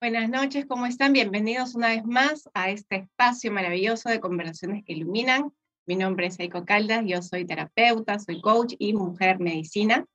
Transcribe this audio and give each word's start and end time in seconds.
Buenas 0.00 0.30
noches, 0.30 0.64
¿cómo 0.64 0.86
están? 0.86 1.12
Bienvenidos 1.12 1.74
una 1.74 1.88
vez 1.88 2.06
más 2.06 2.48
a 2.54 2.70
este 2.70 2.96
espacio 2.96 3.52
maravilloso 3.52 4.08
de 4.08 4.18
conversaciones 4.18 4.82
que 4.82 4.94
iluminan. 4.94 5.52
Mi 5.84 5.94
nombre 5.94 6.28
es 6.28 6.40
Eiko 6.40 6.64
Caldas, 6.64 7.04
yo 7.04 7.20
soy 7.20 7.44
terapeuta, 7.44 8.18
soy 8.18 8.40
coach 8.40 8.72
y 8.78 8.94
mujer 8.94 9.40
medicina. 9.40 10.06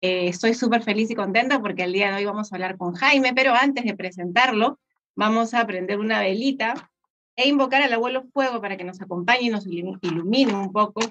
Eh, 0.00 0.28
estoy 0.28 0.54
súper 0.54 0.82
feliz 0.82 1.10
y 1.10 1.14
contenta 1.14 1.60
porque 1.60 1.82
el 1.82 1.92
día 1.92 2.08
de 2.08 2.16
hoy 2.16 2.24
vamos 2.24 2.50
a 2.50 2.56
hablar 2.56 2.78
con 2.78 2.94
Jaime, 2.94 3.34
pero 3.34 3.52
antes 3.52 3.84
de 3.84 3.94
presentarlo, 3.94 4.80
vamos 5.14 5.52
a 5.52 5.66
prender 5.66 5.98
una 5.98 6.20
velita 6.20 6.90
e 7.36 7.46
invocar 7.46 7.82
al 7.82 7.92
abuelo 7.92 8.24
fuego 8.32 8.62
para 8.62 8.78
que 8.78 8.84
nos 8.84 9.02
acompañe 9.02 9.42
y 9.42 9.50
nos 9.50 9.66
ilumine 9.66 10.54
un 10.54 10.72
poco 10.72 11.02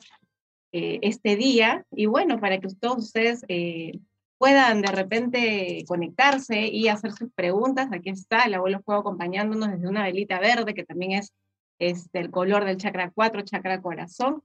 eh, 0.71 0.97
este 1.03 1.35
día. 1.35 1.85
Y 1.91 2.07
bueno, 2.07 2.39
para 2.39 2.59
que 2.59 2.67
todos 2.79 2.97
ustedes 2.97 3.45
eh, 3.47 3.99
puedan 4.43 4.81
de 4.81 4.91
repente 4.91 5.85
conectarse 5.87 6.67
y 6.67 6.89
hacer 6.89 7.13
sus 7.13 7.31
preguntas. 7.31 7.87
Aquí 7.93 8.09
está 8.09 8.43
el 8.43 8.55
abuelo 8.55 8.81
fuego 8.81 8.99
acompañándonos 8.99 9.71
desde 9.71 9.87
una 9.87 10.03
velita 10.03 10.37
verde, 10.41 10.73
que 10.73 10.83
también 10.83 11.13
es, 11.13 11.31
es 11.79 12.11
del 12.11 12.29
color 12.29 12.65
del 12.65 12.75
chakra 12.75 13.09
4, 13.15 13.43
chakra 13.43 13.81
corazón, 13.81 14.43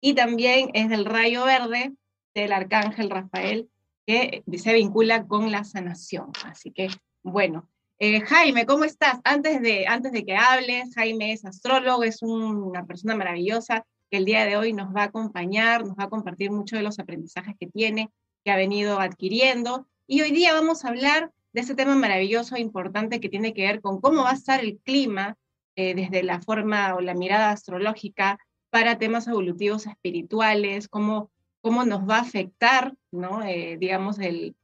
y 0.00 0.14
también 0.14 0.70
es 0.74 0.88
del 0.88 1.04
rayo 1.04 1.44
verde 1.44 1.92
del 2.34 2.52
arcángel 2.52 3.08
Rafael, 3.08 3.70
que 4.04 4.42
se 4.56 4.74
vincula 4.74 5.28
con 5.28 5.52
la 5.52 5.62
sanación. 5.62 6.32
Así 6.44 6.72
que, 6.72 6.88
bueno, 7.22 7.68
eh, 8.00 8.22
Jaime, 8.22 8.66
¿cómo 8.66 8.82
estás? 8.82 9.20
Antes 9.22 9.62
de, 9.62 9.86
antes 9.86 10.10
de 10.10 10.24
que 10.24 10.34
hables, 10.34 10.92
Jaime 10.96 11.30
es 11.30 11.44
astrólogo, 11.44 12.02
es 12.02 12.20
una 12.20 12.84
persona 12.84 13.14
maravillosa 13.14 13.86
que 14.10 14.16
el 14.16 14.24
día 14.24 14.44
de 14.44 14.56
hoy 14.56 14.72
nos 14.72 14.92
va 14.92 15.02
a 15.02 15.06
acompañar, 15.06 15.86
nos 15.86 15.96
va 15.96 16.04
a 16.04 16.10
compartir 16.10 16.50
muchos 16.50 16.80
de 16.80 16.82
los 16.82 16.98
aprendizajes 16.98 17.54
que 17.60 17.68
tiene, 17.68 18.10
que 18.46 18.52
ha 18.52 18.56
venido 18.56 19.00
adquiriendo. 19.00 19.88
Y 20.06 20.20
hoy 20.20 20.30
día 20.30 20.52
vamos 20.52 20.84
a 20.84 20.88
hablar 20.90 21.32
de 21.52 21.62
ese 21.62 21.74
tema 21.74 21.96
maravilloso 21.96 22.54
e 22.54 22.60
importante 22.60 23.18
que 23.18 23.28
tiene 23.28 23.52
que 23.52 23.62
ver 23.62 23.80
con 23.80 24.00
cómo 24.00 24.22
va 24.22 24.30
a 24.30 24.34
estar 24.34 24.60
el 24.60 24.78
clima 24.78 25.36
eh, 25.74 25.96
desde 25.96 26.22
la 26.22 26.40
forma 26.40 26.94
o 26.94 27.00
la 27.00 27.14
mirada 27.14 27.50
astrológica 27.50 28.38
para 28.70 28.98
temas 28.98 29.26
evolutivos 29.26 29.88
espirituales, 29.88 30.86
cómo, 30.86 31.32
cómo 31.60 31.84
nos 31.84 32.08
va 32.08 32.18
a 32.18 32.20
afectar, 32.20 32.94
¿no? 33.10 33.42
Eh, 33.42 33.78
digamos, 33.80 34.20
el, 34.20 34.54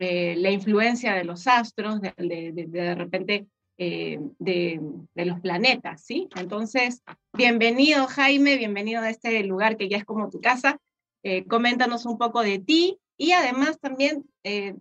eh, 0.00 0.34
la 0.36 0.50
influencia 0.50 1.14
de 1.14 1.22
los 1.22 1.46
astros, 1.46 2.00
de, 2.00 2.12
de, 2.16 2.94
repente 2.96 3.46
de, 3.76 4.80
los 5.14 5.38
planetas, 5.38 6.02
¿sí? 6.04 6.28
Entonces, 6.34 7.04
bienvenido 7.34 8.08
Jaime, 8.08 8.56
bienvenido 8.56 9.00
a 9.00 9.10
este 9.10 9.44
lugar 9.44 9.76
que 9.76 9.88
ya 9.88 9.98
es 9.98 10.04
como 10.04 10.28
tu 10.28 10.40
casa. 10.40 10.80
coméntanos 11.46 12.04
un 12.04 12.18
poco 12.18 12.42
de 12.42 12.58
ti, 12.58 12.98
y 13.18 13.32
además 13.32 13.78
también 13.80 14.24
eh, 14.44 14.76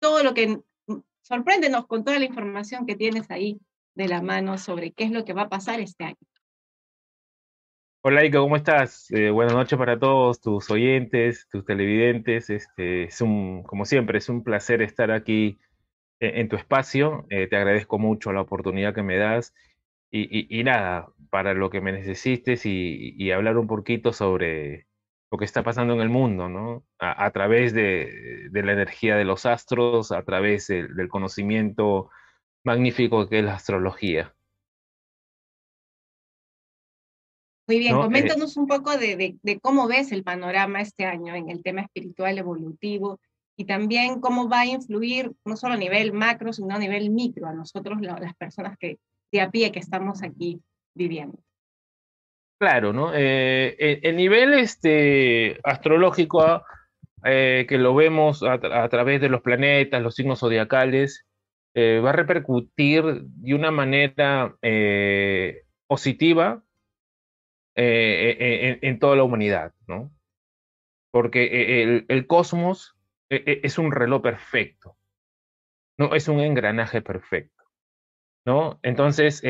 todo 0.00 0.22
lo 0.22 0.34
que, 0.34 0.60
sorpréndenos 1.22 1.86
con 1.86 2.04
toda 2.04 2.18
la 2.18 2.24
información 2.24 2.84
que 2.84 2.96
tienes 2.96 3.30
ahí 3.30 3.60
de 3.94 4.08
la 4.08 4.20
mano 4.20 4.58
sobre 4.58 4.92
qué 4.92 5.04
es 5.04 5.12
lo 5.12 5.24
que 5.24 5.32
va 5.32 5.42
a 5.42 5.48
pasar 5.48 5.80
este 5.80 6.04
año. 6.04 6.16
Hola 8.02 8.24
Ika, 8.24 8.38
¿cómo 8.38 8.56
estás? 8.56 9.10
Eh, 9.10 9.30
buenas 9.30 9.54
noches 9.54 9.78
para 9.78 9.98
todos 9.98 10.40
tus 10.40 10.70
oyentes, 10.70 11.48
tus 11.50 11.64
televidentes. 11.64 12.50
Este, 12.50 13.04
es 13.04 13.20
un, 13.20 13.62
como 13.62 13.84
siempre, 13.84 14.18
es 14.18 14.28
un 14.28 14.42
placer 14.42 14.82
estar 14.82 15.10
aquí 15.10 15.58
e, 16.20 16.40
en, 16.40 16.48
tu 16.48 16.56
espacio. 16.56 17.26
Eh, 17.30 17.46
te 17.48 17.56
agradezco 17.56 17.98
mucho 17.98 18.32
la 18.32 18.40
oportunidad 18.40 18.94
que 18.94 19.02
me 19.02 19.16
das. 19.16 19.54
Y, 20.10 20.64
nada, 20.64 21.08
para 21.28 21.52
lo 21.52 21.68
que 21.68 21.82
me 21.82 21.92
necesites 21.92 22.64
y 22.64 23.30
hablar 23.30 23.58
un 23.58 23.66
poquito 23.66 24.14
sobre, 24.14 24.87
lo 25.30 25.38
que 25.38 25.44
está 25.44 25.62
pasando 25.62 25.94
en 25.94 26.00
el 26.00 26.08
mundo, 26.08 26.48
¿no? 26.48 26.84
A, 26.98 27.30
través 27.32 27.74
de, 27.74 28.48
la 28.52 28.72
energía 28.72 29.16
de 29.16 29.24
los 29.24 29.46
astros, 29.46 30.10
a 30.12 30.22
través 30.22 30.68
del 30.68 31.08
conocimiento 31.08 32.10
magnífico 32.64 33.28
que 33.28 33.40
es 33.40 33.44
la 33.44 33.54
astrología. 33.54 34.34
Muy 37.68 37.80
bien, 37.80 37.96
eh, 37.96 38.00
coméntanos 38.00 38.56
un 38.56 38.66
poco 38.66 38.96
de, 38.96 39.38
cómo 39.60 39.86
ves 39.86 40.10
el 40.12 40.24
panorama 40.24 40.80
este 40.80 41.04
año 41.04 41.34
en 41.34 41.50
el 41.50 41.62
tema 41.62 41.82
espiritual 41.82 42.38
evolutivo 42.38 43.20
y 43.58 43.66
también 43.66 44.20
cómo 44.20 44.48
va 44.48 44.60
a 44.60 44.66
influir 44.66 45.32
no 45.44 45.56
solo 45.56 45.74
a 45.74 45.76
nivel 45.78 46.12
macro, 46.12 46.54
sino 46.54 46.74
a 46.74 46.78
nivel 46.78 47.10
micro 47.10 47.46
a 47.46 47.52
nosotros, 47.52 48.00
las 48.00 48.34
personas 48.36 48.78
que 48.78 48.98
de 49.30 49.42
a 49.42 49.50
pie 49.50 49.70
que 49.70 49.80
estamos 49.80 50.22
aquí 50.22 50.62
viviendo. 50.94 51.38
Claro, 52.58 52.92
¿no? 52.92 53.12
Eh, 53.14 54.00
el, 54.02 54.16
nivel 54.16 54.54
este, 54.54 55.60
astrológico, 55.62 56.64
eh, 57.24 57.66
que 57.68 57.78
lo 57.78 57.94
vemos 57.94 58.42
a, 58.42 58.88
través 58.88 59.20
de 59.20 59.28
los 59.28 59.42
planetas, 59.42 60.02
los 60.02 60.16
signos 60.16 60.40
zodiacales, 60.40 61.24
eh, 61.74 62.00
va 62.04 62.10
a 62.10 62.14
repercutir 62.14 63.04
de 63.22 63.54
una 63.54 63.70
manera 63.70 64.56
positiva 65.86 66.64
en, 67.76 68.98
toda 68.98 69.14
la 69.14 69.22
humanidad, 69.22 69.72
¿no? 69.86 70.10
Porque 71.12 71.82
el, 71.82 72.06
el 72.08 72.26
cosmos 72.26 72.96
es 73.28 73.78
un 73.78 73.92
reloj 73.92 74.20
perfecto, 74.20 74.96
¿no? 75.96 76.12
Es 76.16 76.26
un 76.26 76.40
engranaje 76.40 77.02
perfecto, 77.02 77.62
¿no? 78.44 78.80
Entonces, 78.82 79.44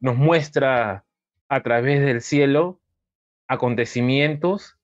nos 0.00 0.16
muestra 0.16 1.04
a 1.50 1.62
través 1.62 2.00
del 2.00 2.22
cielo 2.22 2.80
acontecimientos 3.48 4.78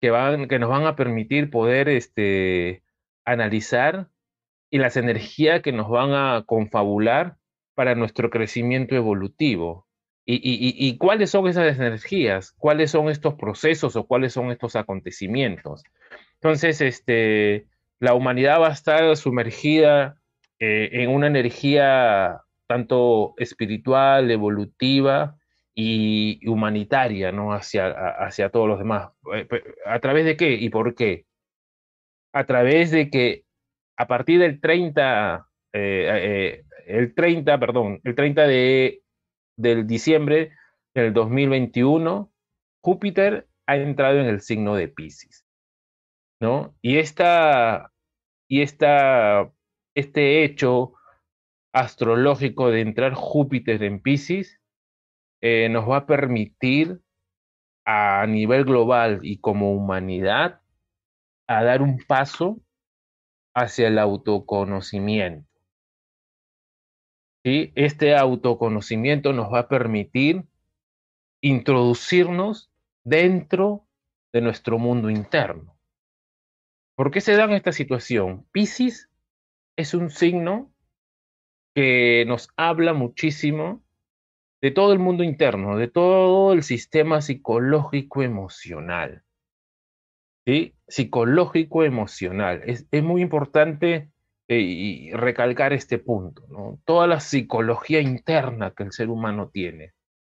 que, 0.00 0.10
van, 0.10 0.48
que 0.48 0.58
nos 0.58 0.70
van 0.70 0.86
a 0.86 0.96
permitir 0.96 1.50
poder 1.50 1.90
este, 1.90 2.82
analizar 3.26 4.08
y 4.70 4.78
las 4.78 4.96
energías 4.96 5.60
que 5.60 5.72
nos 5.72 5.90
van 5.90 6.12
a 6.14 6.44
confabular 6.46 7.36
para 7.74 7.94
nuestro 7.94 8.30
crecimiento 8.30 8.96
evolutivo. 8.96 9.86
Y, 10.24 10.40
y, 10.42 10.96
cuáles 10.96 11.30
son 11.30 11.48
esas 11.48 11.76
energías? 11.76 12.54
¿Cuáles 12.56 12.92
son 12.92 13.08
estos 13.08 13.34
procesos 13.34 13.96
o 13.96 14.06
cuáles 14.06 14.32
son 14.32 14.52
estos 14.52 14.76
acontecimientos? 14.76 15.82
Entonces, 16.34 16.80
este, 16.80 17.66
la 17.98 18.14
humanidad 18.14 18.60
va 18.60 18.68
a 18.68 18.72
estar 18.72 19.16
sumergida 19.16 20.20
eh, 20.60 20.88
en 20.92 21.10
una 21.10 21.26
energía 21.26 22.42
tanto 22.68 23.34
espiritual, 23.38 24.30
evolutiva, 24.30 25.39
y 25.74 26.46
humanitaria, 26.48 27.32
¿no? 27.32 27.52
Hacia, 27.52 27.88
hacia 27.88 28.50
todos 28.50 28.68
los 28.68 28.78
demás. 28.78 29.10
Eh, 29.34 29.46
¿A 29.86 30.00
través 30.00 30.24
de 30.24 30.36
qué 30.36 30.52
y 30.52 30.68
por 30.68 30.94
qué? 30.94 31.26
A 32.32 32.44
través 32.44 32.90
de 32.90 33.10
que 33.10 33.44
a 33.96 34.06
partir 34.06 34.40
del 34.40 34.60
30, 34.60 35.46
eh, 35.72 36.62
eh, 36.62 36.64
el 36.86 37.14
30, 37.14 37.58
perdón, 37.58 38.00
el 38.04 38.14
30 38.14 38.46
de, 38.46 39.02
del 39.56 39.86
diciembre 39.86 40.52
del 40.94 41.12
2021, 41.12 42.32
Júpiter 42.82 43.48
ha 43.66 43.76
entrado 43.76 44.18
en 44.18 44.26
el 44.26 44.40
signo 44.40 44.74
de 44.74 44.88
Pisces, 44.88 45.46
¿no? 46.40 46.74
Y 46.82 46.98
esta, 46.98 47.92
y 48.48 48.62
esta, 48.62 49.52
este 49.94 50.44
hecho 50.44 50.94
astrológico 51.72 52.70
de 52.70 52.80
entrar 52.80 53.14
Júpiter 53.14 53.82
en 53.82 54.00
Pisces 54.00 54.59
eh, 55.40 55.68
nos 55.70 55.88
va 55.88 55.98
a 55.98 56.06
permitir 56.06 57.00
a 57.84 58.26
nivel 58.26 58.64
global 58.64 59.20
y 59.22 59.38
como 59.38 59.72
humanidad 59.72 60.60
a 61.46 61.64
dar 61.64 61.82
un 61.82 61.98
paso 62.06 62.60
hacia 63.54 63.88
el 63.88 63.98
autoconocimiento. 63.98 65.48
¿Sí? 67.44 67.72
Este 67.74 68.16
autoconocimiento 68.16 69.32
nos 69.32 69.52
va 69.52 69.60
a 69.60 69.68
permitir 69.68 70.44
introducirnos 71.42 72.70
dentro 73.02 73.86
de 74.32 74.42
nuestro 74.42 74.78
mundo 74.78 75.10
interno. 75.10 75.76
¿Por 76.96 77.10
qué 77.10 77.20
se 77.22 77.34
da 77.34 77.46
esta 77.56 77.72
situación? 77.72 78.46
Pisces 78.52 79.10
es 79.76 79.94
un 79.94 80.10
signo 80.10 80.70
que 81.74 82.24
nos 82.26 82.50
habla 82.56 82.92
muchísimo 82.92 83.82
de 84.60 84.70
todo 84.70 84.92
el 84.92 84.98
mundo 84.98 85.24
interno, 85.24 85.76
de 85.76 85.88
todo 85.88 86.52
el 86.52 86.62
sistema 86.62 87.22
psicológico 87.22 88.22
emocional. 88.22 89.22
¿Sí? 90.46 90.74
Psicológico 90.88 91.84
emocional. 91.84 92.62
Es, 92.66 92.86
muy 93.02 93.22
importante 93.22 94.10
eh, 94.48 95.10
recalcar 95.14 95.72
este 95.72 95.98
punto, 95.98 96.46
¿no? 96.48 96.80
Toda 96.84 97.06
la 97.06 97.20
psicología 97.20 98.00
interna 98.00 98.72
que 98.72 98.82
el 98.82 98.92
ser 98.92 99.08
humano 99.08 99.50
tiene, 99.52 99.92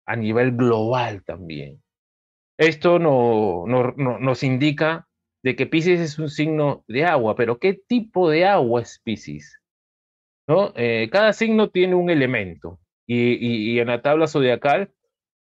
a 0.06 0.16
nivel 0.16 0.52
global 0.52 1.22
también. 1.24 1.82
Esto 2.58 2.98
no, 2.98 3.64
nos 3.66 4.42
indica 4.42 5.08
de 5.42 5.56
que 5.56 5.66
Pisces 5.66 6.00
es 6.00 6.18
un 6.18 6.28
signo 6.28 6.84
de 6.86 7.04
agua, 7.04 7.34
pero 7.34 7.58
¿qué 7.58 7.74
tipo 7.74 8.30
de 8.30 8.44
agua 8.44 8.82
es 8.82 9.00
Pisces? 9.02 9.58
¿No? 10.46 10.72
Eh, 10.76 11.08
cada 11.10 11.32
signo 11.32 11.70
tiene 11.70 11.94
un 11.94 12.10
elemento. 12.10 12.78
Y, 13.06 13.78
en 13.78 13.88
la 13.88 14.02
tabla 14.02 14.26
zodiacal 14.26 14.92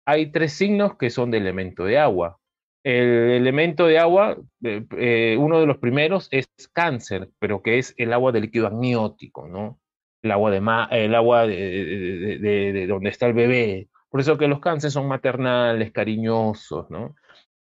hay 0.06 0.32
tres 0.32 0.54
signos 0.54 0.98
que 0.98 1.10
son 1.10 1.32
de 1.32 1.38
elemento 1.38 1.86
de 1.86 2.00
agua. 2.00 2.40
El 2.84 3.08
elemento 3.32 3.86
de 3.86 4.00
agua, 4.00 4.38
eh, 4.64 4.84
eh, 4.98 5.38
uno 5.40 5.60
de 5.60 5.68
los 5.68 5.78
primeros 5.78 6.28
es 6.32 6.48
cáncer, 6.74 7.30
pero 7.40 7.62
que 7.62 7.78
es 7.78 7.94
el 7.98 8.12
agua 8.12 8.32
del 8.32 8.44
líquido 8.44 8.68
amniótico, 8.68 9.48
¿no? 9.48 9.80
el 10.22 10.32
agua 10.32 10.52
de, 10.52 11.06
el 11.06 11.16
agua 11.16 11.48
de, 11.48 12.40
de, 12.40 12.88
donde 12.88 13.10
está 13.10 13.28
el 13.28 13.34
bebé. 13.34 13.90
Por 14.10 14.20
eso 14.22 14.38
que 14.38 14.48
los 14.48 14.60
cánceres 14.60 14.94
son 14.94 15.08
maternales, 15.08 15.92
cariñosos, 15.92 16.90
¿no? 16.90 17.16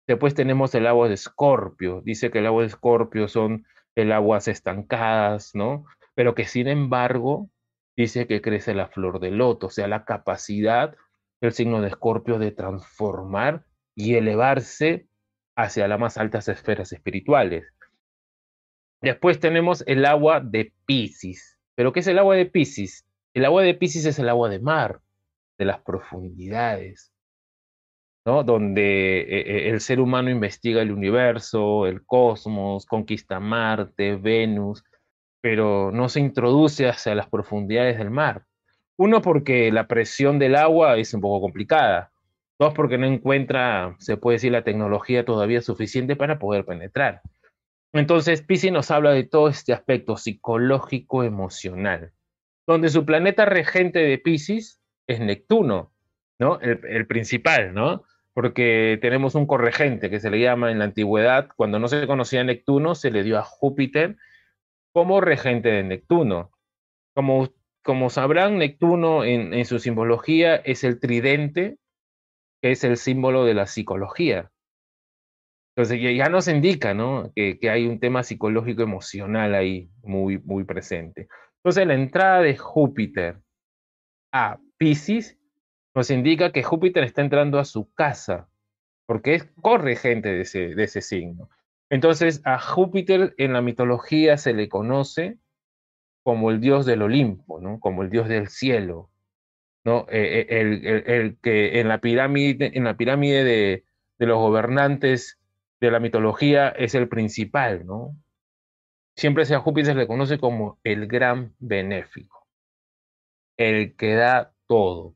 Después 0.07 0.33
tenemos 0.33 0.73
el 0.75 0.87
agua 0.87 1.07
de 1.07 1.13
escorpio. 1.13 2.01
Dice 2.03 2.31
que 2.31 2.39
el 2.39 2.47
agua 2.47 2.63
de 2.63 2.69
escorpio 2.69 3.27
son 3.27 3.65
el 3.95 4.11
aguas 4.11 4.47
estancadas, 4.47 5.51
¿no? 5.53 5.85
Pero 6.15 6.33
que 6.35 6.45
sin 6.45 6.67
embargo 6.67 7.49
dice 7.99 8.27
que 8.27 8.41
crece 8.41 8.73
la 8.73 8.87
flor 8.87 9.19
de 9.19 9.29
loto, 9.29 9.67
o 9.67 9.69
sea, 9.69 9.89
la 9.89 10.05
capacidad 10.05 10.95
del 11.41 11.51
signo 11.51 11.81
de 11.81 11.89
escorpio 11.89 12.39
de 12.39 12.51
transformar 12.51 13.65
y 13.93 14.15
elevarse 14.15 15.09
hacia 15.57 15.85
las 15.89 15.99
más 15.99 16.17
altas 16.17 16.47
esferas 16.47 16.93
espirituales. 16.93 17.65
Después 19.01 19.41
tenemos 19.41 19.83
el 19.85 20.05
agua 20.05 20.39
de 20.39 20.73
Pisces. 20.85 21.59
¿Pero 21.75 21.91
qué 21.91 21.99
es 21.99 22.07
el 22.07 22.19
agua 22.19 22.37
de 22.37 22.45
Pisces? 22.45 23.05
El 23.33 23.43
agua 23.43 23.63
de 23.63 23.73
Pisces 23.73 24.05
es 24.05 24.17
el 24.17 24.29
agua 24.29 24.47
de 24.47 24.59
mar, 24.59 25.01
de 25.57 25.65
las 25.65 25.81
profundidades, 25.81 27.11
¿no? 28.25 28.45
Donde 28.45 29.19
eh, 29.19 29.25
eh, 29.39 29.69
el 29.71 29.81
ser 29.81 29.99
humano 29.99 30.29
investiga 30.29 30.81
el 30.81 30.93
universo, 30.93 31.85
el 31.85 32.05
cosmos, 32.05 32.85
conquista 32.85 33.41
Marte, 33.41 34.15
Venus, 34.15 34.85
pero 35.41 35.91
no 35.91 36.09
se 36.09 36.19
introduce 36.19 36.87
hacia 36.87 37.15
las 37.15 37.27
profundidades 37.27 37.97
del 37.97 38.09
mar. 38.09 38.45
Uno, 38.97 39.21
porque 39.21 39.71
la 39.71 39.87
presión 39.87 40.39
del 40.39 40.55
agua 40.55 40.97
es 40.97 41.13
un 41.13 41.21
poco 41.21 41.41
complicada. 41.41 42.11
Dos, 42.59 42.73
porque 42.73 42.97
no 42.97 43.05
encuentra, 43.05 43.95
se 43.99 44.17
puede 44.17 44.35
decir, 44.35 44.51
la 44.51 44.65
tecnología 44.65 45.23
todavía 45.23 45.61
suficiente 45.61 46.17
para 46.17 46.39
poder 46.39 46.65
penetrar. 46.65 47.21
Entonces, 47.93 48.41
Pisces 48.41 48.71
nos 48.71 48.91
habla 48.91 49.11
de 49.11 49.23
todo 49.23 49.47
este 49.47 49.73
aspecto 49.73 50.17
psicológico, 50.17 51.23
emocional, 51.23 52.11
donde 52.67 52.89
su 52.89 53.05
planeta 53.05 53.45
regente 53.45 53.99
de 53.99 54.17
Pisces 54.17 54.81
es 55.07 55.19
Neptuno, 55.19 55.91
¿no? 56.37 56.59
El, 56.59 57.07
principal, 57.07 57.73
¿no? 57.73 58.03
Porque 58.33 58.99
tenemos 59.01 59.33
un 59.33 59.47
corregente 59.47 60.09
que 60.09 60.19
se 60.19 60.29
le 60.29 60.39
llama 60.39 60.71
en 60.71 60.79
la 60.79 60.85
antigüedad, 60.85 61.49
cuando 61.55 61.79
no 61.79 61.87
se 61.87 62.05
conocía 62.05 62.43
Neptuno, 62.43 62.93
se 62.93 63.09
le 63.09 63.23
dio 63.23 63.39
a 63.39 63.43
Júpiter 63.43 64.17
como 64.93 65.21
regente 65.21 65.69
de 65.69 65.83
Neptuno. 65.83 66.51
Como, 67.15 67.49
como 67.83 68.09
sabrán, 68.09 68.57
Neptuno 68.57 69.23
en, 69.23 69.53
en 69.53 69.65
su 69.65 69.79
simbología 69.79 70.55
es 70.55 70.83
el 70.83 70.99
tridente, 70.99 71.77
que 72.61 72.71
es 72.71 72.83
el 72.83 72.97
símbolo 72.97 73.45
de 73.45 73.53
la 73.53 73.67
psicología. 73.67 74.51
Entonces 75.79 76.17
ya 76.17 76.27
nos 76.27 76.49
indica, 76.49 76.93
¿no? 76.93 77.31
Que, 77.33 77.57
hay 77.69 77.87
un 77.87 78.01
tema 78.01 78.23
psicológico 78.23 78.81
emocional 78.81 79.55
ahí 79.55 79.89
muy, 80.03 80.37
muy 80.39 80.65
presente. 80.65 81.29
Entonces 81.59 81.87
la 81.87 81.93
entrada 81.93 82.41
de 82.41 82.57
Júpiter 82.57 83.39
a 84.33 84.59
Pisces 84.77 85.37
nos 85.95 86.11
indica 86.11 86.51
que 86.51 86.63
Júpiter 86.63 87.05
está 87.05 87.21
entrando 87.21 87.59
a 87.59 87.63
su 87.63 87.93
casa, 87.93 88.49
porque 89.05 89.35
es 89.35 89.49
corregente 89.61 90.27
de 90.27 90.41
ese, 90.41 90.75
de 90.75 90.83
ese 90.83 90.99
signo. 90.99 91.49
Entonces 91.89 92.41
a 92.45 92.59
Júpiter 92.59 93.33
en 93.37 93.53
la 93.53 93.61
mitología 93.61 94.37
se 94.37 94.53
le 94.53 94.69
conoce 94.69 95.37
como 96.23 96.51
el 96.51 96.59
dios 96.59 96.85
del 96.85 97.01
Olimpo, 97.01 97.59
¿no? 97.59 97.79
Como 97.79 98.03
el 98.03 98.09
dios 98.09 98.27
del 98.27 98.49
cielo, 98.49 99.09
¿no? 99.83 100.05
Eh, 100.09 100.45
eh, 100.49 101.03
el, 101.07 101.37
que 101.41 101.79
en 101.79 101.87
la 101.87 101.99
pirámide, 101.99 102.71
en 102.75 102.83
la 102.83 102.97
pirámide 102.97 103.43
de, 103.43 103.85
de 104.19 104.25
los 104.25 104.37
gobernantes 104.37 105.39
de 105.79 105.91
la 105.91 105.99
mitología 105.99 106.69
es 106.69 106.93
el 106.93 107.07
principal, 107.07 107.85
¿no? 107.85 108.15
Siempre 109.15 109.43
a 109.53 109.59
Júpiter 109.59 109.93
se 109.93 109.99
le 109.99 110.07
conoce 110.07 110.39
como 110.39 110.79
el 110.83 111.07
gran 111.07 111.55
benéfico, 111.59 112.47
el 113.57 113.95
que 113.95 114.13
da 114.13 114.53
todo, 114.67 115.15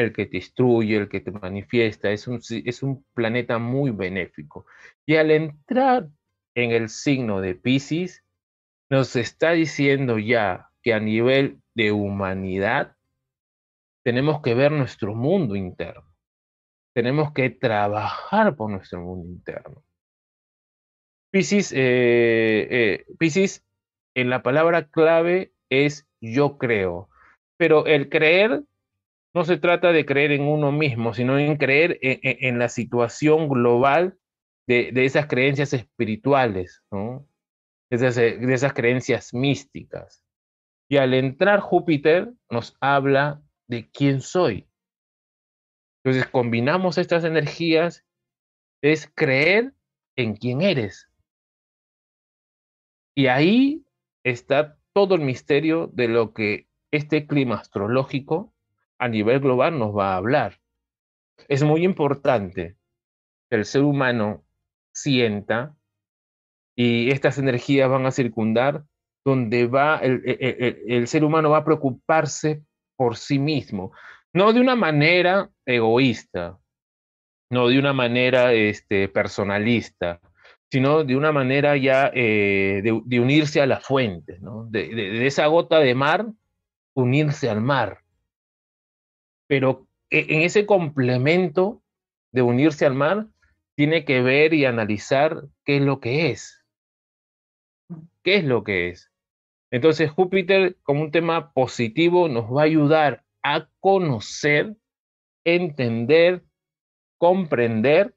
el 0.00 0.12
que 0.12 0.26
te 0.26 0.38
instruye, 0.38 0.96
el 0.96 1.08
que 1.08 1.20
te 1.20 1.30
manifiesta, 1.30 2.10
es 2.10 2.26
un, 2.28 2.40
es 2.50 2.82
un 2.82 3.04
planeta 3.14 3.58
muy 3.58 3.90
benéfico. 3.90 4.66
Y 5.06 5.16
al 5.16 5.30
entrar 5.30 6.08
en 6.54 6.72
el 6.72 6.88
signo 6.88 7.40
de 7.40 7.54
Pisces, 7.54 8.24
nos 8.90 9.14
está 9.16 9.52
diciendo 9.52 10.18
ya 10.18 10.70
que 10.82 10.94
a 10.94 11.00
nivel 11.00 11.60
de 11.74 11.92
humanidad 11.92 12.96
tenemos 14.02 14.42
que 14.42 14.54
ver 14.54 14.72
nuestro 14.72 15.14
mundo 15.14 15.54
interno 15.54 16.10
tenemos 16.92 17.32
que 17.32 17.50
trabajar 17.50 18.56
por 18.56 18.70
nuestro 18.70 19.00
mundo 19.00 19.28
interno. 19.28 19.82
Piscis, 21.30 21.72
eh, 21.72 23.04
eh 23.18 23.54
en 24.14 24.28
la 24.28 24.42
palabra 24.42 24.88
clave 24.88 25.52
es 25.70 26.08
yo 26.20 26.58
creo, 26.58 27.08
pero 27.56 27.86
el 27.86 28.08
creer 28.08 28.64
no 29.34 29.44
se 29.44 29.58
trata 29.58 29.92
de 29.92 30.04
creer 30.04 30.32
en 30.32 30.42
uno 30.42 30.72
mismo, 30.72 31.14
sino 31.14 31.38
en 31.38 31.56
creer 31.56 31.98
en, 32.02 32.58
la 32.58 32.68
situación 32.68 33.48
global 33.48 34.18
de, 34.66 34.92
esas 34.94 35.26
creencias 35.26 35.72
espirituales, 35.72 36.82
¿no? 36.90 37.26
de 37.90 38.54
esas 38.54 38.72
creencias 38.72 39.34
místicas. 39.34 40.22
Y 40.88 40.96
al 40.96 41.14
entrar 41.14 41.60
Júpiter 41.60 42.32
nos 42.50 42.76
habla 42.80 43.40
de 43.68 43.88
quién 43.90 44.20
soy, 44.20 44.68
entonces, 46.02 46.30
combinamos 46.30 46.96
estas 46.96 47.24
energías, 47.24 48.04
es 48.82 49.10
creer 49.14 49.74
en 50.16 50.34
quién 50.34 50.62
eres. 50.62 51.10
Y 53.14 53.26
ahí 53.26 53.84
está 54.24 54.78
todo 54.94 55.14
el 55.14 55.20
misterio 55.20 55.88
de 55.92 56.08
lo 56.08 56.32
que 56.32 56.68
este 56.90 57.26
clima 57.26 57.56
astrológico 57.56 58.54
a 59.00 59.08
nivel 59.08 59.40
global 59.40 59.78
nos 59.78 59.96
va 59.96 60.12
a 60.12 60.16
hablar. 60.16 60.60
Es 61.48 61.64
muy 61.64 61.84
importante 61.84 62.76
que 63.48 63.56
el 63.56 63.64
ser 63.64 63.82
humano 63.82 64.44
sienta 64.92 65.74
y 66.76 67.10
estas 67.10 67.38
energías 67.38 67.90
van 67.90 68.06
a 68.06 68.12
circundar 68.12 68.84
donde 69.24 69.66
va 69.66 69.98
el, 69.98 70.22
el 70.24 71.08
ser 71.08 71.24
humano 71.24 71.50
va 71.50 71.58
a 71.58 71.64
preocuparse 71.64 72.62
por 72.96 73.16
sí 73.16 73.38
mismo, 73.38 73.92
no 74.32 74.52
de 74.52 74.60
una 74.60 74.76
manera 74.76 75.50
egoísta, 75.66 76.58
no 77.50 77.68
de 77.68 77.78
una 77.78 77.92
manera 77.92 78.52
este, 78.52 79.08
personalista, 79.08 80.20
sino 80.70 81.02
de 81.02 81.16
una 81.16 81.32
manera 81.32 81.76
ya 81.76 82.10
eh, 82.14 82.80
de, 82.82 83.20
unirse 83.20 83.60
a 83.60 83.66
la 83.66 83.80
fuente, 83.80 84.38
¿no? 84.40 84.66
de, 84.70 85.26
esa 85.26 85.46
gota 85.46 85.80
de 85.80 85.94
mar, 85.94 86.26
unirse 86.94 87.50
al 87.50 87.60
mar. 87.60 88.02
Pero 89.50 89.88
e, 90.10 90.26
en 90.28 90.42
ese 90.42 90.64
complemento 90.64 91.82
de 92.30 92.42
unirse 92.42 92.86
al 92.86 92.94
mar, 92.94 93.26
tiene 93.74 94.04
que 94.04 94.22
ver 94.22 94.54
y 94.54 94.64
analizar 94.64 95.42
qué 95.64 95.78
es 95.78 95.82
lo 95.82 95.98
que 95.98 96.30
es. 96.30 96.64
¿Qué 98.22 98.36
es 98.36 98.44
lo 98.44 98.62
que 98.62 98.90
es? 98.90 99.10
Entonces 99.72 100.08
Júpiter, 100.08 100.76
como 100.84 101.00
un 101.00 101.10
tema 101.10 101.52
positivo, 101.52 102.28
nos 102.28 102.44
va 102.44 102.60
a 102.60 102.66
ayudar 102.66 103.24
a 103.42 103.68
conocer, 103.80 104.76
entender, 105.42 106.44
comprender 107.18 108.14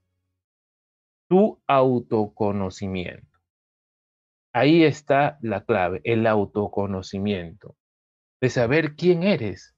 tu 1.28 1.60
autoconocimiento. 1.66 3.40
Ahí 4.54 4.84
está 4.84 5.40
la 5.42 5.66
clave, 5.66 6.00
el 6.04 6.28
autoconocimiento, 6.28 7.75
de 8.40 8.50
saber 8.52 8.96
quién 8.96 9.24
eres, 9.24 9.73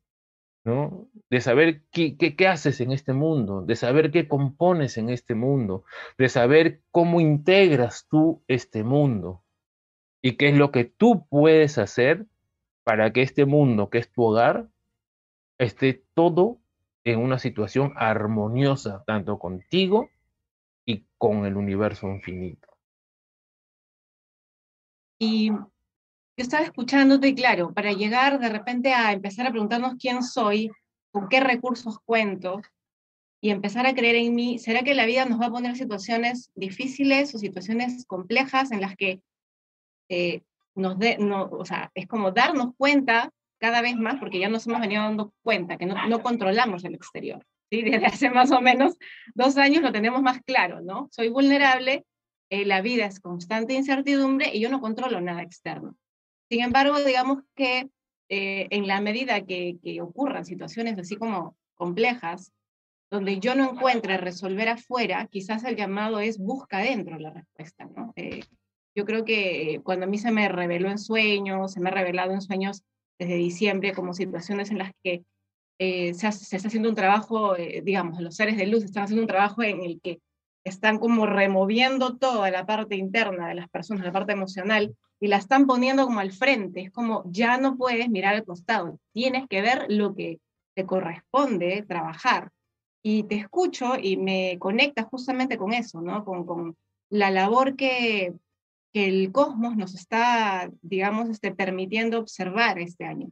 De 0.66 1.42
saber 1.42 1.84
qué, 1.92 2.18
qué, 2.18 2.48
haces 2.48 2.82
en 2.82 2.92
este 2.92 3.14
mundo, 3.14 3.62
de 3.62 3.76
saber 3.76 4.10
qué 4.10 4.28
compones 4.28 4.98
en 4.98 5.10
este 5.10 5.36
mundo, 5.36 5.86
de 6.18 6.28
saber 6.28 6.82
cómo 6.90 7.22
integras 7.22 8.08
tú 8.10 8.44
este 8.48 8.84
mundo 8.84 9.44
y 10.24 10.38
qué 10.38 10.50
es 10.50 10.56
lo 10.56 10.72
que 10.72 10.86
tú 10.86 11.28
puedes 11.30 11.78
hacer 11.78 12.26
para 12.84 13.14
que 13.14 13.22
este 13.22 13.46
mundo, 13.46 13.92
que 13.92 14.00
es 14.00 14.12
tu 14.12 14.24
hogar, 14.24 14.68
esté 15.60 16.04
todo 16.16 16.58
en 17.04 17.20
una 17.20 17.38
situación 17.38 17.94
armoniosa, 17.96 19.04
tanto 19.06 19.38
contigo 19.38 20.10
y 20.84 21.06
con 21.20 21.46
el 21.46 21.58
universo 21.58 22.08
infinito. 22.08 22.68
Y 25.20 25.52
yo 26.38 26.44
estaba 26.44 26.64
escuchándote, 26.64 27.34
claro, 27.34 27.74
para 27.74 27.94
llegar 27.94 28.40
de 28.40 28.50
repente 28.50 28.94
a 28.94 29.14
empezar 29.14 29.48
a 29.48 29.52
preguntarnos 29.52 29.96
quién 30.00 30.22
soy, 30.22 30.70
con 31.12 31.30
qué 31.30 31.40
recursos 31.40 32.00
cuento, 32.04 32.62
y 33.42 33.52
empezar 33.52 33.86
a 33.86 33.94
creer 33.94 34.16
en 34.16 34.34
mí, 34.34 34.60
¿será 34.60 34.82
que 34.82 34.96
la 34.96 35.06
vida 35.06 35.26
nos 35.26 35.40
va 35.40 35.46
a 35.48 35.52
poner 35.52 35.76
situaciones 35.78 36.52
difíciles 36.56 37.34
o 37.36 37.38
situaciones 37.38 38.06
complejas 38.06 38.72
en 38.72 38.82
las 38.82 38.96
que 38.96 39.22
eh, 40.10 40.42
nos 40.74 40.98
de, 41.00 41.18
o 41.20 41.64
sea, 41.64 41.92
es 41.94 42.08
como 42.08 42.32
darnos 42.32 42.74
cuenta 42.76 43.32
cada 43.60 43.82
vez 43.82 43.96
más, 43.96 44.18
porque 44.20 44.40
ya 44.40 44.50
nos 44.50 44.68
hemos 44.68 44.82
venido 44.82 45.04
dando 45.04 45.34
cuenta 45.42 45.78
que 45.78 45.86
no, 45.86 46.22
controlamos 46.22 46.84
el 46.84 46.96
exterior. 46.96 47.46
¿sí? 47.70 47.82
Desde 47.82 48.06
hace 48.06 48.30
más 48.30 48.52
o 48.52 48.62
menos 48.62 48.98
dos 49.34 49.58
años 49.58 49.84
lo 49.84 49.92
tenemos 49.92 50.22
más 50.22 50.42
claro, 50.42 50.82
¿no? 50.82 51.08
Soy 51.12 51.30
vulnerable, 51.30 52.06
eh, 52.50 52.66
la 52.66 52.82
vida 52.82 53.06
es 53.06 53.20
constante 53.20 53.74
incertidumbre 53.74 54.52
y 54.54 54.60
yo 54.60 54.70
no 54.70 54.82
controlo 54.82 55.22
nada 55.22 55.42
externo. 55.42 55.96
Sin 56.50 56.62
embargo, 56.62 57.00
digamos 57.04 57.44
que 57.56 57.90
eh, 58.30 58.68
en 58.70 58.88
la 58.88 59.02
medida 59.02 59.46
que, 59.46 59.78
ocurran 60.02 60.46
situaciones 60.46 60.98
así 60.98 61.16
como 61.16 61.58
complejas, 61.76 62.52
donde 63.12 63.40
yo 63.40 63.56
no 63.56 63.72
encuentre 63.72 64.18
resolver 64.18 64.70
afuera, 64.70 65.28
quizás 65.28 65.64
el 65.64 65.76
llamado 65.76 66.20
es 66.20 66.38
busca 66.38 66.80
dentro 66.80 67.18
la 67.20 67.32
respuesta, 67.32 67.86
¿no? 67.86 68.14
Eh, 68.16 68.42
yo 68.96 69.06
creo 69.06 69.26
que 69.26 69.82
cuando 69.84 70.06
a 70.06 70.10
mí 70.10 70.18
se 70.18 70.32
me 70.32 70.48
reveló 70.50 70.90
en 70.90 70.98
sueños, 70.98 71.74
se 71.74 71.82
me 71.82 71.90
ha 71.90 71.94
revelado 71.94 72.32
en 72.32 72.42
sueños 72.42 72.84
desde 73.20 73.36
diciembre 73.36 73.94
como 73.94 74.14
situaciones 74.14 74.72
en 74.72 74.80
las 74.80 74.92
que 75.04 75.24
eh, 75.80 76.14
se, 76.14 76.32
se, 76.32 76.56
está 76.56 76.70
haciendo 76.70 76.90
un 76.90 76.96
trabajo, 76.96 77.56
eh, 77.58 77.82
digamos, 77.84 78.22
los 78.22 78.36
seres 78.36 78.58
de 78.58 78.68
luz 78.68 78.84
están 78.84 79.04
haciendo 79.04 79.24
un 79.24 79.28
trabajo 79.28 79.62
en 79.62 79.84
el 79.84 80.00
que 80.02 80.20
están 80.66 80.98
como 80.98 81.26
removiendo 81.28 82.18
toda 82.18 82.50
la 82.52 82.66
parte 82.66 82.96
interna 82.96 83.48
de 83.48 83.56
las 83.56 83.70
personas, 83.70 84.04
la 84.04 84.12
parte 84.12 84.34
emocional, 84.34 84.96
y 85.20 85.28
la 85.28 85.38
están 85.38 85.68
poniendo 85.68 86.06
como 86.06 86.20
al 86.20 86.32
frente. 86.32 86.82
Es 86.82 86.92
como, 86.92 87.24
ya 87.32 87.58
no 87.58 87.78
puedes 87.78 88.10
mirar 88.10 88.36
al 88.36 88.44
costado, 88.44 89.00
tienes 89.14 89.48
que 89.48 89.62
ver 89.62 89.86
lo 89.88 90.16
que 90.16 90.40
te 90.76 90.86
corresponde 90.86 91.86
trabajar. 91.88 92.52
Y 93.04 93.24
te 93.24 93.36
escucho 93.36 93.94
y 94.02 94.18
me 94.18 94.58
conecta 94.60 95.04
justamente 95.04 95.58
con 95.58 95.74
eso, 95.74 96.02
¿no? 96.02 96.26
Con, 96.26 96.44
con 96.44 96.76
la 97.12 97.30
labor 97.30 97.76
que, 97.76 98.34
que 98.92 99.08
el 99.08 99.32
cosmos 99.32 99.78
nos 99.78 99.94
está, 99.94 100.72
digamos, 100.82 101.30
este, 101.30 101.54
permitiendo 101.54 102.20
observar 102.20 102.80
este 102.80 103.06
año, 103.06 103.30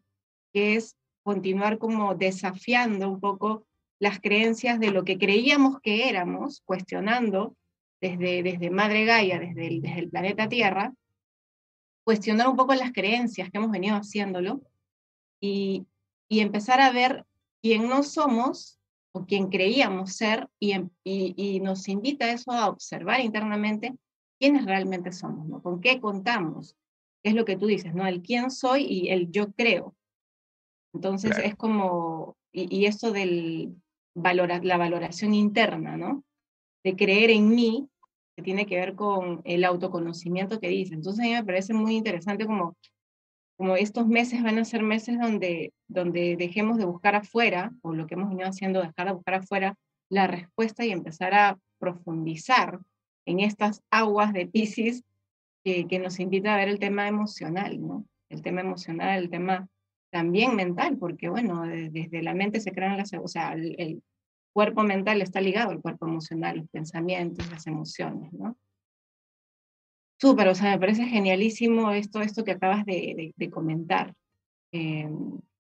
que 0.53 0.75
es 0.75 0.95
continuar 1.23 1.79
como 1.79 2.13
desafiando 2.13 3.09
un 3.09 3.19
poco 3.19 3.65
las 4.03 4.19
creencias 4.19 4.81
de 4.81 4.91
lo 4.91 5.05
que 5.05 5.17
creíamos 5.17 5.79
que 5.79 6.09
éramos, 6.09 6.61
cuestionando 6.65 7.55
desde, 8.01 8.43
desde 8.43 8.69
Madre 8.69 9.05
Gaia, 9.05 9.39
desde 9.39 9.65
el, 9.65 9.81
desde 9.81 9.99
el 9.99 10.09
planeta 10.09 10.49
Tierra, 10.49 10.93
cuestionar 12.03 12.49
un 12.49 12.57
poco 12.57 12.75
las 12.75 12.91
creencias 12.91 13.49
que 13.49 13.59
hemos 13.59 13.71
venido 13.71 13.95
haciéndolo 13.95 14.61
y, 15.39 15.87
y 16.27 16.41
empezar 16.41 16.81
a 16.81 16.91
ver 16.91 17.25
quién 17.61 17.87
no 17.87 18.03
somos 18.03 18.77
o 19.13 19.25
quién 19.25 19.47
creíamos 19.47 20.11
ser 20.11 20.49
y, 20.59 20.75
y, 21.05 21.33
y, 21.37 21.61
nos 21.61 21.87
invita 21.87 22.29
eso 22.29 22.51
a 22.51 22.67
observar 22.67 23.21
internamente 23.21 23.95
quiénes 24.37 24.65
realmente 24.65 25.13
somos, 25.13 25.47
¿no? 25.47 25.61
con 25.61 25.79
qué 25.79 26.01
contamos, 26.01 26.75
qué 27.23 27.29
es 27.29 27.35
lo 27.35 27.45
que 27.45 27.55
tú 27.55 27.67
dices, 27.67 27.95
¿no? 27.95 28.05
el 28.05 28.21
quién 28.21 28.51
soy 28.51 28.83
y 28.83 29.09
el 29.11 29.31
yo 29.31 29.53
creo. 29.53 29.95
Entonces 30.93 31.31
claro. 31.31 31.47
es 31.47 31.55
como, 31.55 32.35
y, 32.51 32.79
y 32.79 32.85
eso 32.85 33.13
del, 33.13 33.77
la 34.15 34.77
valoración 34.77 35.33
interna, 35.33 35.97
¿no? 35.97 36.23
De 36.83 36.95
creer 36.95 37.29
en 37.29 37.49
mí, 37.49 37.89
que 38.35 38.43
tiene 38.43 38.65
que 38.65 38.75
ver 38.75 38.95
con 38.95 39.41
el 39.45 39.63
autoconocimiento 39.63 40.59
que 40.59 40.69
dice. 40.69 40.93
Entonces 40.93 41.23
a 41.23 41.27
mí 41.27 41.33
me 41.33 41.43
parece 41.43 41.73
muy 41.73 41.95
interesante 41.95 42.45
como, 42.45 42.75
como 43.57 43.75
estos 43.75 44.07
meses 44.07 44.41
van 44.43 44.57
a 44.59 44.65
ser 44.65 44.83
meses 44.83 45.19
donde, 45.19 45.73
donde 45.87 46.35
dejemos 46.35 46.77
de 46.77 46.85
buscar 46.85 47.15
afuera, 47.15 47.71
o 47.81 47.93
lo 47.93 48.07
que 48.07 48.15
hemos 48.15 48.29
venido 48.29 48.49
haciendo, 48.49 48.81
dejar 48.81 49.07
de 49.07 49.13
buscar 49.13 49.35
afuera 49.35 49.75
la 50.09 50.27
respuesta 50.27 50.85
y 50.85 50.91
empezar 50.91 51.33
a 51.33 51.59
profundizar 51.79 52.79
en 53.25 53.39
estas 53.39 53.81
aguas 53.89 54.33
de 54.33 54.47
Pisces 54.47 55.03
que, 55.63 55.87
que 55.87 55.99
nos 55.99 56.19
invita 56.19 56.53
a 56.53 56.57
ver 56.57 56.69
el 56.69 56.79
tema 56.79 57.07
emocional, 57.07 57.81
¿no? 57.81 58.05
El 58.29 58.41
tema 58.41 58.61
emocional, 58.61 59.17
el 59.19 59.29
tema 59.29 59.67
también 60.13 60.55
mental, 60.55 60.97
porque 60.97 61.27
bueno, 61.27 61.63
desde 61.63 62.21
la 62.21 62.33
mente 62.33 62.61
se 62.61 62.71
crean 62.71 62.97
las, 62.97 63.11
o 63.13 63.27
sea, 63.27 63.53
el, 63.53 64.01
cuerpo 64.53 64.83
mental 64.83 65.19
está 65.23 65.41
ligado 65.41 65.71
al 65.71 65.81
cuerpo 65.81 66.05
emocional, 66.05 66.57
los 66.57 66.69
pensamientos, 66.69 67.49
las 67.49 67.65
emociones, 67.65 68.31
¿no? 68.33 68.55
Súper, 70.21 70.47
o 70.47 70.53
sea, 70.53 70.69
me 70.69 70.79
parece 70.79 71.05
genialísimo 71.05 71.91
esto, 71.91 72.21
esto 72.21 72.43
que 72.43 72.51
acabas 72.51 72.85
de 72.85 73.33
comentar. 73.51 74.13
Eh, 74.71 75.09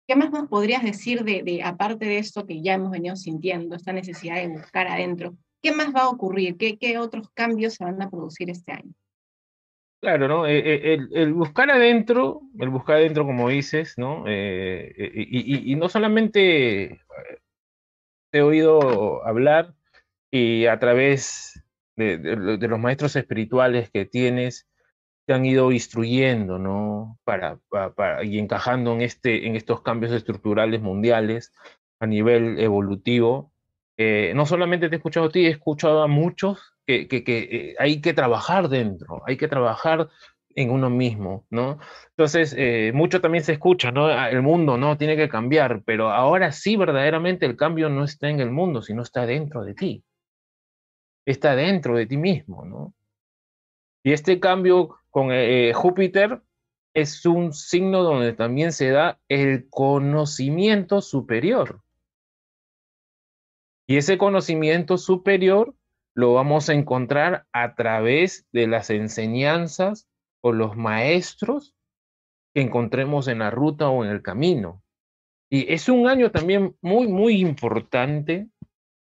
¿Qué 0.07 0.15
más 0.15 0.31
nos 0.31 0.49
podrías 0.49 0.85
decir 0.85 1.25
de, 1.25 1.43
de, 1.43 1.63
aparte 1.63 2.05
de 2.05 2.19
esto 2.19 2.47
que 2.47 2.63
ya 2.63 2.75
hemos 2.75 2.93
venido 2.93 3.17
sintiendo, 3.17 3.75
esta 3.75 3.93
necesidad 3.93 4.37
de 4.37 4.49
buscar 4.49 4.87
adentro? 4.87 5.37
¿Qué 5.61 5.73
más 5.73 5.93
va 5.95 6.03
a 6.03 6.09
ocurrir? 6.09 6.57
¿Qué, 6.57 6.79
qué 6.79 6.99
otros 6.99 7.29
cambios 7.35 7.75
se 7.75 7.85
van 7.85 8.01
a 8.01 8.09
producir 8.09 8.49
este 8.51 8.73
año? 8.73 8.93
Claro, 10.07 10.29
¿no? 10.29 10.47
Eh, 10.47 10.95
el, 10.95 11.09
el, 11.15 11.35
buscar 11.35 11.69
adentro, 11.69 12.43
el 12.61 12.69
buscar 12.69 12.99
adentro, 12.99 13.27
como 13.27 13.49
dices, 13.49 13.95
¿no? 13.99 14.23
Eh, 14.29 14.95
y, 15.17 15.75
no 15.75 15.89
solamente 15.89 17.01
te 18.31 18.39
he 18.39 18.43
oído 18.43 19.27
hablar 19.27 19.75
y 20.31 20.67
a 20.67 20.79
través 20.79 21.61
de, 21.97 22.19
los 22.19 22.79
maestros 22.79 23.17
espirituales 23.17 23.91
que 23.91 24.05
tienes, 24.07 24.69
te 25.27 25.35
han 25.35 25.45
ido 25.45 25.73
instruyendo, 25.73 26.61
¿no? 26.61 27.19
Para, 27.25 27.59
y 28.23 28.39
encajando 28.39 28.93
en, 28.93 29.01
este, 29.01 29.49
en 29.49 29.57
estos 29.57 29.83
cambios 29.83 30.13
estructurales 30.13 30.81
mundiales 30.83 31.53
a 31.99 32.07
nivel 32.07 32.61
evolutivo. 32.61 33.51
Eh, 33.97 34.35
no 34.37 34.47
solamente 34.47 34.89
te 34.89 34.95
he 34.95 34.99
escuchado 34.99 35.27
a 35.27 35.31
ti, 35.31 35.47
he 35.47 35.51
escuchado 35.51 36.01
a 36.01 36.07
muchos 36.07 36.76
que, 36.87 37.09
eh, 37.27 37.75
hay 37.79 38.01
que 38.01 38.15
trabajar 38.15 38.69
dentro, 38.69 39.23
hay 39.27 39.37
que 39.37 39.49
trabajar 39.49 40.09
en 40.55 40.71
uno 40.71 40.89
mismo, 40.89 41.45
¿no? 41.51 41.79
Entonces, 42.11 42.55
eh, 42.57 42.91
mucho 42.95 43.21
también 43.21 43.45
se 43.45 43.53
escucha, 43.53 43.93
¿no? 43.93 44.07
Ah, 44.07 44.31
el 44.31 44.43
mundo, 44.43 44.79
¿no? 44.79 44.97
Tiene 44.97 45.17
que 45.17 45.29
cambiar, 45.29 45.83
pero 45.85 46.11
ahora 46.11 46.51
sí, 46.53 46.77
verdaderamente 46.77 47.45
el 47.45 47.57
cambio 47.57 47.91
no 47.91 48.05
está 48.05 48.31
en 48.31 48.41
el 48.41 48.51
mundo, 48.51 48.81
sino 48.83 49.03
está 49.03 49.27
dentro 49.27 49.65
de 49.65 49.75
ti. 49.75 50.05
Está 51.27 51.55
dentro 51.57 51.97
de 51.97 52.07
ti 52.07 52.17
mismo, 52.17 52.65
¿no? 52.65 52.95
Y 54.03 54.13
este 54.13 54.41
cambio 54.41 55.01
con 55.11 55.29
eh, 55.33 55.73
Júpiter 55.75 56.41
es 56.95 57.27
un 57.27 57.53
signo 57.53 58.03
donde 58.03 58.33
también 58.33 58.73
se 58.73 58.91
da 58.91 59.19
el 59.29 59.69
conocimiento 59.69 61.03
superior. 61.03 61.83
Y 63.87 63.99
ese 63.99 64.17
conocimiento 64.17 64.97
superior 64.97 65.75
lo 66.17 66.33
vamos 66.33 66.71
a 66.71 66.73
encontrar 66.73 67.45
a 67.53 67.75
través 67.75 68.49
de 68.51 68.67
las 68.67 68.89
enseñanzas 68.89 70.09
o 70.41 70.53
los 70.53 70.75
maestros 70.75 71.75
que 72.55 72.63
encontremos 72.63 73.29
en 73.29 73.41
la 73.41 73.51
ruta 73.51 73.91
o 73.91 74.03
en 74.03 74.11
el 74.11 74.23
camino. 74.23 74.83
Y 75.51 75.71
es 75.71 75.91
un 75.91 76.09
año 76.09 76.31
también 76.31 76.75
muy, 76.81 77.07
muy 77.07 77.41
importante 77.43 78.49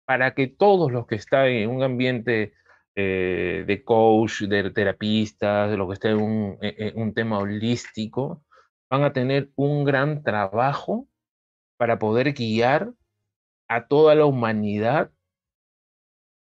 para 0.06 0.34
que 0.34 0.48
todos 0.48 0.92
los 0.92 1.06
que 1.06 1.14
están 1.14 1.46
en 1.46 1.70
un 1.70 1.84
ambiente 1.84 2.54
eh, 2.96 3.64
de 3.68 3.84
coach, 3.84 4.42
de 4.42 4.72
terapistas, 4.72 5.70
de 5.70 5.78
lo 5.78 5.88
que 5.88 5.94
esté 5.94 6.10
en 6.10 6.18
un, 6.20 6.58
en 6.62 7.00
un 7.00 7.14
tema 7.14 7.38
holístico, 7.38 8.44
van 8.90 9.04
a 9.04 9.14
tener 9.14 9.52
un 9.56 9.84
gran 9.84 10.24
trabajo 10.24 11.08
para 11.78 12.00
poder 12.00 12.34
guiar 12.34 12.92
a 13.68 13.88
toda 13.88 14.16
la 14.16 14.26
humanidad 14.26 15.12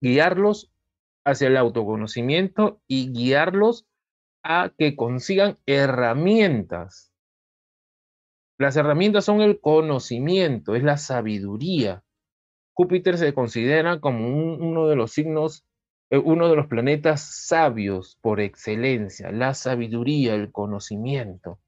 guiarlos 0.06 0.72
hacia 1.24 1.48
el 1.48 1.58
autoconocimiento 1.58 2.80
y 2.88 3.12
guiarlos 3.12 3.88
a 4.44 4.72
que 4.78 4.96
consigan 4.96 5.58
herramientas. 5.66 7.12
Las 8.60 8.78
herramientas 8.78 9.26
son 9.26 9.42
el 9.42 9.60
conocimiento, 9.60 10.76
es 10.76 10.84
la 10.84 10.98
sabiduría. 10.98 12.04
Júpiter 12.74 13.18
se 13.18 13.34
considera 13.34 14.00
como 14.00 14.28
un, 14.28 14.62
uno 14.62 14.88
de 14.88 14.96
los 14.96 15.12
signos, 15.12 15.66
eh, 16.12 16.20
uno 16.20 16.50
de 16.50 16.56
los 16.56 16.68
planetas 16.68 17.48
sabios 17.48 18.20
por 18.22 18.40
excelencia, 18.40 19.32
la 19.32 19.56
sabiduría, 19.56 20.36
el 20.36 20.52
conocimiento. 20.52 21.60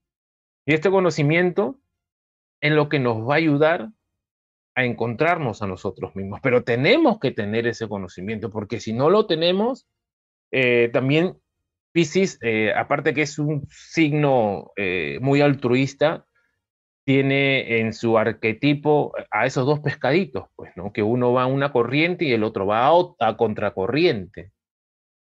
Y 0.64 0.76
este 0.76 0.92
conocimiento 0.92 1.80
es 2.62 2.72
lo 2.72 2.88
que 2.88 3.00
nos 3.00 3.28
va 3.28 3.34
a 3.34 3.38
ayudar 3.38 3.90
a 4.78 4.86
encontrarnos 4.86 5.64
a 5.64 5.68
nosotros 5.68 6.16
mismos, 6.16 6.40
pero 6.44 6.64
tenemos 6.64 7.20
que 7.20 7.32
tener 7.32 7.66
ese 7.66 7.88
conocimiento, 7.88 8.52
porque 8.52 8.80
si 8.80 8.94
no 8.94 9.10
lo 9.10 9.26
tenemos, 9.26 9.88
eh, 10.52 10.92
también 10.94 11.36
Pisces, 11.92 12.38
eh, 12.44 12.72
aparte 12.76 13.16
que 13.16 13.24
es 13.24 13.40
un 13.40 13.68
signo 13.72 14.74
eh, 14.76 15.18
muy 15.20 15.42
altruista, 15.42 16.28
tiene 17.04 17.80
en 17.80 17.92
su 17.92 18.20
arquetipo 18.20 19.14
a 19.32 19.48
esos 19.48 19.66
dos 19.66 19.80
pescaditos, 19.80 20.46
pues, 20.56 20.72
¿no? 20.76 20.94
Que 20.94 21.02
uno 21.02 21.34
va 21.34 21.44
a 21.44 21.48
una 21.48 21.72
corriente 21.72 22.26
y 22.26 22.34
el 22.34 22.44
otro 22.44 22.68
va 22.68 22.88
a, 22.88 22.92
a 23.20 23.36
contracorriente. 23.36 24.52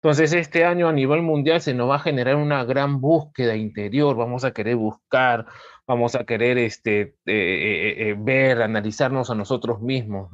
Entonces, 0.02 0.32
este 0.32 0.64
año 0.64 0.88
a 0.88 0.92
nivel 0.92 1.22
mundial 1.22 1.60
se 1.60 1.74
nos 1.74 1.88
va 1.88 1.96
a 1.96 2.00
generar 2.00 2.36
una 2.36 2.64
gran 2.64 3.00
búsqueda 3.00 3.54
interior, 3.54 4.16
vamos 4.16 4.44
a 4.44 4.52
querer 4.52 4.74
buscar 4.74 5.46
vamos 5.86 6.14
a 6.14 6.24
querer 6.24 6.58
este, 6.58 7.00
eh, 7.00 7.12
eh, 7.26 8.10
eh, 8.10 8.16
ver, 8.18 8.62
analizarnos 8.62 9.30
a 9.30 9.34
nosotros 9.34 9.80
mismos. 9.80 10.30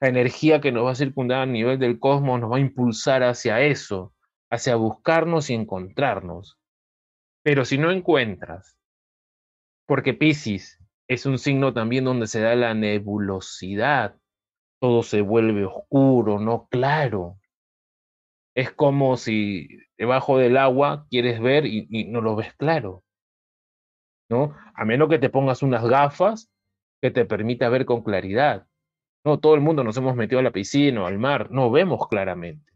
La 0.00 0.08
energía 0.08 0.60
que 0.60 0.72
nos 0.72 0.86
va 0.86 0.92
a 0.92 0.96
circundar 0.96 1.42
a 1.42 1.46
nivel 1.46 1.78
del 1.78 1.98
cosmos 1.98 2.40
nos 2.40 2.50
va 2.50 2.56
a 2.56 2.60
impulsar 2.60 3.22
hacia 3.22 3.60
eso, 3.60 4.14
hacia 4.50 4.76
buscarnos 4.76 5.50
y 5.50 5.54
encontrarnos. 5.54 6.58
Pero 7.42 7.64
si 7.64 7.78
no 7.78 7.90
encuentras, 7.90 8.78
porque 9.86 10.14
Pisces 10.14 10.80
es 11.08 11.26
un 11.26 11.38
signo 11.38 11.74
también 11.74 12.04
donde 12.04 12.26
se 12.26 12.40
da 12.40 12.54
la 12.54 12.72
nebulosidad, 12.74 14.16
todo 14.80 15.02
se 15.02 15.20
vuelve 15.20 15.66
oscuro, 15.66 16.38
no 16.38 16.66
claro. 16.68 17.38
Es 18.54 18.70
como 18.70 19.16
si 19.16 19.68
debajo 19.98 20.38
del 20.38 20.56
agua 20.56 21.06
quieres 21.10 21.40
ver 21.40 21.66
y, 21.66 21.86
y 21.90 22.04
no 22.04 22.20
lo 22.20 22.36
ves 22.36 22.54
claro 22.54 23.04
¿no? 24.28 24.54
A 24.74 24.84
menos 24.84 25.08
que 25.08 25.18
te 25.18 25.30
pongas 25.30 25.62
unas 25.62 25.84
gafas 25.84 26.50
que 27.00 27.10
te 27.10 27.24
permita 27.24 27.68
ver 27.68 27.84
con 27.84 28.02
claridad. 28.02 28.66
No, 29.24 29.38
todo 29.38 29.54
el 29.54 29.60
mundo 29.60 29.84
nos 29.84 29.96
hemos 29.96 30.16
metido 30.16 30.40
a 30.40 30.42
la 30.42 30.52
piscina 30.52 31.02
o 31.02 31.06
al 31.06 31.18
mar, 31.18 31.50
no 31.50 31.70
vemos 31.70 32.08
claramente. 32.08 32.72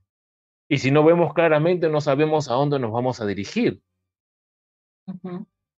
Y 0.69 0.79
si 0.79 0.91
no 0.91 1.05
vemos 1.05 1.35
claramente, 1.35 1.89
no 1.89 2.01
sabemos 2.01 2.51
a 2.51 2.55
dónde 2.55 2.79
nos 2.79 2.93
vamos 2.93 3.21
a 3.21 3.27
dirigir. 3.27 3.83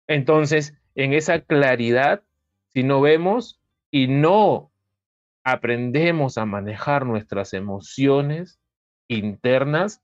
Entonces, 0.09 0.75
en 0.97 1.12
esa 1.12 1.40
claridad, 1.40 2.25
si 2.73 2.83
no 2.83 3.00
vemos 3.00 3.61
y 3.92 4.09
no 4.09 4.73
aprendemos 5.45 6.38
a 6.38 6.47
manejar 6.47 7.07
nuestras 7.07 7.54
emociones 7.54 8.60
internas, 9.11 10.02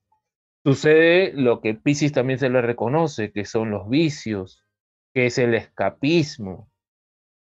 sucede 0.65 1.33
lo 1.33 1.61
que 1.61 1.75
Pisces 1.75 2.13
también 2.13 2.39
se 2.39 2.51
le 2.51 2.61
reconoce, 2.61 3.33
que 3.33 3.45
son 3.45 3.71
los 3.71 3.89
vicios, 3.89 4.65
que 5.15 5.27
es 5.27 5.39
el 5.39 5.55
escapismo. 5.55 6.71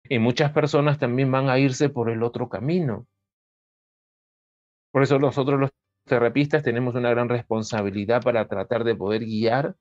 Y 0.10 0.20
muchas 0.20 0.52
personas 0.52 1.00
también 1.00 1.32
van 1.32 1.50
a 1.50 1.60
irse 1.60 1.90
por 1.90 2.10
el 2.10 2.24
otro 2.24 2.50
camino. 2.50 3.08
Por 4.92 5.04
eso 5.04 5.18
nosotros 5.18 5.60
los 5.60 5.70
terapistas 6.06 6.64
tenemos 6.64 6.96
una 6.96 7.10
gran 7.10 7.30
responsabilidad 7.30 8.22
para 8.22 8.48
tratar 8.48 8.84
de 8.84 8.96
poder 8.96 9.24
guiar 9.24 9.76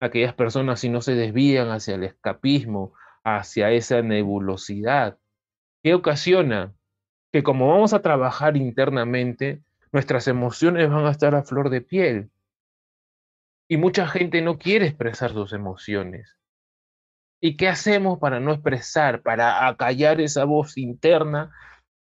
a 0.00 0.06
aquellas 0.06 0.34
personas 0.34 0.80
si 0.80 0.88
no 0.88 1.00
se 1.00 1.14
desvían 1.14 1.68
hacia 1.70 1.94
el 1.94 2.04
escapismo, 2.04 2.92
hacia 3.24 3.70
esa 3.70 4.02
nebulosidad. 4.02 5.18
¿Qué 5.82 5.94
ocasiona? 5.94 6.74
Que 7.32 7.42
como 7.42 7.68
vamos 7.68 7.94
a 7.94 8.02
trabajar 8.02 8.56
internamente, 8.56 9.62
nuestras 9.92 10.28
emociones 10.28 10.88
van 10.88 11.06
a 11.06 11.10
estar 11.10 11.34
a 11.34 11.42
flor 11.42 11.70
de 11.70 11.80
piel. 11.80 12.30
Y 13.68 13.76
mucha 13.76 14.06
gente 14.06 14.42
no 14.42 14.58
quiere 14.58 14.86
expresar 14.86 15.32
sus 15.32 15.52
emociones. 15.52 16.36
¿Y 17.40 17.56
qué 17.56 17.68
hacemos 17.68 18.18
para 18.18 18.40
no 18.40 18.52
expresar, 18.52 19.22
para 19.22 19.66
acallar 19.66 20.20
esa 20.20 20.44
voz 20.44 20.76
interna 20.76 21.52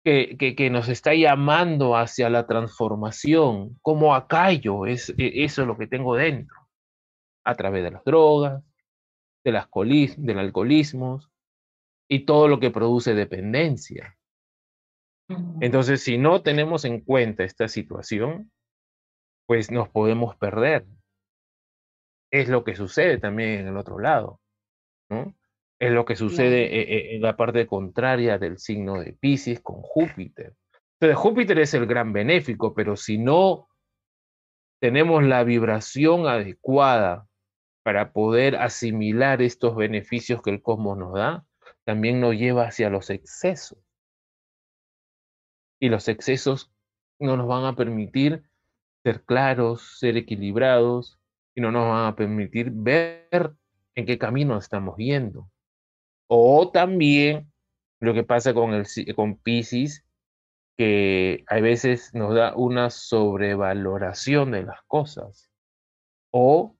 que, 0.03 0.35
que, 0.37 0.69
nos 0.69 0.89
está 0.89 1.13
llamando 1.15 1.95
hacia 1.97 2.29
la 2.29 2.45
transformación? 2.45 3.79
¿Cómo 3.81 4.13
acallo? 4.13 4.85
Es, 4.85 5.09
e, 5.17 5.43
eso 5.43 5.61
es 5.61 5.67
lo 5.67 5.77
que 5.77 5.87
tengo 5.87 6.15
dentro. 6.15 6.55
A 7.45 7.55
través 7.55 7.83
de 7.83 7.91
las 7.91 8.03
drogas, 8.03 8.63
de 9.43 9.51
las 9.51 9.67
del 10.17 10.39
alcoholismo 10.39 11.19
y 12.07 12.25
todo 12.25 12.47
lo 12.47 12.59
que 12.59 12.71
produce 12.71 13.13
dependencia. 13.13 14.17
Entonces, 15.61 16.03
si 16.03 16.17
no 16.17 16.41
tenemos 16.41 16.85
en 16.85 17.01
cuenta 17.01 17.43
esta 17.43 17.67
situación, 17.67 18.51
pues 19.45 19.71
nos 19.71 19.89
podemos 19.89 20.35
perder. 20.35 20.85
Es 22.31 22.49
lo 22.49 22.63
que 22.63 22.75
sucede 22.75 23.17
también 23.17 23.61
en 23.61 23.67
el 23.67 23.77
otro 23.77 23.99
lado, 23.99 24.39
¿no? 25.09 25.35
Es 25.79 25.91
lo 25.91 26.05
que 26.05 26.15
sucede 26.15 26.63
e, 26.63 26.81
e, 26.81 27.15
en 27.15 27.21
la 27.21 27.35
parte 27.35 27.67
contraria 27.67 28.37
del 28.37 28.57
signo 28.57 28.99
de 28.99 29.13
Pisces 29.13 29.59
con 29.59 29.81
Júpiter. 29.81 30.55
Entonces, 30.99 31.17
Júpiter 31.17 31.59
es 31.59 31.73
el 31.73 31.85
gran 31.85 32.13
benéfico, 32.13 32.73
pero 32.73 32.95
si 32.95 33.17
no 33.17 33.67
tenemos 34.79 35.23
la 35.23 35.43
vibración 35.43 36.27
adecuada 36.27 37.27
para 37.83 38.13
poder 38.13 38.55
asimilar 38.55 39.41
estos 39.41 39.75
beneficios 39.75 40.41
que 40.41 40.49
el 40.49 40.61
cosmos 40.61 40.97
nos 40.97 41.13
da, 41.13 41.45
también 41.83 42.21
nos 42.21 42.35
lleva 42.35 42.67
hacia 42.67 42.89
los 42.89 43.09
excesos. 43.09 43.77
Y 45.83 45.89
los 45.89 46.07
excesos 46.07 46.71
no 47.19 47.35
nos 47.35 47.45
van 47.45 47.65
a 47.65 47.75
permitir 47.75 48.41
ser 49.03 49.25
claros, 49.25 49.99
ser 49.99 50.15
equilibrados, 50.15 51.19
y 51.55 51.59
no 51.59 51.73
nos 51.73 51.89
van 51.89 52.05
a 52.07 52.15
permitir 52.15 52.71
ver 52.71 53.53
en 53.93 54.05
qué 54.05 54.17
camino 54.17 54.57
estamos 54.57 54.95
yendo. 54.95 55.51
O 56.27 56.71
también 56.71 57.51
lo 57.99 58.13
que 58.13 58.23
pasa 58.23 58.53
con, 58.53 58.73
el, 58.73 58.85
con 59.13 59.35
Pisces, 59.35 60.05
que 60.77 61.43
a 61.47 61.60
veces 61.60 62.13
nos 62.13 62.34
da 62.34 62.55
una 62.55 62.89
sobrevaloración 62.89 64.51
de 64.51 64.63
las 64.63 64.84
cosas. 64.88 65.51
O 66.31 66.77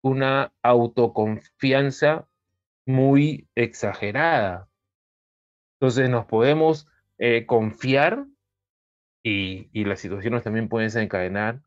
una 0.00 0.50
autoconfianza 0.62 2.26
muy 2.86 3.50
exagerada. 3.54 4.66
Entonces 5.74 6.08
nos 6.08 6.24
podemos 6.24 6.86
eh, 7.22 7.44
confiar 7.44 8.24
y, 9.22 9.68
las 9.84 10.00
situaciones 10.00 10.42
también 10.42 10.70
pueden 10.70 10.86
desencadenar 10.86 11.60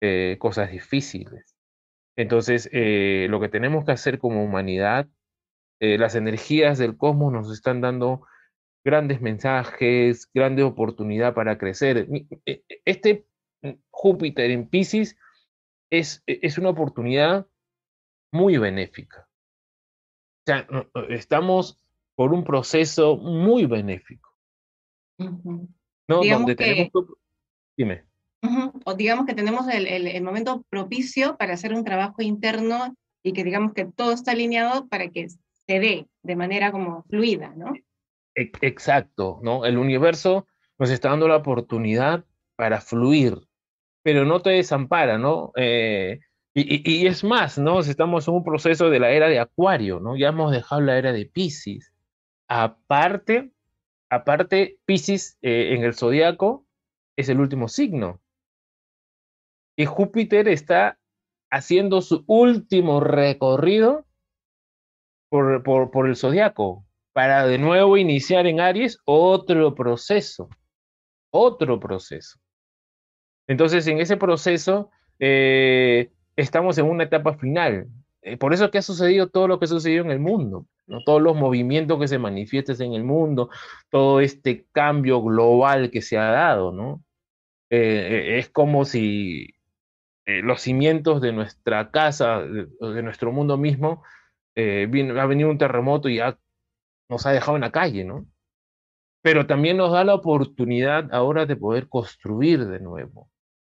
eh, 0.00 0.36
cosas 0.40 0.72
difíciles. 0.72 1.54
Entonces, 2.16 2.70
eh, 2.72 3.26
lo 3.28 3.38
que 3.38 3.50
tenemos 3.50 3.84
que 3.84 3.92
hacer 3.92 4.18
como 4.18 4.42
humanidad, 4.42 5.06
las 5.80 6.16
energías 6.16 6.76
del 6.78 6.96
cosmos 6.96 7.32
nos 7.32 7.52
están 7.52 7.80
dando 7.80 8.26
grandes 8.84 9.20
mensajes, 9.20 10.28
grande 10.34 10.64
oportunidad 10.64 11.34
para 11.34 11.56
crecer. 11.56 12.08
Este 12.84 13.26
Júpiter 13.90 14.50
en 14.50 14.68
Pisces 14.68 15.16
es, 15.88 16.24
es 16.26 16.58
una 16.58 16.70
oportunidad 16.70 17.46
muy 18.32 18.56
benéfica. 18.56 19.28
Estamos 21.10 21.80
por 22.16 22.32
un 22.32 22.42
proceso 22.42 23.16
muy 23.16 23.66
benéfico. 23.66 24.27
¿No? 25.18 25.66
Donde 26.06 26.54
tenemos 26.54 26.90
Dime. 27.76 28.04
O 28.84 28.94
digamos 28.94 29.26
que 29.26 29.34
tenemos 29.34 29.68
el, 29.68 29.86
el, 29.86 30.22
momento 30.22 30.64
propicio 30.70 31.36
para 31.36 31.54
hacer 31.54 31.74
un 31.74 31.84
trabajo 31.84 32.22
interno 32.22 32.96
y 33.22 33.32
que 33.32 33.44
digamos 33.44 33.72
que 33.72 33.84
todo 33.84 34.12
está 34.12 34.32
alineado 34.32 34.88
para 34.88 35.08
que 35.10 35.28
se 35.28 35.80
dé 35.80 36.06
de 36.22 36.36
manera 36.36 36.72
como 36.72 37.04
fluida, 37.04 37.52
¿no? 37.56 37.74
E, 38.34 38.50
exacto, 38.62 39.40
¿no? 39.42 39.64
El 39.64 39.76
universo 39.76 40.46
nos 40.78 40.90
está 40.90 41.10
dando 41.10 41.28
la 41.28 41.36
oportunidad 41.36 42.24
para 42.56 42.80
fluir, 42.80 43.40
pero 44.02 44.24
no 44.24 44.40
te 44.40 44.50
desampara, 44.50 45.18
¿no? 45.18 45.52
Eh, 45.56 46.20
y, 46.54 47.06
es 47.06 47.22
más, 47.22 47.58
¿no? 47.58 47.80
Estamos 47.80 48.26
en 48.26 48.34
un 48.34 48.44
proceso 48.44 48.90
de 48.90 48.98
la 48.98 49.10
era 49.10 49.28
de 49.28 49.38
Acuario, 49.38 50.00
¿no? 50.00 50.16
Ya 50.16 50.28
hemos 50.28 50.50
dejado 50.50 50.80
la 50.80 50.98
era 50.98 51.12
de 51.12 51.26
Pisces. 51.26 51.92
Aparte, 52.48 53.52
aparte, 54.10 54.78
Pisces 54.84 55.38
eh, 55.42 55.74
en 55.74 55.84
el 55.84 55.94
zodiaco 55.94 56.66
es 57.16 57.28
el 57.28 57.40
último 57.40 57.68
signo. 57.68 58.20
Y 59.76 59.86
Júpiter 59.86 60.48
está 60.48 60.98
haciendo 61.50 62.02
su 62.02 62.24
último 62.26 63.00
recorrido 63.00 64.06
por, 65.28 65.62
por, 65.62 65.90
por 65.90 66.08
el 66.08 66.16
zodiaco 66.16 66.84
para 67.18 67.48
de 67.48 67.58
nuevo 67.58 67.96
iniciar 67.96 68.46
en 68.46 68.60
Aries 68.60 69.00
otro 69.04 69.74
proceso. 69.74 70.48
Otro 71.30 71.80
proceso. 71.80 72.38
Entonces, 73.48 73.88
en 73.88 73.98
ese 73.98 74.16
proceso, 74.16 74.92
eh, 75.18 76.12
estamos 76.36 76.78
en 76.78 76.86
una 76.86 77.02
etapa 77.02 77.34
final. 77.34 77.88
Eh, 78.22 78.36
por 78.36 78.52
eso 78.52 78.64
es 78.64 78.70
que 78.70 78.78
ha 78.78 78.82
sucedido 78.82 79.28
todo 79.28 79.48
lo 79.48 79.58
que 79.58 79.66
ha 79.66 79.68
sucedido 79.68 80.04
en 80.04 80.10
el 80.10 80.18
mundo, 80.18 80.66
¿no? 80.86 81.02
todos 81.04 81.22
los 81.22 81.36
movimientos 81.36 81.98
que 82.00 82.08
se 82.08 82.18
manifiestan 82.18 82.80
en 82.80 82.94
el 82.94 83.04
mundo, 83.04 83.50
todo 83.90 84.20
este 84.20 84.66
cambio 84.72 85.22
global 85.22 85.90
que 85.90 86.02
se 86.02 86.18
ha 86.18 86.30
dado, 86.30 86.72
¿no? 86.72 87.02
Eh, 87.70 87.78
eh, 87.78 88.38
es 88.38 88.48
como 88.50 88.84
si 88.84 89.54
los 90.26 90.60
cimientos 90.60 91.22
de 91.22 91.32
nuestra 91.32 91.90
casa, 91.90 92.40
de, 92.40 93.02
nuestro 93.02 93.32
mundo 93.32 93.56
mismo, 93.56 94.02
ha 94.56 95.26
venido 95.26 95.48
un 95.48 95.56
terremoto 95.56 96.10
y 96.10 96.20
nos 97.08 97.24
ha 97.26 97.30
dejado 97.30 97.56
en 97.56 97.62
la 97.62 97.72
calle, 97.72 98.04
¿no? 98.04 98.26
Pero 99.22 99.46
también 99.46 99.78
nos 99.78 99.92
da 99.92 100.04
la 100.04 100.14
oportunidad 100.14 101.08
ahora 101.14 101.46
de 101.46 101.56
poder 101.56 101.88
construir 101.88 102.66
de 102.66 102.80
nuevo, 102.80 103.30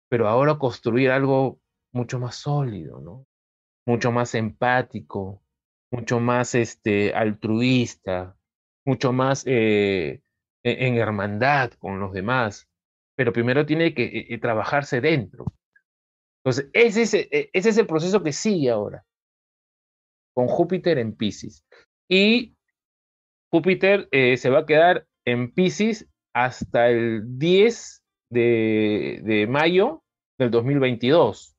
pero 0.09 0.27
ahora 0.27 0.59
construir 0.59 1.09
algo 1.09 1.59
mucho 1.91 2.19
más 2.19 2.35
sólido, 2.35 2.99
¿no? 3.01 3.25
Mucho 3.85 4.11
más 4.11 4.35
empático, 4.35 5.43
mucho 5.93 6.19
más 6.19 6.55
este, 6.55 7.13
altruista, 7.13 8.35
mucho 8.85 9.13
más 9.13 9.43
eh, 9.45 10.21
e-, 10.63 10.87
en 10.87 10.97
hermandad 10.97 11.71
con 11.73 11.99
los 11.99 12.13
demás. 12.13 12.67
Pero 13.15 13.31
primero 13.31 13.65
tiene 13.65 13.93
que 13.93 14.05
eh, 14.05 14.27
eh, 14.29 14.37
trabajarse 14.39 15.01
dentro. 15.01 15.45
Entonces, 16.43 16.69
ese 16.73 17.29
es, 17.53 17.77
el 17.77 17.87
proceso 17.87 18.21
que 18.21 18.33
sigue 18.33 18.69
ahora, 18.69 19.05
con 20.33 20.47
Júpiter 20.47 20.97
en 20.97 21.15
Pisces. 21.15 21.63
Y 22.09 22.55
Júpiter 23.49 24.09
se 24.11 24.49
va 24.49 24.59
a 24.59 24.65
quedar 24.65 25.07
en 25.25 25.53
Pisces 25.53 26.09
hasta 26.33 26.89
el 26.89 27.37
10 27.39 28.03
de, 28.29 29.21
de 29.23 29.47
mayo 29.47 30.03
del 30.37 30.51
2022 30.51 31.52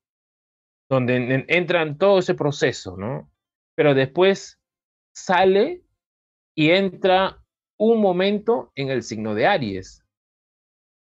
donde 0.95 1.45
entran 1.49 1.99
todo 1.99 2.19
ese 2.19 2.35
proceso, 2.35 2.97
¿no? 2.97 3.31
Pero 3.75 3.95
después 3.95 4.61
sale 5.15 5.83
y 6.55 6.71
entra 6.71 7.45
un 7.77 8.01
momento 8.01 8.73
en 8.75 8.91
el 8.91 9.03
signo 9.03 9.35
de 9.35 9.47
Aries. 9.47 10.05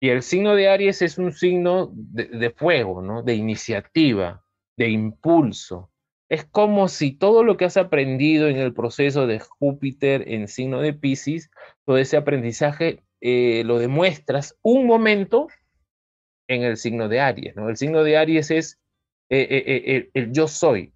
Y 0.00 0.10
el 0.10 0.22
signo 0.22 0.54
de 0.54 0.68
Aries 0.68 1.02
es 1.02 1.18
un 1.18 1.32
signo 1.32 1.90
de, 1.92 2.50
fuego, 2.50 3.00
¿no? 3.00 3.22
De 3.22 3.34
iniciativa, 3.34 4.44
de 4.76 4.90
impulso, 4.90 5.90
es 6.28 6.44
como 6.44 6.88
si 6.88 7.12
todo 7.12 7.44
lo 7.44 7.56
que 7.56 7.66
has 7.66 7.76
aprendido 7.76 8.48
en 8.48 8.56
el 8.56 8.74
proceso 8.74 9.26
de 9.26 9.38
Júpiter 9.38 10.24
en 10.28 10.48
signo 10.48 10.80
de 10.80 10.92
Pisces, 10.92 11.50
todo 11.84 11.98
ese 11.98 12.16
aprendizaje 12.16 13.04
eh, 13.20 13.62
lo 13.64 13.78
demuestras 13.78 14.58
un 14.62 14.86
momento 14.86 15.46
en 16.48 16.62
el 16.62 16.76
signo 16.76 17.08
de 17.08 17.20
Aries, 17.20 17.56
¿no? 17.56 17.68
El 17.68 17.76
signo 17.76 18.02
de 18.02 18.16
Aries 18.16 18.50
es 18.50 18.80
eh, 19.30 19.46
eh, 19.50 20.10
el 20.14 20.32
yo 20.32 20.48
soy. 20.48 20.94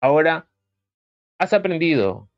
Ahora, 0.00 0.48
has 1.38 1.52
aprendido 1.52 2.30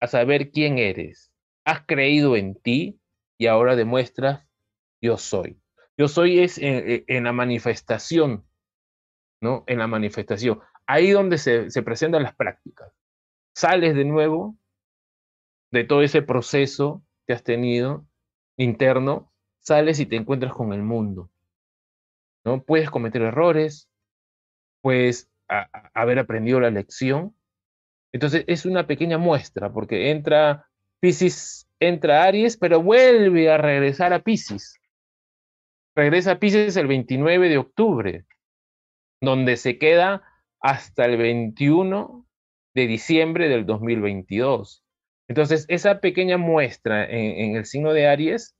a 0.00 0.06
saber 0.06 0.50
quién 0.50 0.78
eres, 0.78 1.32
has 1.64 1.84
creído 1.86 2.36
en 2.36 2.54
ti 2.54 3.00
y 3.38 3.46
ahora 3.46 3.76
demuestras 3.76 4.46
yo 5.00 5.16
soy. 5.16 5.60
Yo 5.96 6.08
soy 6.08 6.40
es 6.40 6.58
en, 6.58 7.24
la 7.24 7.32
manifestación, 7.32 8.44
¿no? 9.40 9.64
En 9.66 9.78
la 9.78 9.86
manifestación. 9.86 10.60
Ahí 10.86 11.10
donde 11.10 11.38
se, 11.38 11.70
se 11.70 11.82
presentan 11.82 12.24
las 12.24 12.34
prácticas. 12.34 12.92
Sales 13.54 13.94
de 13.94 14.04
nuevo 14.04 14.56
de 15.70 15.84
todo 15.84 16.02
ese 16.02 16.22
proceso 16.22 17.04
que 17.26 17.32
has 17.32 17.42
tenido 17.42 18.06
interno, 18.56 19.32
sales 19.58 19.98
y 20.00 20.06
te 20.06 20.16
encuentras 20.16 20.52
con 20.52 20.72
el 20.72 20.82
mundo. 20.82 21.30
¿no? 22.44 22.62
Puedes 22.62 22.90
cometer 22.90 23.22
errores, 23.22 23.90
puedes 24.84 25.30
haber 25.94 26.18
aprendido 26.18 26.60
la 26.60 26.70
lección. 26.70 27.34
Entonces 28.12 28.44
es 28.46 28.66
una 28.66 28.86
pequeña 28.86 29.16
muestra, 29.16 29.72
porque 29.72 30.10
entra 30.10 30.68
Pisces, 31.00 31.66
entra 31.80 32.24
Aries, 32.24 32.58
pero 32.58 32.82
vuelve 32.82 33.50
a 33.50 33.56
regresar 33.56 34.12
a 34.12 34.22
Pisces. 34.22 34.78
Regresa 35.96 36.32
a 36.32 36.38
Pisces 36.38 36.76
el 36.76 36.86
29 36.86 37.48
de 37.48 37.56
octubre, 37.56 38.26
donde 39.22 39.56
se 39.56 39.78
queda 39.78 40.22
hasta 40.60 41.06
el 41.06 41.16
21 41.16 42.26
de 42.74 42.86
diciembre 42.86 43.48
del 43.48 43.64
2022. 43.64 44.84
Entonces, 45.28 45.64
esa 45.68 46.00
pequeña 46.00 46.36
muestra 46.36 47.06
en, 47.08 47.56
el 47.56 47.64
signo 47.64 47.94
de 47.94 48.06
Aries 48.06 48.54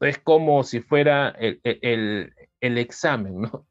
es 0.00 0.18
como 0.18 0.62
si 0.62 0.80
fuera 0.80 1.28
el, 1.28 1.60
el, 1.62 2.34
el, 2.60 2.78
examen, 2.78 3.42
¿no? 3.42 3.66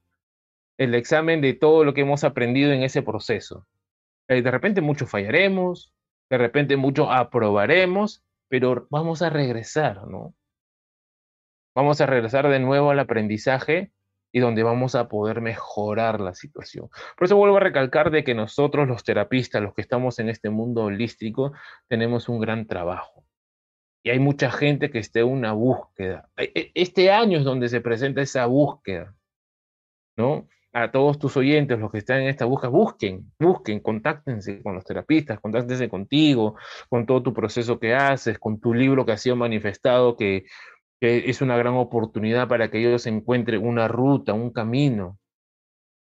El 0.78 0.96
examen 0.96 1.42
de 1.42 1.54
todo 1.54 1.84
lo 1.84 1.94
que 1.94 2.02
hemos 2.02 2.24
aprendido 2.24 2.72
en 2.72 2.84
ese 2.84 3.02
proceso. 3.02 3.68
Eh, 4.28 4.42
de 4.42 4.52
repente 4.52 4.82
mucho 4.82 5.06
fallaremos, 5.06 5.94
de 6.30 6.38
repente 6.38 6.76
mucho 6.76 7.12
aprobaremos, 7.12 8.24
pero 8.48 8.88
vamos 8.90 9.22
a 9.22 9.30
regresar, 9.30 10.08
¿no? 10.08 10.34
Vamos 11.76 12.00
a 12.02 12.06
regresar 12.06 12.48
de 12.48 12.60
nuevo 12.60 12.90
al 12.90 13.00
aprendizaje 13.00 13.92
y 14.32 14.40
donde 14.40 14.64
vamos 14.64 14.96
a 14.96 15.08
poder 15.08 15.42
mejorar 15.42 16.20
la 16.20 16.34
situación. 16.34 16.90
Por 17.18 17.26
eso 17.26 17.38
vuelvo 17.38 17.58
a 17.58 17.62
recalcar 17.62 18.12
de 18.12 18.24
que 18.24 18.34
nosotros 18.34 18.88
los 18.88 19.04
terapistas, 19.04 19.62
los 19.62 19.74
que 19.74 19.82
estamos 19.82 20.20
en 20.20 20.30
este 20.30 20.50
mundo 20.50 20.84
holístico, 20.84 21.54
tenemos 21.88 22.28
un 22.28 22.40
gran 22.40 22.68
trabajo. 22.68 23.26
Y 24.04 24.10
hay 24.10 24.20
mucha 24.20 24.52
gente 24.52 24.92
que 24.92 25.00
esté 25.00 25.22
en 25.22 25.28
una 25.28 25.54
búsqueda. 25.54 26.30
E, 26.38 26.52
e, 26.54 26.72
este 26.76 27.12
año 27.12 27.40
es 27.40 27.44
donde 27.44 27.70
se 27.70 27.82
presenta 27.82 28.22
esa 28.22 28.46
búsqueda, 28.46 29.16
¿no? 30.18 30.48
A 30.78 30.92
todos 30.92 31.18
tus 31.18 31.38
oyentes, 31.38 31.80
los 31.80 31.90
que 31.90 32.00
están 32.00 32.22
en 32.22 32.28
esta 32.28 32.46
búsqueda, 32.46 32.70
busquen, 32.70 33.32
busquen, 33.40 33.80
contáctense 33.80 34.62
con 34.62 34.76
los 34.76 34.84
terapistas, 34.84 35.40
contáctense 35.40 35.88
contigo, 35.88 36.56
con 36.90 37.06
todo 37.06 37.24
tu 37.24 37.34
proceso 37.34 37.80
que 37.80 37.96
haces, 37.96 38.38
con 38.40 38.60
tu 38.60 38.74
libro 38.74 39.06
que 39.06 39.14
ha 39.14 39.18
sido 39.18 39.38
manifestado, 39.38 40.18
que 40.18 40.46
que 41.00 41.30
es 41.30 41.42
una 41.42 41.58
gran 41.58 41.76
oportunidad 41.76 42.48
para 42.48 42.70
que 42.70 42.80
ellos 42.80 43.06
encuentren 43.06 43.66
una 43.66 43.88
ruta, 43.88 44.34
un 44.34 44.52
camino, 44.52 45.20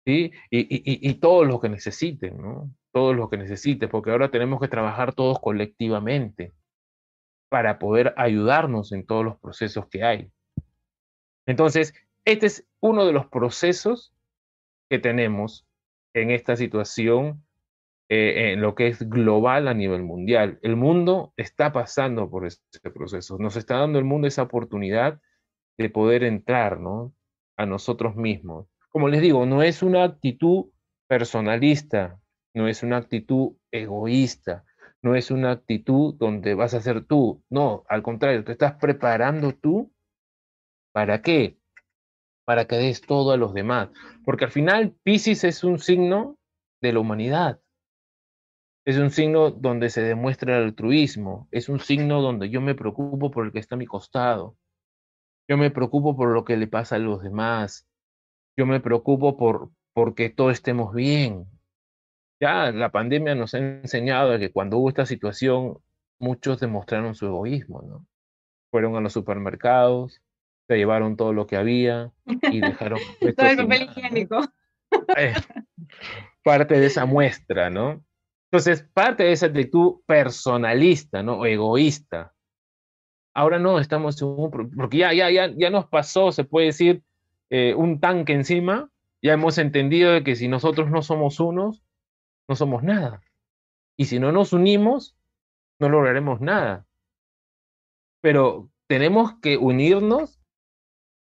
¿sí? 0.04 0.32
Y, 0.50 0.60
y, 0.60 1.10
y 1.10 1.14
todo 1.14 1.44
lo 1.44 1.60
que 1.60 1.68
necesiten, 1.68 2.40
¿no? 2.40 2.70
Todo 2.92 3.14
lo 3.14 3.30
que 3.30 3.38
necesiten, 3.38 3.88
porque 3.88 4.10
ahora 4.10 4.30
tenemos 4.30 4.60
que 4.60 4.68
trabajar 4.68 5.14
todos 5.14 5.38
colectivamente 5.40 6.52
para 7.48 7.78
poder 7.78 8.14
ayudarnos 8.16 8.92
en 8.92 9.06
todos 9.06 9.24
los 9.24 9.38
procesos 9.38 9.86
que 9.88 10.04
hay. 10.04 10.30
Entonces, 11.46 11.94
este 12.24 12.46
es 12.46 12.66
uno 12.80 13.04
de 13.04 13.12
los 13.12 13.26
procesos 13.26 14.11
que 14.92 14.98
tenemos 14.98 15.66
en 16.12 16.30
esta 16.30 16.54
situación 16.54 17.46
eh, 18.10 18.52
en 18.52 18.60
lo 18.60 18.74
que 18.74 18.88
es 18.88 19.08
global 19.08 19.66
a 19.66 19.72
nivel 19.72 20.02
mundial. 20.02 20.58
El 20.60 20.76
mundo 20.76 21.32
está 21.38 21.72
pasando 21.72 22.28
por 22.28 22.44
este 22.44 22.90
proceso. 22.90 23.38
Nos 23.38 23.56
está 23.56 23.78
dando 23.78 23.98
el 23.98 24.04
mundo 24.04 24.28
esa 24.28 24.42
oportunidad 24.42 25.18
de 25.78 25.88
poder 25.88 26.24
entrar 26.24 26.78
¿no? 26.78 27.14
a 27.56 27.64
nosotros 27.64 28.14
mismos. 28.16 28.66
Como 28.90 29.08
les 29.08 29.22
digo, 29.22 29.46
no 29.46 29.62
es 29.62 29.82
una 29.82 30.04
actitud 30.04 30.66
personalista, 31.08 32.20
no 32.52 32.68
es 32.68 32.82
una 32.82 32.98
actitud 32.98 33.56
egoísta, 33.70 34.66
no 35.00 35.14
es 35.14 35.30
una 35.30 35.52
actitud 35.52 36.16
donde 36.18 36.52
vas 36.52 36.74
a 36.74 36.82
ser 36.82 37.06
tú. 37.06 37.42
No, 37.48 37.84
al 37.88 38.02
contrario, 38.02 38.44
te 38.44 38.52
estás 38.52 38.74
preparando 38.74 39.54
tú. 39.54 39.90
¿Para 40.92 41.22
qué? 41.22 41.61
Para 42.44 42.66
que 42.66 42.76
des 42.76 43.00
todo 43.00 43.32
a 43.32 43.36
los 43.36 43.54
demás. 43.54 43.90
Porque 44.24 44.46
al 44.46 44.50
final 44.50 44.94
Pisces 45.02 45.44
es 45.44 45.64
un 45.64 45.78
signo 45.78 46.38
de 46.80 46.92
la 46.92 47.00
humanidad. 47.00 47.60
Es 48.84 48.98
un 48.98 49.10
signo 49.10 49.50
donde 49.50 49.90
se 49.90 50.02
demuestra 50.02 50.58
el 50.58 50.64
altruismo, 50.64 51.46
es 51.52 51.68
un 51.68 51.78
signo 51.78 52.20
donde 52.20 52.50
yo 52.50 52.60
me 52.60 52.74
preocupo 52.74 53.30
por 53.30 53.46
el 53.46 53.52
que 53.52 53.60
está 53.60 53.76
a 53.76 53.78
mi 53.78 53.86
costado, 53.86 54.56
yo 55.48 55.56
me 55.56 55.70
preocupo 55.70 56.16
por 56.16 56.30
lo 56.30 56.44
que 56.44 56.56
le 56.56 56.66
pasa 56.66 56.96
a 56.96 56.98
los 56.98 57.22
demás, 57.22 57.86
yo 58.56 58.66
me 58.66 58.80
preocupo 58.80 59.36
por 59.36 59.70
porque 59.94 60.30
todos 60.30 60.54
estemos 60.54 60.94
bien. 60.94 61.46
Ya 62.40 62.72
la 62.72 62.90
pandemia 62.90 63.34
nos 63.34 63.54
ha 63.54 63.58
enseñado 63.58 64.38
que 64.38 64.50
cuando 64.50 64.78
hubo 64.78 64.88
esta 64.88 65.06
situación, 65.06 65.78
muchos 66.18 66.58
demostraron 66.58 67.14
su 67.14 67.26
egoísmo, 67.26 67.82
¿no? 67.82 68.06
Fueron 68.70 68.96
a 68.96 69.00
los 69.00 69.12
supermercados, 69.12 70.21
se 70.72 70.78
llevaron 70.78 71.16
todo 71.16 71.34
lo 71.34 71.46
que 71.46 71.56
había 71.56 72.10
y 72.50 72.60
dejaron... 72.60 72.98
todo 73.36 73.46
el 73.46 73.56
papel 73.58 73.82
higiénico. 73.82 74.40
Eh, 75.16 75.34
parte 76.42 76.80
de 76.80 76.86
esa 76.86 77.04
muestra, 77.04 77.68
¿no? 77.68 78.02
Entonces, 78.50 78.88
parte 78.94 79.24
de 79.24 79.32
esa 79.32 79.46
actitud 79.46 80.00
personalista, 80.06 81.22
¿no? 81.22 81.40
O 81.40 81.46
egoísta. 81.46 82.32
Ahora 83.34 83.58
no, 83.58 83.78
estamos 83.78 84.20
en 84.22 84.28
un... 84.28 84.50
Porque 84.50 84.96
ya, 84.98 85.12
ya, 85.12 85.30
ya, 85.30 85.50
ya 85.54 85.70
nos 85.70 85.86
pasó, 85.88 86.32
se 86.32 86.44
puede 86.44 86.66
decir, 86.66 87.02
eh, 87.50 87.74
un 87.74 88.00
tanque 88.00 88.32
encima. 88.32 88.90
Ya 89.22 89.34
hemos 89.34 89.58
entendido 89.58 90.12
de 90.12 90.24
que 90.24 90.36
si 90.36 90.48
nosotros 90.48 90.90
no 90.90 91.02
somos 91.02 91.38
unos, 91.38 91.82
no 92.48 92.56
somos 92.56 92.82
nada. 92.82 93.22
Y 93.96 94.06
si 94.06 94.18
no 94.18 94.32
nos 94.32 94.52
unimos, 94.52 95.16
no 95.78 95.90
lograremos 95.90 96.40
nada. 96.40 96.86
Pero 98.22 98.70
tenemos 98.86 99.38
que 99.40 99.56
unirnos, 99.56 100.41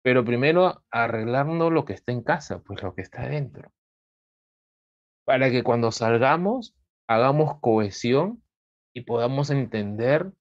pero 0.02 0.24
primero 0.24 0.82
arreglando 0.90 1.70
lo 1.70 1.84
que 1.84 1.92
está 1.92 2.12
en 2.12 2.22
casa, 2.22 2.62
pues 2.62 2.82
lo 2.82 2.94
que 2.94 3.02
está 3.02 3.28
dentro. 3.28 3.70
Para 5.24 5.50
que 5.50 5.62
cuando 5.62 5.92
salgamos 5.92 6.74
hagamos 7.10 7.58
cohesión 7.58 8.40
y 8.94 9.00
podamos 9.00 9.50
entender 9.50 10.32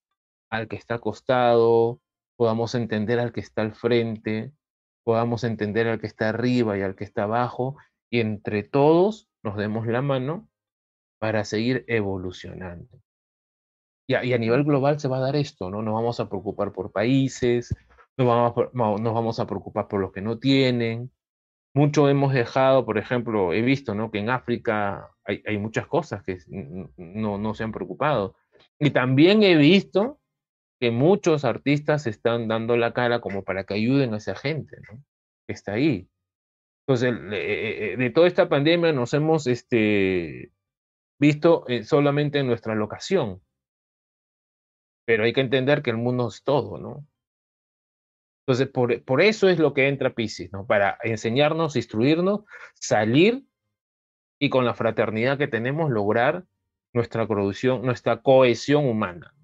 al 0.52 0.68
que 0.68 0.76
está 0.76 0.96
acostado, 0.96 2.00
podamos 2.38 2.76
entender 2.76 3.20
al 3.20 3.34
que 3.34 3.40
está 3.40 3.64
al 3.64 3.74
frente, 3.74 4.54
podamos 5.04 5.44
entender 5.44 5.88
al 5.88 6.00
que 6.00 6.06
está 6.06 6.30
arriba 6.30 6.78
y 6.78 6.84
al 6.84 6.96
que 6.96 7.06
está 7.06 7.24
abajo, 7.24 7.76
y 8.12 8.20
entre 8.20 8.62
todos 8.62 9.28
nos 9.42 9.58
demos 9.58 9.88
la 9.88 10.04
mano 10.04 10.48
para 11.20 11.44
seguir 11.44 11.86
evolucionando. 11.88 13.02
Y 14.08 14.14
a, 14.14 14.24
y 14.24 14.34
a 14.34 14.38
nivel 14.38 14.64
global 14.64 15.00
se 15.00 15.08
va 15.08 15.18
a 15.18 15.22
dar 15.22 15.36
esto, 15.36 15.72
¿no? 15.72 15.82
Nos 15.82 15.96
vamos 15.96 16.20
a 16.20 16.30
preocupar 16.30 16.72
por 16.72 16.92
países, 16.92 17.76
nos 18.20 18.28
vamos, 18.28 19.02
nos 19.02 19.14
vamos 19.14 19.40
a 19.40 19.48
preocupar 19.48 19.88
por 19.88 20.02
los 20.02 20.12
que 20.12 20.22
no 20.22 20.38
tienen, 20.40 21.12
mucho 21.74 22.10
hemos 22.10 22.34
dejado, 22.34 22.86
por 22.86 22.98
ejemplo, 22.98 23.54
he 23.54 23.62
visto 23.62 23.96
¿no? 23.96 24.12
que 24.12 24.20
en 24.20 24.30
África 24.30 25.10
hay, 25.24 25.42
hay 25.46 25.58
muchas 25.58 25.88
cosas 25.88 26.24
que 26.24 26.38
no, 26.98 27.38
no 27.38 27.54
se 27.54 27.64
han 27.64 27.72
preocupado. 27.72 28.36
Y 28.80 28.90
también 28.92 29.44
he 29.44 29.56
visto 29.56 30.20
que 30.80 30.92
muchos 30.92 31.46
artistas 31.46 32.08
están 32.08 32.48
dando 32.48 32.76
la 32.76 32.94
cara 32.94 33.22
como 33.22 33.44
para 33.44 33.66
que 33.66 33.76
ayuden 33.76 34.14
a 34.14 34.18
esa 34.18 34.36
gente 34.36 34.78
¿no? 34.90 35.04
que 35.48 35.54
está 35.54 35.74
ahí. 35.74 36.10
Entonces, 36.88 37.14
eh, 37.32 37.96
de 37.98 38.10
toda 38.10 38.28
esta 38.28 38.50
pandemia 38.50 38.92
nos 38.92 39.14
hemos 39.14 39.46
este, 39.46 40.52
visto 41.20 41.66
eh, 41.68 41.84
solamente 41.84 42.40
en 42.40 42.48
nuestra 42.48 42.76
locación. 42.76 43.42
Pero 45.06 45.24
hay 45.24 45.34
que 45.34 45.42
entender 45.42 45.82
que 45.84 45.92
el 45.92 45.98
mundo 45.98 46.28
es 46.28 46.44
todo, 46.44 46.78
¿no? 46.78 47.06
Entonces, 48.50 48.70
por, 48.70 49.04
por 49.04 49.22
eso 49.22 49.48
es 49.48 49.60
lo 49.60 49.76
que 49.76 49.88
entra 49.88 50.16
Pisces, 50.16 50.52
¿no? 50.52 50.66
Para 50.66 50.98
enseñarnos, 51.04 51.76
instruirnos, 51.76 52.46
salir 52.74 53.46
y 54.42 54.50
con 54.50 54.66
la 54.66 54.74
fraternidad 54.74 55.38
que 55.38 55.48
tenemos 55.48 55.92
lograr 55.92 56.46
nuestra 56.92 57.28
producción, 57.28 57.84
nuestra 57.84 58.24
cohesión 58.24 58.88
humana. 58.88 59.36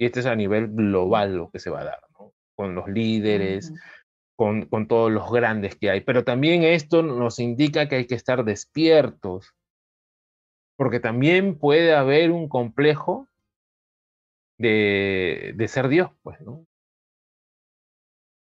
Y 0.00 0.06
este 0.06 0.20
es 0.20 0.26
a 0.26 0.34
nivel 0.34 0.68
global 0.68 1.36
lo 1.36 1.50
que 1.50 1.58
se 1.58 1.68
va 1.68 1.82
a 1.82 1.84
dar, 1.84 2.00
¿no? 2.18 2.32
Con 2.56 2.74
los 2.74 2.88
líderes, 2.88 3.74
con, 4.38 4.64
con 4.64 4.88
todos 4.88 5.12
los 5.12 5.30
grandes 5.30 5.76
que 5.76 5.90
hay. 5.90 6.00
Pero 6.00 6.24
también 6.24 6.62
esto 6.62 7.02
nos 7.02 7.38
indica 7.38 7.90
que 7.90 7.96
hay 7.96 8.06
que 8.06 8.14
estar 8.14 8.42
despiertos, 8.42 9.54
porque 10.78 10.98
también 10.98 11.58
puede 11.58 11.94
haber 11.94 12.30
un 12.30 12.48
complejo 12.48 13.28
de, 14.58 15.52
de 15.56 15.68
ser 15.68 15.88
Dios, 15.88 16.10
pues, 16.22 16.40
¿no? 16.40 16.64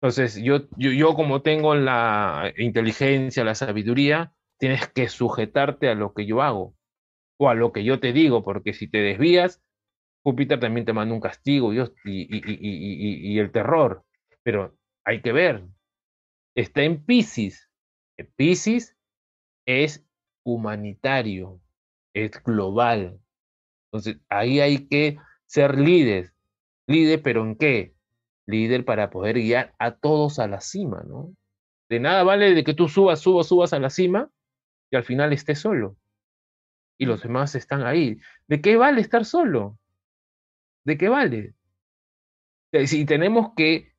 Entonces, 0.05 0.35
yo, 0.35 0.67
yo, 0.77 0.91
yo 0.91 1.15
como 1.15 1.41
tengo 1.41 1.73
la 1.73 2.53
inteligencia, 2.57 3.43
la 3.43 3.55
sabiduría, 3.55 4.35
tienes 4.59 4.87
que 4.87 5.09
sujetarte 5.09 5.89
a 5.89 5.95
lo 5.95 6.13
que 6.13 6.27
yo 6.27 6.43
hago 6.43 6.75
o 7.39 7.49
a 7.49 7.55
lo 7.55 7.71
que 7.71 7.83
yo 7.83 7.99
te 7.99 8.13
digo, 8.13 8.43
porque 8.43 8.75
si 8.75 8.87
te 8.87 8.99
desvías, 8.99 9.63
Júpiter 10.23 10.59
también 10.59 10.85
te 10.85 10.93
manda 10.93 11.15
un 11.15 11.21
castigo 11.21 11.73
y, 11.73 11.79
y, 11.79 13.33
y, 13.33 13.39
el 13.39 13.51
terror. 13.51 14.03
Pero 14.43 14.77
hay 15.03 15.23
que 15.23 15.31
ver, 15.31 15.65
está 16.53 16.83
en 16.83 17.03
Pisces. 17.03 17.67
Pisces 18.35 18.95
es 19.65 20.05
humanitario, 20.43 21.61
es 22.13 22.43
global. 22.43 23.19
Entonces, 23.87 24.21
ahí 24.29 24.59
hay 24.59 24.87
que 24.87 25.17
ser 25.47 25.79
líder. 25.79 26.31
Líder, 26.85 27.23
pero 27.23 27.43
¿en 27.43 27.55
qué? 27.55 27.94
Líder 28.47 28.85
para 28.85 29.09
poder 29.09 29.37
guiar 29.37 29.73
a 29.79 29.95
todos 29.95 30.39
a 30.39 30.47
la 30.47 30.61
cima, 30.61 31.03
¿no? 31.07 31.35
De 31.89 31.99
nada 31.99 32.23
vale 32.23 32.53
de 32.53 32.63
que 32.63 32.73
tú 32.73 32.87
subas, 32.87 33.19
subas, 33.19 33.47
subas 33.47 33.73
a 33.73 33.79
la 33.79 33.89
cima 33.89 34.29
y 34.91 34.95
al 34.95 35.03
final 35.03 35.33
estés 35.33 35.59
solo. 35.59 35.97
Y 36.97 37.05
los 37.05 37.21
demás 37.21 37.55
están 37.55 37.85
ahí. 37.85 38.19
¿De 38.47 38.61
qué 38.61 38.77
vale 38.77 39.01
estar 39.01 39.25
solo? 39.25 39.77
¿De 40.85 40.97
qué 40.97 41.09
vale? 41.09 41.55
Si 42.85 43.05
tenemos 43.05 43.53
que, 43.55 43.93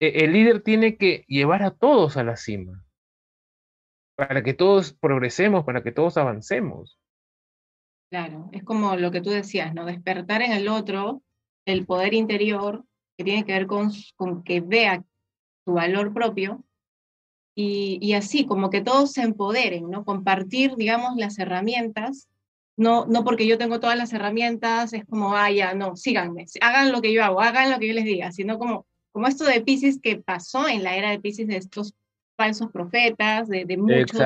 e, 0.00 0.24
el 0.24 0.32
líder 0.32 0.62
tiene 0.62 0.96
que 0.96 1.24
llevar 1.28 1.62
a 1.62 1.70
todos 1.70 2.16
a 2.16 2.24
la 2.24 2.36
cima, 2.36 2.84
para 4.16 4.42
que 4.42 4.54
todos 4.54 4.92
progresemos, 4.92 5.64
para 5.64 5.82
que 5.82 5.92
todos 5.92 6.16
avancemos. 6.16 6.98
Claro, 8.10 8.50
es 8.52 8.64
como 8.64 8.96
lo 8.96 9.10
que 9.10 9.20
tú 9.20 9.30
decías, 9.30 9.72
¿no? 9.74 9.84
Despertar 9.84 10.42
en 10.42 10.52
el 10.52 10.68
otro 10.68 11.22
el 11.64 11.86
poder 11.86 12.14
interior 12.14 12.84
que 13.20 13.24
tiene 13.24 13.44
que 13.44 13.52
ver 13.52 13.66
con, 13.66 13.92
con 14.16 14.42
que 14.42 14.62
vea 14.62 15.04
su 15.66 15.74
valor 15.74 16.14
propio 16.14 16.64
y, 17.54 17.98
y, 18.00 18.14
así, 18.14 18.46
como 18.46 18.70
que 18.70 18.80
todos 18.80 19.12
se 19.12 19.20
empoderen, 19.20 19.90
¿no? 19.90 20.06
Compartir, 20.06 20.76
digamos, 20.76 21.16
las 21.16 21.38
herramientas 21.38 22.28
no, 22.80 23.04
no 23.04 23.24
porque 23.24 23.46
yo 23.46 23.58
tengo 23.58 23.78
todas 23.78 23.98
las 23.98 24.10
herramientas, 24.14 24.94
es 24.94 25.04
como, 25.04 25.36
ah, 25.36 25.50
ya, 25.50 25.74
no, 25.74 25.96
síganme, 25.96 26.46
hagan 26.62 26.92
lo 26.92 27.02
que 27.02 27.12
yo 27.12 27.22
hago, 27.22 27.42
hagan 27.42 27.70
lo 27.70 27.78
que 27.78 27.88
yo 27.88 27.92
les 27.92 28.06
diga, 28.06 28.32
sino 28.32 28.58
como, 28.58 28.86
como 29.12 29.26
esto 29.26 29.44
de 29.44 29.60
Pisces 29.60 30.00
que 30.02 30.16
pasó 30.16 30.66
en 30.66 30.82
la 30.82 30.96
era 30.96 31.10
de 31.10 31.20
Pisces, 31.20 31.46
de 31.46 31.58
estos 31.58 31.92
falsos 32.38 32.70
profetas, 32.72 33.48
de, 33.48 33.66
de 33.66 33.76
muchos 33.76 34.18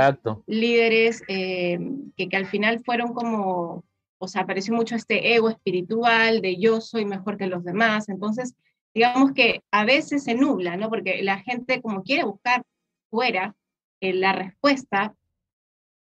líderes 0.46 1.24
eh, 1.26 1.80
que, 2.16 2.28
que 2.28 2.36
al 2.36 2.46
final 2.46 2.78
fueron 2.84 3.12
como, 3.12 3.82
o 4.18 4.28
sea, 4.28 4.42
apareció 4.42 4.72
mucho 4.72 4.94
este 4.94 5.34
ego 5.34 5.50
espiritual 5.50 6.40
de 6.40 6.56
yo 6.56 6.80
soy 6.80 7.04
mejor 7.04 7.36
que 7.36 7.48
los 7.48 7.64
demás, 7.64 8.08
entonces, 8.08 8.54
digamos 8.94 9.32
que 9.32 9.62
a 9.70 9.84
veces 9.84 10.24
se 10.24 10.34
nubla, 10.34 10.76
¿no? 10.76 10.88
Porque 10.88 11.22
la 11.22 11.38
gente 11.38 11.82
como 11.82 12.02
quiere 12.02 12.24
buscar 12.24 12.62
fuera 13.10 13.54
eh, 14.00 14.12
la 14.12 14.32
respuesta, 14.32 15.14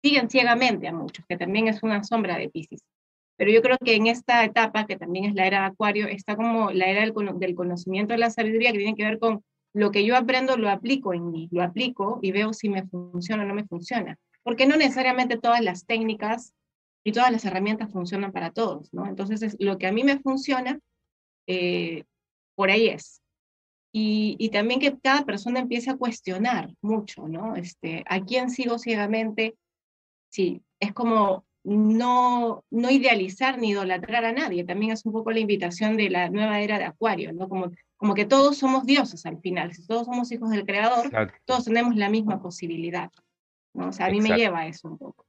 siguen 0.01 0.29
ciegamente 0.29 0.87
a 0.87 0.93
muchos, 0.93 1.25
que 1.27 1.37
también 1.37 1.67
es 1.67 1.83
una 1.83 2.03
sombra 2.03 2.37
de 2.37 2.49
Pisces. 2.49 2.83
Pero 3.37 3.51
yo 3.51 3.61
creo 3.61 3.77
que 3.83 3.95
en 3.95 4.07
esta 4.07 4.43
etapa, 4.43 4.85
que 4.85 4.97
también 4.97 5.25
es 5.25 5.35
la 5.35 5.47
era 5.47 5.61
de 5.61 5.65
Acuario, 5.67 6.07
está 6.07 6.35
como 6.35 6.71
la 6.71 6.87
era 6.87 7.01
del, 7.01 7.55
conocimiento 7.55 8.13
de 8.13 8.19
la 8.19 8.29
sabiduría, 8.29 8.71
que 8.71 8.79
tiene 8.79 8.95
que 8.95 9.03
ver 9.03 9.19
con 9.19 9.43
lo 9.73 9.91
que 9.91 10.05
yo 10.05 10.15
aprendo, 10.15 10.57
lo 10.57 10.69
aplico 10.69 11.13
en 11.13 11.31
mí, 11.31 11.49
lo 11.51 11.63
aplico 11.63 12.19
y 12.21 12.31
veo 12.31 12.53
si 12.53 12.69
me 12.69 12.85
funciona 12.87 13.43
o 13.43 13.45
no 13.47 13.53
me 13.53 13.65
funciona. 13.65 14.17
Porque 14.43 14.65
no 14.65 14.75
necesariamente 14.75 15.37
todas 15.37 15.61
las 15.61 15.85
técnicas 15.85 16.53
y 17.03 17.13
todas 17.13 17.31
las 17.31 17.45
herramientas 17.45 17.91
funcionan 17.91 18.31
para 18.31 18.51
todos, 18.51 18.93
¿no? 18.93 19.07
Entonces, 19.07 19.41
es, 19.41 19.55
lo 19.59 19.77
que 19.77 19.87
a 19.87 19.91
mí 19.91 20.03
me 20.03 20.19
funciona, 20.19 20.79
eh, 21.47 22.03
por 22.61 22.69
ahí 22.69 22.89
es. 22.89 23.23
Y, 23.91 24.35
y, 24.37 24.49
también 24.49 24.79
que 24.79 24.95
cada 24.99 25.25
persona 25.25 25.59
empiece 25.59 25.89
a 25.89 25.97
cuestionar 25.97 26.69
mucho, 26.79 27.27
¿no? 27.27 27.55
Este, 27.55 28.03
¿A 28.07 28.19
quién 28.21 28.51
sigo 28.51 28.77
ciegamente? 28.77 29.55
sí, 30.29 30.61
es 30.79 30.93
como 30.93 31.43
no, 31.63 32.63
no 32.69 32.91
idealizar 32.91 33.57
ni 33.57 33.71
idolatrar 33.71 34.25
a 34.25 34.31
nadie. 34.31 34.63
También 34.63 34.91
es 34.91 35.03
un 35.05 35.11
poco 35.11 35.31
la 35.31 35.39
invitación 35.39 35.97
de 35.97 36.11
la 36.11 36.29
nueva 36.29 36.59
era 36.59 36.77
de 36.77 36.85
Acuario, 36.85 37.33
¿no? 37.33 37.49
Como, 37.49 37.71
como 37.97 38.13
que 38.13 38.25
todos 38.25 38.59
somos 38.59 38.85
dioses 38.85 39.25
al 39.25 39.39
final. 39.39 39.73
Si 39.73 39.87
todos 39.87 40.05
somos 40.05 40.31
hijos 40.31 40.51
del 40.51 40.65
Creador, 40.65 41.11
todos 41.45 41.65
tenemos 41.65 41.95
la 41.95 42.09
misma 42.09 42.39
posibilidad. 42.39 43.09
¿no? 43.73 43.89
O 43.89 43.91
sea, 43.91 44.05
a 44.05 44.11
mí 44.11 44.21
me 44.21 44.37
lleva 44.37 44.59
a 44.59 44.67
eso 44.67 44.87
un 44.87 44.99
poco. 44.99 45.25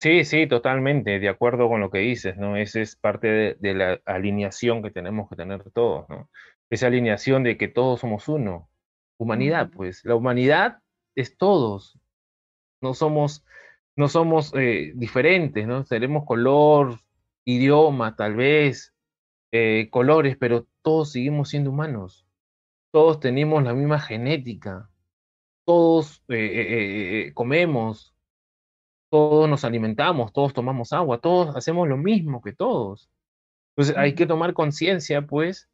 Sí, 0.00 0.24
sí, 0.24 0.46
totalmente, 0.46 1.18
de 1.18 1.28
acuerdo 1.28 1.68
con 1.68 1.80
lo 1.80 1.90
que 1.90 1.98
dices, 1.98 2.36
¿no? 2.38 2.56
Esa 2.56 2.80
es 2.80 2.96
parte 2.96 3.26
de, 3.28 3.56
de, 3.60 3.74
la 3.74 4.00
alineación 4.06 4.82
que 4.82 4.90
tenemos 4.90 5.28
que 5.28 5.36
tener 5.36 5.70
todos, 5.72 6.08
¿no? 6.08 6.30
Esa 6.70 6.86
alineación 6.86 7.42
de 7.44 7.58
que 7.58 7.68
todos 7.68 8.00
somos 8.00 8.28
uno. 8.28 8.70
Humanidad, 9.18 9.70
pues. 9.70 10.04
La 10.04 10.14
humanidad 10.14 10.78
es 11.14 11.36
todos. 11.36 11.98
No 12.80 12.94
somos 12.94 13.44
no 14.00 14.08
somos 14.08 14.52
eh, 14.54 14.92
diferentes, 14.94 15.66
¿no? 15.66 15.84
Tenemos 15.84 16.24
color, 16.24 17.00
idioma, 17.44 18.16
tal 18.16 18.34
vez, 18.34 18.94
eh, 19.52 19.88
colores, 19.90 20.36
pero 20.38 20.66
todos 20.82 21.12
seguimos 21.12 21.50
siendo 21.50 21.70
humanos. 21.70 22.26
Todos 22.92 23.20
tenemos 23.20 23.62
la 23.62 23.74
misma 23.74 24.00
genética. 24.00 24.88
Todos 25.66 26.24
eh, 26.28 27.30
comemos, 27.34 28.09
todos 29.10 29.48
nos 29.48 29.64
alimentamos, 29.64 30.32
todos 30.32 30.54
tomamos 30.54 30.92
agua, 30.92 31.20
todos 31.20 31.56
hacemos 31.56 31.88
lo 31.88 31.96
mismo 31.96 32.40
que 32.40 32.52
todos. 32.52 33.10
Entonces 33.70 33.96
hay 33.96 34.14
que 34.14 34.26
tomar 34.26 34.54
conciencia, 34.54 35.26
pues, 35.26 35.68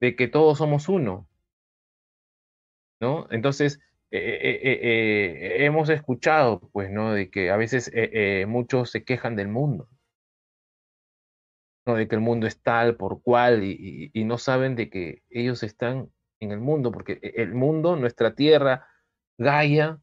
de 0.00 0.16
que 0.16 0.28
todos 0.28 0.58
somos 0.58 0.88
uno. 0.88 1.28
¿No? 3.00 3.26
Entonces, 3.30 3.80
eh, 4.10 4.38
eh, 4.42 4.60
eh, 4.62 5.64
hemos 5.64 5.88
escuchado, 5.88 6.60
pues, 6.72 6.90
¿no? 6.90 7.12
De 7.12 7.30
que 7.30 7.50
a 7.50 7.56
veces 7.56 7.90
muchos 8.46 8.90
se 8.90 9.04
quejan 9.04 9.36
del 9.36 9.48
mundo, 9.48 9.88
¿no? 11.86 11.94
De 11.96 12.08
que 12.08 12.14
el 12.14 12.20
mundo 12.20 12.46
es 12.46 12.62
tal 12.62 12.96
por 12.96 13.22
cual 13.22 13.64
y, 13.64 14.10
y, 14.12 14.24
no 14.24 14.38
saben 14.38 14.76
de 14.76 14.90
que 14.90 15.22
ellos 15.30 15.62
están 15.62 16.10
en 16.40 16.52
el 16.52 16.60
mundo, 16.60 16.92
porque 16.92 17.18
el 17.22 17.54
mundo, 17.54 17.96
nuestra 17.96 18.34
tierra, 18.34 18.86
Gaia, 19.38 20.00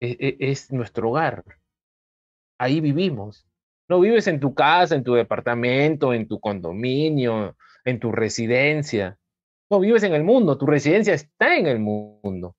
e, 0.00 0.16
e, 0.18 0.36
es 0.50 0.72
nuestro 0.72 1.10
hogar. 1.10 1.44
Ahí 2.58 2.80
vivimos. 2.80 3.46
No 3.88 4.00
vives 4.00 4.26
en 4.26 4.40
tu 4.40 4.54
casa, 4.54 4.94
en 4.94 5.04
tu 5.04 5.14
departamento, 5.14 6.14
en 6.14 6.26
tu 6.26 6.40
condominio, 6.40 7.56
en 7.84 8.00
tu 8.00 8.12
residencia. 8.12 9.18
No 9.70 9.80
vives 9.80 10.02
en 10.02 10.14
el 10.14 10.24
mundo, 10.24 10.56
tu 10.56 10.66
residencia 10.66 11.14
está 11.14 11.56
en 11.56 11.66
el 11.66 11.78
mundo 11.78 12.56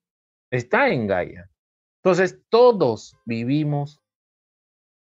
está 0.56 0.90
en 0.90 1.08
Gaia. 1.08 1.50
Entonces, 2.04 2.40
todos 2.50 3.18
vivimos 3.26 4.02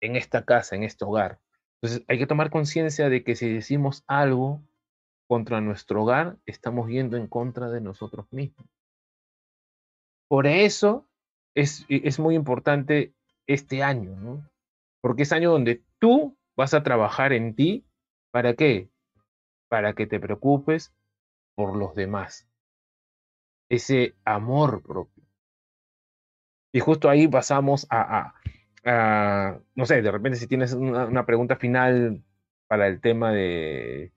en 0.01 0.17
esta 0.17 0.45
casa, 0.45 0.77
en 0.77 0.85
este 0.85 1.05
hogar. 1.05 1.41
Entonces, 1.81 2.05
hay 2.09 2.19
que 2.19 2.27
tomar 2.27 2.51
conciencia 2.51 3.09
de 3.09 3.25
que 3.25 3.37
si 3.37 3.53
decimos 3.53 4.05
algo 4.07 4.63
contra 5.27 5.61
nuestro 5.61 6.03
hogar, 6.03 6.39
estamos 6.47 6.89
yendo 6.89 7.17
en 7.17 7.27
contra 7.27 7.71
de 7.71 7.81
nosotros 7.81 8.27
mismos. 8.31 8.67
Por 10.29 10.47
eso 10.47 11.09
es, 11.55 11.85
es 11.89 12.19
muy 12.19 12.35
importante 12.35 13.15
este 13.47 13.83
año, 13.83 14.17
¿no? 14.17 14.49
Porque 15.05 15.25
es 15.25 15.33
año 15.33 15.51
donde 15.51 15.83
tú 15.99 16.35
vas 16.57 16.73
a 16.73 16.83
trabajar 16.83 17.35
en 17.35 17.55
ti. 17.55 17.85
¿Para 18.31 18.55
qué? 18.55 18.89
Para 19.69 19.93
que 19.93 20.07
te 20.07 20.19
preocupes 20.19 20.95
por 21.55 21.77
los 21.77 21.95
demás. 21.95 22.49
Ese 23.69 24.15
amor 24.25 24.83
propio. 24.83 25.23
Y 26.73 26.81
justo 26.81 27.11
ahí 27.11 27.29
pasamos 27.29 27.87
a, 27.91 28.33
no 29.75 29.85
sé, 29.85 30.01
de 30.01 30.11
repente 30.11 30.39
si 30.39 30.47
tienes 30.47 30.73
una, 30.73 31.27
pregunta 31.27 31.57
final 31.57 32.25
para 32.67 32.87
el 32.89 33.03
tema 33.03 33.31
de... 33.31 34.11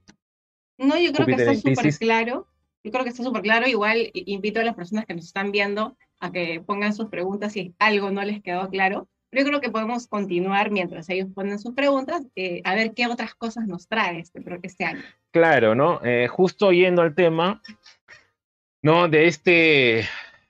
No, 0.77 0.97
yo 0.97 1.11
creo 1.11 1.25
que 1.25 1.33
está 1.33 1.53
súper 1.53 1.97
claro. 1.97 2.47
Yo 2.85 2.91
creo 2.93 3.03
que 3.03 3.09
está 3.09 3.23
súper 3.23 3.41
claro. 3.41 3.67
Igual 3.67 4.09
invito 4.13 4.61
a 4.61 4.63
las 4.63 4.75
personas 4.75 5.05
que 5.05 5.15
nos 5.15 5.25
están 5.25 5.51
viendo 5.51 5.97
a 6.21 6.31
que 6.31 6.63
pongan 6.65 6.93
sus 6.93 7.09
preguntas 7.09 7.51
si 7.51 7.75
algo 7.77 8.09
no 8.09 8.23
les 8.23 8.41
quedó 8.41 8.69
claro. 8.69 9.09
Yo 9.31 9.43
creo 9.43 9.59
que 9.59 9.69
podemos 9.69 10.07
continuar 10.07 10.71
mientras 10.71 11.09
ellos 11.09 11.27
ponen 11.35 11.59
sus 11.59 11.73
preguntas, 11.73 12.23
eh, 12.35 12.61
a 12.63 12.75
ver 12.75 12.93
qué 12.93 13.07
otras 13.07 13.35
cosas 13.35 13.67
nos 13.67 13.87
trae 13.87 14.19
este, 14.19 14.41
este 14.63 14.85
año. 14.85 15.01
Claro, 15.31 15.75
¿no? 15.75 15.99
Eh, 16.03 16.27
justo 16.27 16.71
yendo 16.71 17.01
al 17.01 17.13
tema, 17.13 17.61
¿no? 18.81 19.07
De 19.09 19.27
este 19.27 20.07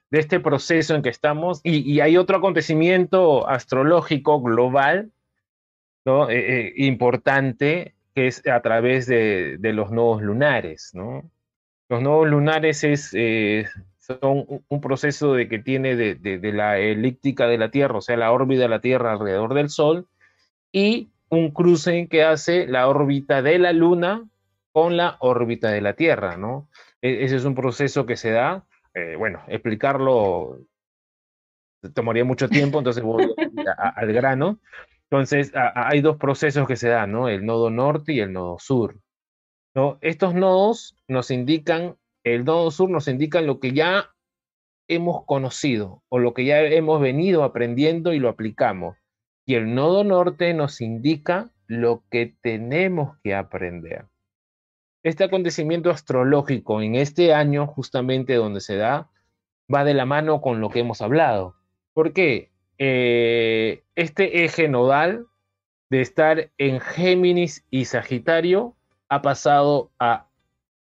de 0.10 0.20
este 0.20 0.40
proceso 0.40 0.96
en 0.96 1.02
que 1.02 1.10
estamos. 1.10 1.60
Y, 1.64 2.00
hay 2.00 2.18
otro 2.18 2.38
acontecimiento 2.38 3.48
astrológico 3.48 4.42
global, 4.42 5.12
¿no? 6.06 6.30
Eh, 6.30 6.74
importante, 6.78 7.96
que 8.16 8.28
es 8.28 8.48
a 8.48 8.62
través 8.62 9.06
de, 9.08 9.60
los 9.62 9.92
nodos 9.92 10.22
lunares, 10.22 10.92
¿no? 10.94 11.30
Los 11.90 12.02
nodos 12.02 12.28
lunares 12.28 12.84
es, 12.84 13.14
son 14.08 14.46
un 14.68 14.82
proceso 14.82 15.34
de 15.34 15.48
que 15.48 15.60
tiene 15.60 15.96
de, 15.96 16.40
la 16.54 16.80
elíptica 16.80 17.48
de 17.48 17.58
la 17.58 17.72
Tierra, 17.72 17.98
o 17.98 18.02
sea, 18.02 18.18
la 18.18 18.32
órbita 18.32 18.62
de 18.62 18.70
la 18.70 18.82
Tierra 18.82 19.12
alrededor 19.12 19.54
del 19.54 19.70
Sol, 19.70 20.08
y 20.72 21.12
un 21.30 21.52
cruce 21.52 22.08
que 22.10 22.24
hace 22.24 22.68
la 22.68 22.88
órbita 22.88 23.42
de 23.42 23.60
la 23.60 23.74
Luna 23.74 24.24
con 24.72 24.96
la 24.96 25.18
órbita 25.20 25.70
de 25.72 25.82
la 25.82 25.94
Tierra, 25.94 26.38
¿no? 26.38 26.70
E, 27.02 27.26
ese 27.26 27.36
es 27.36 27.46
un 27.46 27.56
proceso 27.56 28.06
que 28.06 28.16
se 28.16 28.32
da, 28.32 28.66
eh, 28.94 29.16
bueno, 29.18 29.44
explicarlo 29.48 30.60
tomaría 31.94 32.26
mucho 32.26 32.50
tiempo, 32.50 32.80
entonces 32.80 33.04
voy 33.04 33.34
al 33.96 34.14
grano. 34.14 34.60
Entonces, 35.10 35.54
hay 35.54 36.02
dos 36.02 36.18
procesos 36.18 36.68
que 36.68 36.76
se 36.76 36.90
dan, 36.90 37.12
¿no? 37.12 37.30
El 37.30 37.46
nodo 37.46 37.70
norte 37.70 38.14
y 38.14 38.20
el 38.20 38.34
nodo 38.34 38.58
sur. 38.60 39.00
¿no? 39.78 40.00
Estos 40.02 40.34
nodos 40.34 40.98
nos 41.08 41.30
indican, 41.30 41.98
el 42.36 42.46
nodo 42.46 42.72
sur 42.72 42.90
nos 42.90 43.08
indica 43.08 43.42
lo 43.42 43.60
que 43.60 43.72
ya 43.74 44.12
hemos 44.88 45.26
conocido 45.26 46.04
o 46.10 46.20
lo 46.20 46.34
que 46.34 46.46
ya 46.46 46.62
hemos 46.62 47.02
venido 47.02 47.44
aprendiendo 47.44 48.14
y 48.14 48.20
lo 48.20 48.30
aplicamos. 48.30 48.98
Y 49.46 49.56
el 49.56 49.74
nodo 49.76 50.04
norte 50.04 50.54
nos 50.54 50.82
indica 50.82 51.52
lo 51.68 52.04
que 52.10 52.36
tenemos 52.42 53.18
que 53.24 53.36
aprender. 53.36 54.06
Este 55.04 55.24
acontecimiento 55.24 55.90
astrológico 55.90 56.82
en 56.82 56.96
este 56.96 57.34
año, 57.34 57.68
justamente 57.68 58.36
donde 58.36 58.62
se 58.62 58.76
da, 58.76 59.10
va 59.74 59.84
de 59.84 59.94
la 59.94 60.06
mano 60.06 60.42
con 60.42 60.60
lo 60.60 60.70
que 60.70 60.80
hemos 60.80 61.02
hablado. 61.02 61.56
¿Por 61.94 62.14
qué? 62.14 62.52
Eh, 62.78 63.84
este 63.96 64.44
eje 64.44 64.68
nodal 64.68 65.28
de 65.90 66.02
estar 66.02 66.52
en 66.58 66.80
Géminis 66.80 67.66
y 67.70 67.86
Sagitario 67.86 68.76
ha 69.10 69.22
pasado 69.22 69.92
a 70.00 70.27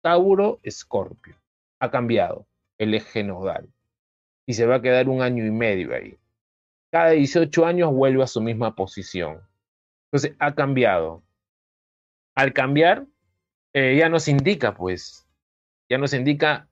Tauro, 0.03 0.61
Escorpio. 0.63 1.37
Ha 1.81 1.91
cambiado 1.91 2.47
el 2.79 2.95
eje 2.95 3.23
nodal. 3.23 3.69
Y 4.47 4.55
se 4.55 4.67
va 4.67 4.77
a 4.77 4.83
quedar 4.83 5.09
un 5.09 5.23
año 5.23 5.45
y 5.45 5.51
medio 5.51 5.95
ahí. 5.95 6.17
Cada 6.91 7.11
18 7.11 7.67
años 7.67 7.93
vuelve 7.93 8.23
a 8.23 8.27
su 8.27 8.41
misma 8.41 8.75
posición. 8.75 9.41
Entonces, 10.07 10.37
ha 10.39 10.55
cambiado. 10.55 11.23
Al 12.35 12.53
cambiar, 12.53 13.07
eh, 13.73 13.97
ya 13.97 14.09
nos 14.09 14.27
indica, 14.29 14.75
pues, 14.75 15.27
ya 15.89 15.99
nos 15.99 16.15
indica 16.15 16.69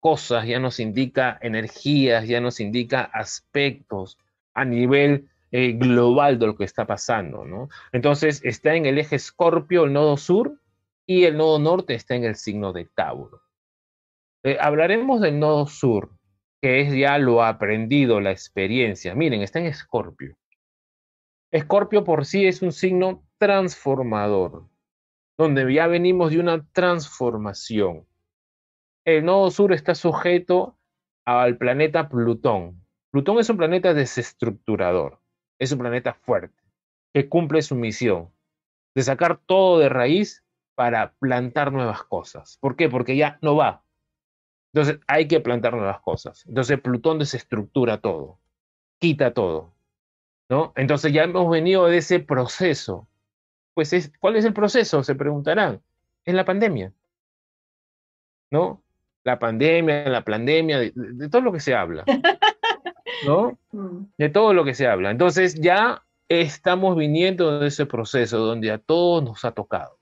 cosas, 0.00 0.46
ya 0.46 0.58
nos 0.58 0.80
indica 0.80 1.38
energías, 1.42 2.26
ya 2.26 2.40
nos 2.40 2.58
indica 2.58 3.02
aspectos 3.02 4.18
a 4.54 4.64
nivel 4.64 5.28
eh, 5.52 5.72
global 5.72 6.38
de 6.38 6.46
lo 6.46 6.56
que 6.56 6.64
está 6.64 6.86
pasando, 6.86 7.44
¿no? 7.44 7.68
Entonces 7.92 8.40
está 8.42 8.74
en 8.74 8.86
el 8.86 8.98
eje 8.98 9.16
Escorpio, 9.16 9.84
el 9.84 9.92
nodo 9.92 10.16
sur, 10.16 10.58
y 11.18 11.24
el 11.24 11.36
nodo 11.36 11.58
norte 11.58 11.94
está 11.94 12.14
en 12.14 12.24
el 12.24 12.36
signo 12.36 12.72
de 12.72 12.86
Tauro. 12.86 13.42
Eh, 14.44 14.56
hablaremos 14.60 15.20
del 15.20 15.38
nodo 15.38 15.66
sur, 15.66 16.10
que 16.60 16.80
es 16.80 16.94
ya 16.94 17.18
lo 17.18 17.42
aprendido, 17.42 18.20
la 18.20 18.30
experiencia. 18.30 19.14
Miren, 19.14 19.42
está 19.42 19.58
en 19.58 19.66
Escorpio. 19.66 20.36
Escorpio 21.50 22.02
por 22.02 22.24
sí 22.24 22.46
es 22.46 22.62
un 22.62 22.72
signo 22.72 23.22
transformador, 23.38 24.68
donde 25.36 25.72
ya 25.72 25.86
venimos 25.86 26.30
de 26.30 26.40
una 26.40 26.66
transformación. 26.72 28.06
El 29.04 29.24
nodo 29.24 29.50
sur 29.50 29.72
está 29.72 29.94
sujeto 29.94 30.78
al 31.26 31.58
planeta 31.58 32.08
Plutón. 32.08 32.84
Plutón 33.10 33.38
es 33.38 33.50
un 33.50 33.58
planeta 33.58 33.92
desestructurador, 33.92 35.20
es 35.58 35.72
un 35.72 35.80
planeta 35.80 36.14
fuerte, 36.14 36.62
que 37.12 37.28
cumple 37.28 37.60
su 37.60 37.74
misión 37.74 38.30
de 38.94 39.02
sacar 39.02 39.38
todo 39.38 39.78
de 39.78 39.88
raíz 39.88 40.44
para 40.82 41.12
plantar 41.12 41.70
nuevas 41.70 42.02
cosas. 42.02 42.58
¿Por 42.60 42.74
qué? 42.74 42.88
Porque 42.88 43.16
ya 43.16 43.38
no 43.40 43.54
va. 43.54 43.84
Entonces 44.72 44.98
hay 45.06 45.28
que 45.28 45.38
plantar 45.38 45.74
nuevas 45.74 46.00
cosas. 46.00 46.44
Entonces 46.48 46.80
Plutón 46.80 47.20
desestructura 47.20 48.00
todo, 48.00 48.40
quita 48.98 49.32
todo. 49.32 49.72
¿no? 50.48 50.72
Entonces 50.74 51.12
ya 51.12 51.22
hemos 51.22 51.48
venido 51.48 51.86
de 51.86 51.98
ese 51.98 52.18
proceso. 52.18 53.06
Pues 53.74 53.92
es, 53.92 54.12
¿cuál 54.18 54.34
es 54.34 54.44
el 54.44 54.54
proceso? 54.54 55.04
Se 55.04 55.14
preguntarán. 55.14 55.80
Es 56.24 56.34
la 56.34 56.44
pandemia. 56.44 56.92
¿No? 58.50 58.82
La 59.22 59.38
pandemia, 59.38 60.08
la 60.08 60.24
pandemia, 60.24 60.80
de 60.80 61.28
todo 61.28 61.42
lo 61.42 61.52
que 61.52 61.60
se 61.60 61.76
habla. 61.76 62.02
¿no? 63.24 63.56
Mm. 63.70 64.06
De 64.18 64.30
todo 64.30 64.52
lo 64.52 64.64
que 64.64 64.74
se 64.74 64.88
habla. 64.88 65.12
Entonces 65.12 65.54
ya 65.60 66.02
estamos 66.28 66.96
viniendo 66.96 67.60
de 67.60 67.68
ese 67.68 67.86
proceso 67.86 68.38
donde 68.38 68.72
a 68.72 68.78
todos 68.78 69.22
nos 69.22 69.44
ha 69.44 69.52
tocado. 69.52 70.01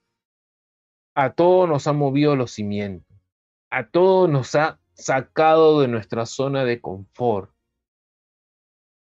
A 1.20 1.34
todos 1.34 1.68
nos 1.68 1.86
ha 1.86 1.92
movido 1.92 2.36
los 2.36 2.52
cimientos. 2.52 3.16
A 3.70 3.88
todos 3.88 4.28
nos 4.28 4.54
ha 4.54 4.80
sacado 4.94 5.80
de 5.80 5.88
nuestra 5.88 6.24
zona 6.26 6.64
de 6.64 6.80
confort. 6.80 7.50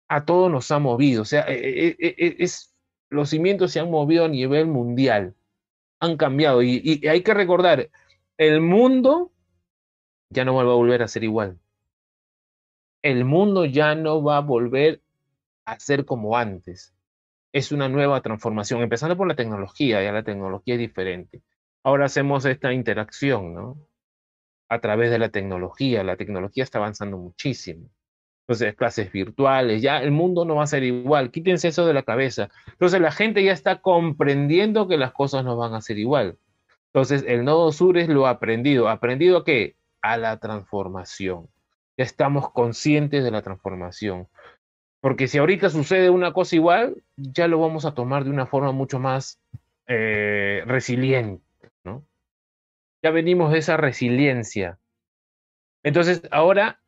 A 0.10 0.26
todos 0.26 0.52
nos 0.52 0.72
ha 0.72 0.80
movido. 0.80 1.22
O 1.22 1.26
sea, 1.26 1.46
e, 1.48 1.96
e, 2.00 2.16
e, 2.18 2.48
los 3.10 3.30
cimientos 3.30 3.72
se 3.72 3.80
han 3.80 3.92
movido 3.92 4.26
a 4.26 4.30
nivel 4.30 4.68
mundial. 4.68 5.36
Han 6.00 6.18
cambiado. 6.18 6.62
Y, 6.64 6.82
y 6.84 7.08
hay 7.08 7.22
que 7.22 7.34
recordar, 7.34 7.90
el 8.38 8.62
mundo 8.62 9.32
ya 10.30 10.46
no 10.46 10.56
va 10.56 10.62
a 10.62 10.66
volver 10.66 11.04
a 11.04 11.08
ser 11.08 11.24
igual 11.24 11.60
el 13.02 13.24
mundo 13.26 13.66
ya 13.66 13.96
no 13.96 14.22
va 14.22 14.38
a 14.38 14.42
volver 14.42 15.02
a 15.66 15.80
ser 15.80 16.06
como 16.06 16.38
antes. 16.38 16.94
Es 17.54 17.72
una 17.72 17.88
nueva 17.90 18.22
transformación, 18.22 18.82
empezando 18.82 19.16
por 19.16 19.28
la 19.28 19.36
tecnología, 19.36 20.04
ya 20.04 20.12
la 20.12 20.24
tecnología 20.24 20.76
es 20.76 20.80
diferente. 20.80 21.42
Ahora 21.84 22.06
hacemos 22.06 22.46
esta 22.46 22.74
interacción, 22.74 23.54
¿no? 23.54 23.78
A 24.70 24.80
través 24.80 25.12
de 25.12 25.20
la 25.20 25.30
tecnología, 25.30 26.04
la 26.04 26.18
tecnología 26.18 26.64
está 26.64 26.80
avanzando 26.80 27.18
muchísimo. 27.18 27.90
Entonces, 28.42 28.76
clases 28.76 29.12
virtuales, 29.12 29.82
ya 29.82 30.02
el 30.02 30.12
mundo 30.12 30.46
no 30.46 30.56
va 30.56 30.64
a 30.64 30.68
ser 30.68 30.84
igual, 30.84 31.32
quítense 31.32 31.70
eso 31.70 31.86
de 31.86 31.94
la 31.94 32.04
cabeza. 32.04 32.50
Entonces, 32.68 33.02
la 33.02 33.12
gente 33.12 33.44
ya 33.44 33.52
está 33.52 33.82
comprendiendo 33.82 34.88
que 34.88 34.98
las 34.98 35.12
cosas 35.12 35.44
no 35.44 35.58
van 35.58 35.74
a 35.74 35.82
ser 35.82 35.98
igual. 35.98 36.38
Entonces, 36.94 37.24
el 37.28 37.44
nodo 37.46 37.72
sur 37.72 37.98
es 37.98 38.10
lo 38.10 38.28
aprendido. 38.28 38.90
¿Aprendido 38.90 39.40
a 39.40 39.46
qué? 39.46 39.76
A 40.02 40.18
la 40.18 40.40
transformación 40.40 41.50
ya 41.98 42.04
estamos 42.04 42.52
conscientes 42.52 43.24
de 43.24 43.32
la 43.32 43.42
transformación. 43.42 44.28
Porque 45.02 45.28
si 45.28 45.38
ahorita 45.38 45.70
sucede 45.70 46.10
una 46.10 46.32
cosa 46.32 46.56
igual, 46.56 47.04
ya 47.16 47.48
lo 47.48 47.60
vamos 47.60 47.86
a 47.86 47.94
tomar 47.94 48.24
de 48.24 48.30
una 48.30 48.46
forma 48.46 48.72
mucho 48.72 49.00
más 49.00 49.42
eh, 49.88 50.64
resiliente. 50.66 51.44
Ya 53.04 53.12
venimos 53.12 53.52
de 53.52 53.60
esa 53.60 53.78
resiliencia. 53.78 54.80
Entonces, 55.84 56.22
ahora 56.32 56.82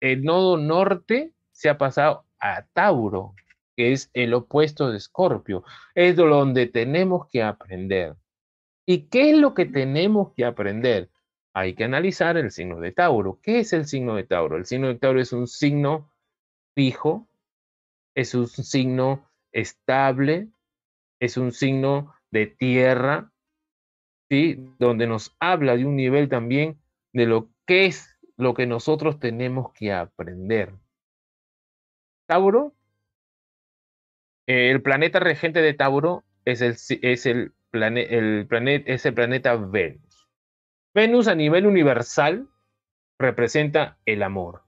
el 0.00 0.22
nodo 0.22 0.56
norte 0.56 1.32
se 1.52 1.68
ha 1.68 1.78
pasado 1.78 2.26
a 2.38 2.66
Tauro, 2.72 3.34
que 3.76 3.92
es 3.92 4.10
el 4.12 4.34
opuesto 4.34 4.90
de 4.90 4.98
Escorpio. 4.98 5.64
Es 5.94 6.16
donde 6.16 6.66
tenemos 6.66 7.28
que 7.28 7.42
aprender. 7.42 8.16
¿Y 8.86 9.08
qué 9.08 9.30
es 9.30 9.36
lo 9.38 9.54
que 9.54 9.66
tenemos 9.66 10.32
que 10.34 10.44
aprender? 10.44 11.10
hay 11.56 11.74
que 11.74 11.84
analizar 11.84 12.36
el 12.36 12.50
signo 12.50 12.80
de 12.80 12.92
Tauro. 12.92 13.40
¿Qué 13.40 13.60
es 13.60 13.72
el 13.72 13.86
signo 13.86 14.14
de 14.14 14.24
Tauro? 14.24 14.58
El 14.58 14.66
signo 14.66 14.88
de 14.88 14.96
Tauro 14.96 15.22
es 15.22 15.32
un 15.32 15.46
signo 15.46 16.12
fijo, 16.74 17.28
es 18.14 18.34
un 18.34 18.46
signo 18.46 19.26
estable, 19.52 20.50
es 21.18 21.38
un 21.38 21.52
signo 21.52 22.14
de 22.30 22.46
tierra, 22.46 23.32
¿sí? 24.28 24.56
donde 24.78 25.06
nos 25.06 25.36
habla 25.40 25.76
de 25.76 25.84
un 25.84 25.96
nivel 25.96 26.28
también 26.28 26.80
de 27.12 27.26
lo 27.26 27.50
que 27.66 27.86
es 27.86 28.18
lo 28.36 28.54
que 28.54 28.66
nosotros 28.66 29.18
tenemos 29.18 29.72
que 29.72 29.92
aprender. 29.92 30.74
Tauro, 32.26 32.74
el 34.46 34.82
planeta 34.82 35.20
regente 35.20 35.62
de 35.62 35.74
Tauro 35.74 36.24
es 36.44 36.60
el, 36.60 36.76
es 37.02 37.26
el, 37.26 37.54
el, 37.72 38.48
es 38.86 39.06
el 39.06 39.14
planeta 39.14 39.56
Venus. 39.56 40.28
Venus 40.94 41.28
a 41.28 41.34
nivel 41.34 41.66
universal 41.66 42.48
representa 43.18 43.98
el 44.04 44.22
amor. 44.22 44.62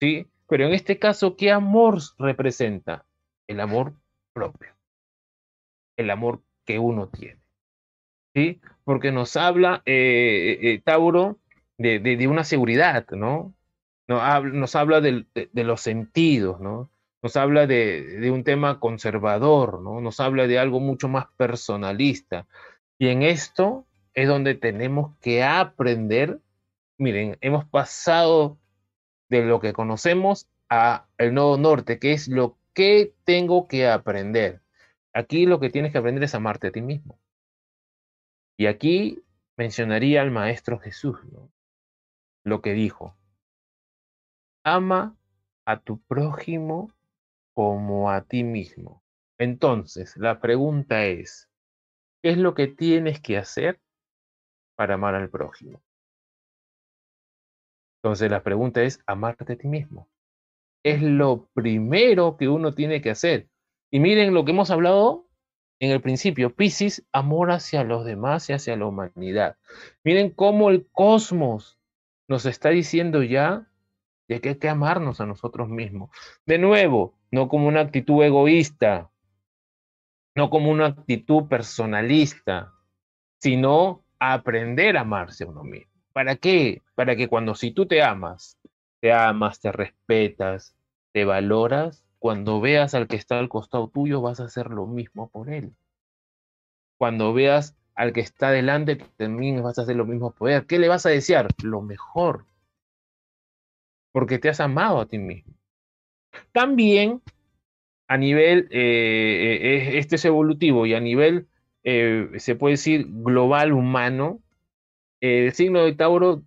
¿Sí? 0.00 0.26
Pero 0.48 0.66
en 0.66 0.74
este 0.74 0.98
caso, 0.98 1.36
¿qué 1.36 1.50
amor 1.50 1.98
representa? 2.18 3.06
El 3.46 3.60
amor 3.60 3.94
propio. 4.32 4.76
El 5.96 6.10
amor 6.10 6.42
que 6.64 6.78
uno 6.78 7.08
tiene. 7.08 7.45
¿Sí? 8.36 8.60
Porque 8.84 9.12
nos 9.12 9.34
habla 9.38 9.82
eh, 9.86 10.58
eh, 10.60 10.82
Tauro 10.84 11.38
de, 11.78 12.28
una 12.28 12.44
seguridad, 12.44 13.06
¿no? 13.12 13.54
Nos 14.08 14.76
habla, 14.76 15.00
de, 15.00 15.24
los 15.54 15.80
sentidos, 15.80 16.60
¿no? 16.60 16.90
Nos 17.22 17.34
habla 17.36 17.66
de, 17.66 18.30
un 18.30 18.44
tema 18.44 18.78
conservador, 18.78 19.80
¿no? 19.80 20.02
Nos 20.02 20.20
habla 20.20 20.46
de 20.46 20.58
algo 20.58 20.80
mucho 20.80 21.08
más 21.08 21.28
personalista. 21.38 22.46
Y 22.98 23.08
en 23.08 23.22
esto 23.22 23.86
es 24.12 24.28
donde 24.28 24.54
tenemos 24.54 25.16
que 25.22 25.42
aprender. 25.42 26.38
Miren, 26.98 27.38
hemos 27.40 27.64
pasado 27.64 28.58
de 29.30 29.46
lo 29.46 29.60
que 29.60 29.72
conocemos 29.72 30.46
a 30.68 31.06
el 31.16 31.32
nodo 31.32 31.56
norte, 31.56 31.98
que 31.98 32.12
es 32.12 32.28
lo 32.28 32.58
que 32.74 33.14
tengo 33.24 33.66
que 33.66 33.88
aprender. 33.88 34.60
Aquí 35.14 35.46
lo 35.46 35.58
que 35.58 35.70
tienes 35.70 35.90
que 35.90 35.98
aprender 35.98 36.24
es 36.24 36.34
amarte 36.34 36.66
a 36.66 36.72
ti 36.72 36.82
mismo. 36.82 37.18
Y 38.58 38.66
aquí 38.66 39.22
mencionaría 39.56 40.22
al 40.22 40.30
Maestro 40.30 40.78
Jesús, 40.78 41.22
¿no? 41.32 41.50
Lo 42.44 42.62
que 42.62 42.72
dijo. 42.72 43.16
Ama 44.64 45.16
a 45.66 45.80
tu 45.80 46.00
prójimo 46.02 46.92
como 47.54 48.10
a 48.10 48.22
ti 48.22 48.44
mismo. 48.44 49.02
Entonces, 49.38 50.16
la 50.16 50.40
pregunta 50.40 51.04
es, 51.04 51.50
¿qué 52.22 52.30
es 52.30 52.38
lo 52.38 52.54
que 52.54 52.68
tienes 52.68 53.20
que 53.20 53.36
hacer 53.36 53.80
para 54.76 54.94
amar 54.94 55.14
al 55.14 55.28
prójimo? 55.28 55.82
Entonces, 58.02 58.30
la 58.30 58.42
pregunta 58.42 58.82
es, 58.82 59.00
amarte 59.06 59.52
a 59.52 59.56
ti 59.56 59.68
mismo. 59.68 60.08
Es 60.84 61.02
lo 61.02 61.48
primero 61.52 62.36
que 62.36 62.48
uno 62.48 62.74
tiene 62.74 63.02
que 63.02 63.10
hacer. 63.10 63.48
Y 63.90 64.00
miren 64.00 64.32
lo 64.32 64.44
que 64.44 64.52
hemos 64.52 64.70
hablado 64.70 65.25
en 65.78 65.90
el 65.90 66.00
principio, 66.00 66.54
Piscis, 66.54 67.04
amor 67.12 67.50
hacia 67.50 67.84
los 67.84 68.04
demás 68.04 68.48
y 68.48 68.54
hacia 68.54 68.76
la 68.76 68.86
humanidad. 68.86 69.56
Miren 70.04 70.30
cómo 70.30 70.70
el 70.70 70.86
cosmos 70.90 71.78
nos 72.28 72.46
está 72.46 72.70
diciendo 72.70 73.22
ya 73.22 73.66
de 74.28 74.40
que 74.40 74.50
hay 74.50 74.54
que 74.56 74.68
amarnos 74.68 75.20
a 75.20 75.26
nosotros 75.26 75.68
mismos. 75.68 76.10
De 76.46 76.58
nuevo, 76.58 77.14
no 77.30 77.48
como 77.48 77.68
una 77.68 77.80
actitud 77.80 78.22
egoísta, 78.22 79.10
no 80.34 80.50
como 80.50 80.70
una 80.70 80.86
actitud 80.86 81.46
personalista, 81.48 82.72
sino 83.38 84.04
aprender 84.18 84.96
a 84.96 85.02
amarse 85.02 85.44
a 85.44 85.48
uno 85.48 85.62
mismo. 85.62 85.92
¿Para 86.12 86.36
qué? 86.36 86.82
Para 86.94 87.16
que 87.16 87.28
cuando 87.28 87.54
si 87.54 87.70
tú 87.72 87.86
te 87.86 88.02
amas, 88.02 88.58
te 89.00 89.12
amas, 89.12 89.60
te 89.60 89.70
respetas, 89.70 90.74
te 91.12 91.24
valoras, 91.24 92.05
cuando 92.18 92.60
veas 92.60 92.94
al 92.94 93.08
que 93.08 93.16
está 93.16 93.38
al 93.38 93.48
costado 93.48 93.88
tuyo, 93.88 94.20
vas 94.20 94.40
a 94.40 94.44
hacer 94.44 94.70
lo 94.70 94.86
mismo 94.86 95.28
por 95.28 95.50
él. 95.50 95.74
Cuando 96.98 97.32
veas 97.32 97.76
al 97.94 98.12
que 98.12 98.20
está 98.20 98.50
delante, 98.50 98.96
también 99.16 99.62
vas 99.62 99.78
a 99.78 99.82
hacer 99.82 99.96
lo 99.96 100.06
mismo 100.06 100.32
por 100.32 100.50
él. 100.50 100.66
¿Qué 100.66 100.78
le 100.78 100.88
vas 100.88 101.06
a 101.06 101.10
desear? 101.10 101.48
Lo 101.62 101.82
mejor. 101.82 102.46
Porque 104.12 104.38
te 104.38 104.48
has 104.48 104.60
amado 104.60 105.00
a 105.00 105.06
ti 105.06 105.18
mismo. 105.18 105.54
También 106.52 107.22
a 108.08 108.16
nivel, 108.16 108.68
eh, 108.70 109.58
eh, 109.60 109.98
este 109.98 110.16
es 110.16 110.24
evolutivo 110.24 110.86
y 110.86 110.94
a 110.94 111.00
nivel, 111.00 111.48
eh, 111.82 112.28
se 112.36 112.54
puede 112.54 112.72
decir, 112.74 113.06
global 113.08 113.72
humano, 113.72 114.40
el 115.20 115.52
signo 115.52 115.84
de 115.84 115.94
Tauro 115.94 116.42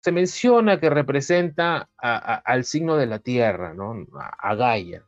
se 0.00 0.12
menciona 0.12 0.80
que 0.80 0.90
representa 0.90 1.90
al 1.96 2.64
signo 2.64 2.96
de 2.96 3.06
la 3.06 3.18
Tierra, 3.18 3.74
¿no? 3.74 4.06
A, 4.14 4.54
Gaia. 4.54 5.04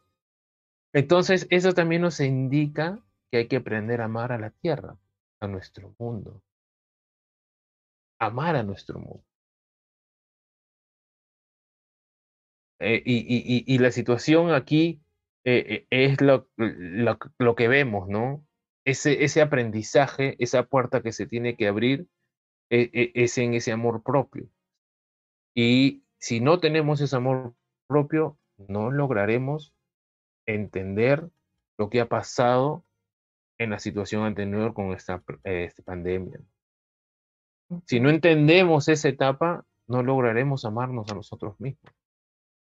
Entonces, 0.92 1.46
eso 1.50 1.72
también 1.72 2.02
nos 2.02 2.20
indica 2.20 2.98
que 3.30 3.38
hay 3.38 3.48
que 3.48 3.56
aprender 3.56 4.00
a 4.00 4.06
amar 4.06 4.32
a 4.32 4.38
la 4.38 4.50
Tierra, 4.50 4.96
a 5.40 5.46
nuestro 5.46 5.94
mundo. 5.98 6.42
Amar 8.18 8.56
a 8.56 8.62
nuestro 8.62 8.98
mundo. 8.98 9.24
Eh, 12.80 13.02
y, 13.04 13.78
la 13.78 13.90
situación 13.92 14.52
aquí 14.52 15.02
eh, 15.44 15.86
eh, 15.90 16.04
es 16.04 16.20
lo, 16.20 16.48
lo, 16.56 17.54
que 17.54 17.68
vemos, 17.68 18.08
¿no? 18.08 18.44
Ese, 18.84 19.24
ese 19.24 19.42
aprendizaje, 19.42 20.34
esa 20.42 20.64
puerta 20.64 21.02
que 21.02 21.12
se 21.12 21.26
tiene 21.26 21.56
que 21.56 21.68
abrir, 21.68 22.08
es 22.70 23.36
en 23.38 23.54
ese 23.54 23.72
amor 23.72 24.02
propio. 24.02 24.48
Y 25.54 26.04
si 26.18 26.40
no 26.40 26.60
tenemos 26.60 27.00
ese 27.00 27.16
amor 27.16 27.54
propio, 27.86 28.38
no 28.56 28.90
lograremos 28.90 29.74
entender 30.46 31.28
lo 31.78 31.90
que 31.90 32.00
ha 32.00 32.08
pasado 32.08 32.84
en 33.58 33.70
la 33.70 33.78
situación 33.78 34.24
anterior 34.24 34.74
con 34.74 34.92
esta, 34.92 35.22
esta 35.44 35.82
pandemia. 35.82 36.40
Si 37.86 38.00
no 38.00 38.10
entendemos 38.10 38.88
esa 38.88 39.08
etapa, 39.08 39.64
no 39.86 40.02
lograremos 40.02 40.64
amarnos 40.64 41.10
a 41.10 41.14
nosotros 41.14 41.58
mismos. 41.60 41.92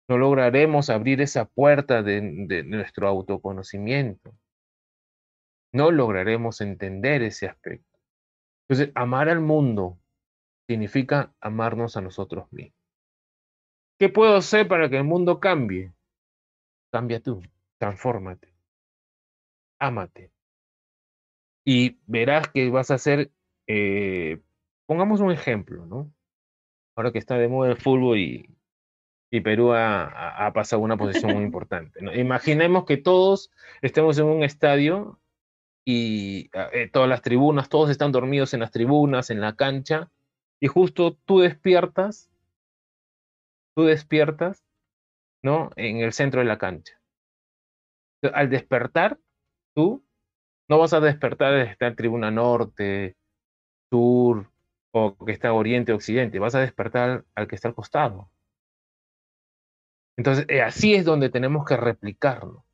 No 0.08 0.18
lograremos 0.18 0.90
abrir 0.90 1.22
esa 1.22 1.46
puerta 1.46 2.04
de, 2.04 2.22
de 2.48 2.64
nuestro 2.64 3.08
autoconocimiento. 3.08 4.36
No 5.74 5.92
lograremos 5.92 6.62
entender 6.62 7.24
ese 7.24 7.48
aspecto. 7.48 8.00
Entonces, 8.68 8.92
amar 8.96 9.30
al 9.30 9.42
mundo 9.42 9.98
significa 10.68 11.34
amarnos 11.40 11.98
a 11.98 12.02
nosotros 12.02 12.52
mismos. 12.52 12.76
¿Qué 14.00 14.10
puedo 14.10 14.36
hacer 14.36 14.68
para 14.68 14.90
que 14.90 14.98
el 14.98 15.04
mundo 15.04 15.40
cambie? 15.40 15.94
Cambia 16.92 17.22
tú, 17.22 17.42
transfórmate, 17.78 18.54
ámate. 19.80 20.32
Y 21.66 21.98
verás 22.06 22.50
que 22.50 22.70
vas 22.70 22.92
a 22.92 22.96
hacer, 22.96 23.32
eh, 23.68 24.42
pongamos 24.86 25.22
un 25.22 25.32
ejemplo, 25.32 25.86
¿no? 25.86 26.12
Ahora 26.96 27.12
que 27.12 27.20
está 27.20 27.38
de 27.38 27.48
moda 27.48 27.72
el 27.72 27.78
fútbol 27.78 28.18
y, 28.18 28.56
y 29.32 29.42
Perú 29.42 29.74
ha, 29.74 30.46
ha, 30.46 30.54
pasado 30.54 30.82
una 30.82 30.98
posición 30.98 31.34
muy 31.34 31.44
importante. 31.44 32.02
¿no? 32.02 32.14
Imaginemos 32.14 32.86
que 32.86 32.98
todos 32.98 33.52
estemos 33.82 34.18
en 34.18 34.26
un 34.26 34.44
estadio 34.44 35.20
y 35.86 36.50
eh, 36.74 36.90
todas 36.92 37.10
las 37.10 37.22
tribunas, 37.22 37.70
todos 37.70 37.90
están 37.90 38.12
dormidos 38.12 38.54
en 38.54 38.62
las 38.62 38.72
tribunas, 38.72 39.30
en 39.30 39.42
la 39.42 39.56
cancha, 39.56 40.10
y 40.66 40.68
justo 40.68 41.16
tú 41.26 41.42
despiertas, 41.42 42.32
tú 43.76 43.84
despiertas, 43.84 44.66
¿no? 45.44 45.70
En 45.76 45.98
el 45.98 46.12
centro 46.12 46.40
de 46.40 46.48
la 46.48 46.58
cancha. 46.58 47.00
Al 48.34 48.50
despertar, 48.50 49.20
tú 49.76 50.04
no 50.68 50.80
vas 50.80 50.94
a 50.94 51.00
despertar 51.02 51.54
desde 51.54 51.72
esta 51.74 51.94
tribuna 51.94 52.32
norte, 52.32 53.16
sur, 53.92 54.52
o 54.90 55.16
que 55.24 55.34
está 55.34 55.54
oriente, 55.54 55.94
occidente, 55.94 56.40
vas 56.40 56.56
a 56.56 56.62
despertar 56.62 57.26
al 57.36 57.48
que 57.48 57.54
está 57.54 57.68
al 57.68 57.76
costado. 57.76 58.32
Entonces, 60.18 60.48
eh, 60.50 60.64
así 60.64 60.96
es 60.96 61.06
donde 61.06 61.30
tenemos 61.30 61.64
que 61.64 61.78
replicarlo. 61.78 62.66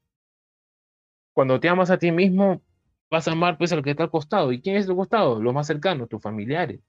Cuando 1.33 1.59
te 1.59 1.67
amas 1.67 1.89
a 1.89 1.97
ti 1.97 2.13
mismo, 2.13 2.61
vas 3.09 3.27
a 3.27 3.33
amar 3.33 3.57
pues 3.57 3.73
al 3.73 3.83
que 3.83 3.91
está 3.91 4.03
al 4.03 4.11
costado. 4.11 4.53
¿Y 4.53 4.61
quién 4.61 4.77
es 4.77 4.87
el 4.87 4.95
costado? 4.95 5.41
Los 5.41 5.53
más 5.53 5.67
cercanos, 5.67 6.07
tus 6.07 6.21
familiares. 6.21 6.79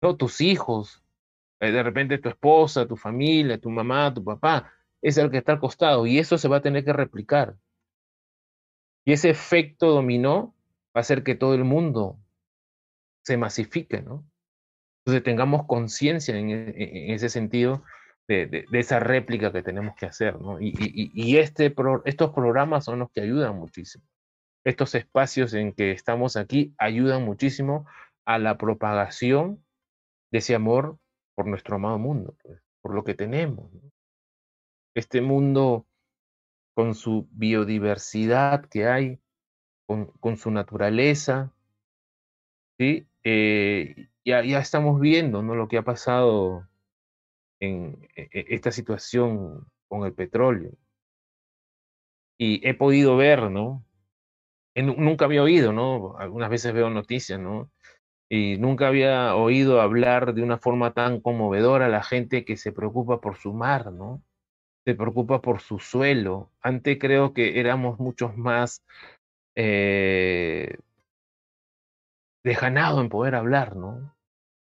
No, 0.00 0.16
tus 0.16 0.40
hijos, 0.40 1.02
eh, 1.60 1.72
de 1.72 1.82
repente 1.82 2.18
tu 2.18 2.28
esposa, 2.28 2.86
tu 2.86 2.96
familia, 2.96 3.58
tu 3.58 3.70
mamá, 3.70 4.12
tu 4.14 4.22
papá, 4.22 4.72
es 5.02 5.18
el 5.18 5.30
que 5.30 5.38
está 5.38 5.52
al 5.52 5.60
costado 5.60 6.06
y 6.06 6.18
eso 6.18 6.38
se 6.38 6.48
va 6.48 6.58
a 6.58 6.62
tener 6.62 6.84
que 6.84 6.92
replicar. 6.92 7.56
Y 9.04 9.12
ese 9.12 9.30
efecto 9.30 9.90
dominó 9.90 10.54
va 10.94 10.98
a 10.98 11.00
hacer 11.00 11.22
que 11.22 11.34
todo 11.34 11.54
el 11.54 11.64
mundo 11.64 12.18
se 13.24 13.36
masifique, 13.36 14.02
¿no? 14.02 14.24
Entonces 15.00 15.24
tengamos 15.24 15.66
conciencia 15.66 16.36
en, 16.36 16.50
en, 16.50 17.14
ese 17.14 17.30
sentido 17.30 17.82
de, 18.26 18.46
de, 18.46 18.78
esa 18.78 19.00
réplica 19.00 19.52
que 19.52 19.62
tenemos 19.62 19.96
que 19.96 20.06
hacer, 20.06 20.38
¿no? 20.38 20.60
Y, 20.60 20.74
y, 20.78 21.10
y 21.14 21.38
este 21.38 21.74
estos 22.04 22.30
programas 22.32 22.84
son 22.84 22.98
los 22.98 23.10
que 23.10 23.22
ayudan 23.22 23.56
muchísimo. 23.56 24.04
Estos 24.64 24.94
espacios 24.94 25.54
en 25.54 25.72
que 25.72 25.92
estamos 25.92 26.36
aquí 26.36 26.74
ayudan 26.76 27.24
muchísimo 27.24 27.86
a 28.26 28.38
la 28.38 28.58
propagación 28.58 29.64
de 30.30 30.38
ese 30.38 30.54
amor 30.54 30.98
por 31.34 31.46
nuestro 31.46 31.76
amado 31.76 31.98
mundo, 31.98 32.36
pues, 32.42 32.60
por 32.82 32.94
lo 32.94 33.04
que 33.04 33.14
tenemos. 33.14 33.70
Este 34.94 35.20
mundo 35.20 35.86
con 36.74 36.94
su 36.94 37.28
biodiversidad 37.30 38.66
que 38.66 38.86
hay, 38.86 39.20
con, 39.86 40.06
con 40.20 40.36
su 40.36 40.50
naturaleza, 40.50 41.52
¿sí? 42.78 43.06
Eh, 43.24 44.08
ya, 44.24 44.44
ya 44.44 44.58
estamos 44.60 45.00
viendo 45.00 45.42
¿no? 45.42 45.54
lo 45.54 45.68
que 45.68 45.78
ha 45.78 45.82
pasado 45.82 46.68
en, 47.60 48.08
e, 48.14 48.28
e, 48.32 48.46
esta 48.54 48.70
situación 48.70 49.66
con 49.88 50.04
el 50.04 50.14
petróleo. 50.14 50.72
Y 52.38 52.66
he 52.66 52.74
podido 52.74 53.16
ver, 53.16 53.50
¿no? 53.50 53.84
nunca 54.76 55.24
había 55.24 55.42
oído, 55.42 55.72
¿no? 55.72 56.16
Algunas 56.18 56.50
veces 56.50 56.72
veo 56.72 56.88
noticias, 56.90 57.40
¿no? 57.40 57.70
Y 58.28 58.58
nunca 58.58 58.88
había 58.88 59.34
oído 59.34 59.80
hablar 59.80 60.34
de 60.34 60.42
una 60.42 60.58
forma 60.58 60.92
tan 60.92 61.20
conmovedora 61.20 61.86
a 61.86 61.88
la 61.88 62.02
gente 62.02 62.44
que 62.44 62.56
se 62.56 62.72
preocupa 62.72 63.20
por 63.20 63.36
su 63.36 63.52
mar, 63.54 63.92
¿no? 63.92 64.22
Se 64.84 64.94
preocupa 64.94 65.40
por 65.40 65.60
su 65.60 65.78
suelo. 65.78 66.50
Antes 66.60 66.98
creo 67.00 67.32
que 67.32 67.58
éramos 67.58 67.98
muchos 67.98 68.36
más 68.36 68.84
eh, 69.54 70.76
lejanados 72.44 73.00
en 73.00 73.08
poder 73.08 73.34
hablar, 73.34 73.76
¿no? 73.76 74.14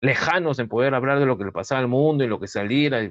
Lejanos 0.00 0.58
en 0.58 0.68
poder 0.68 0.94
hablar 0.94 1.20
de 1.20 1.26
lo 1.26 1.38
que 1.38 1.44
le 1.44 1.52
pasaba 1.52 1.80
al 1.80 1.88
mundo 1.88 2.24
y 2.24 2.28
lo 2.28 2.40
que 2.40 2.48
saliera. 2.48 3.08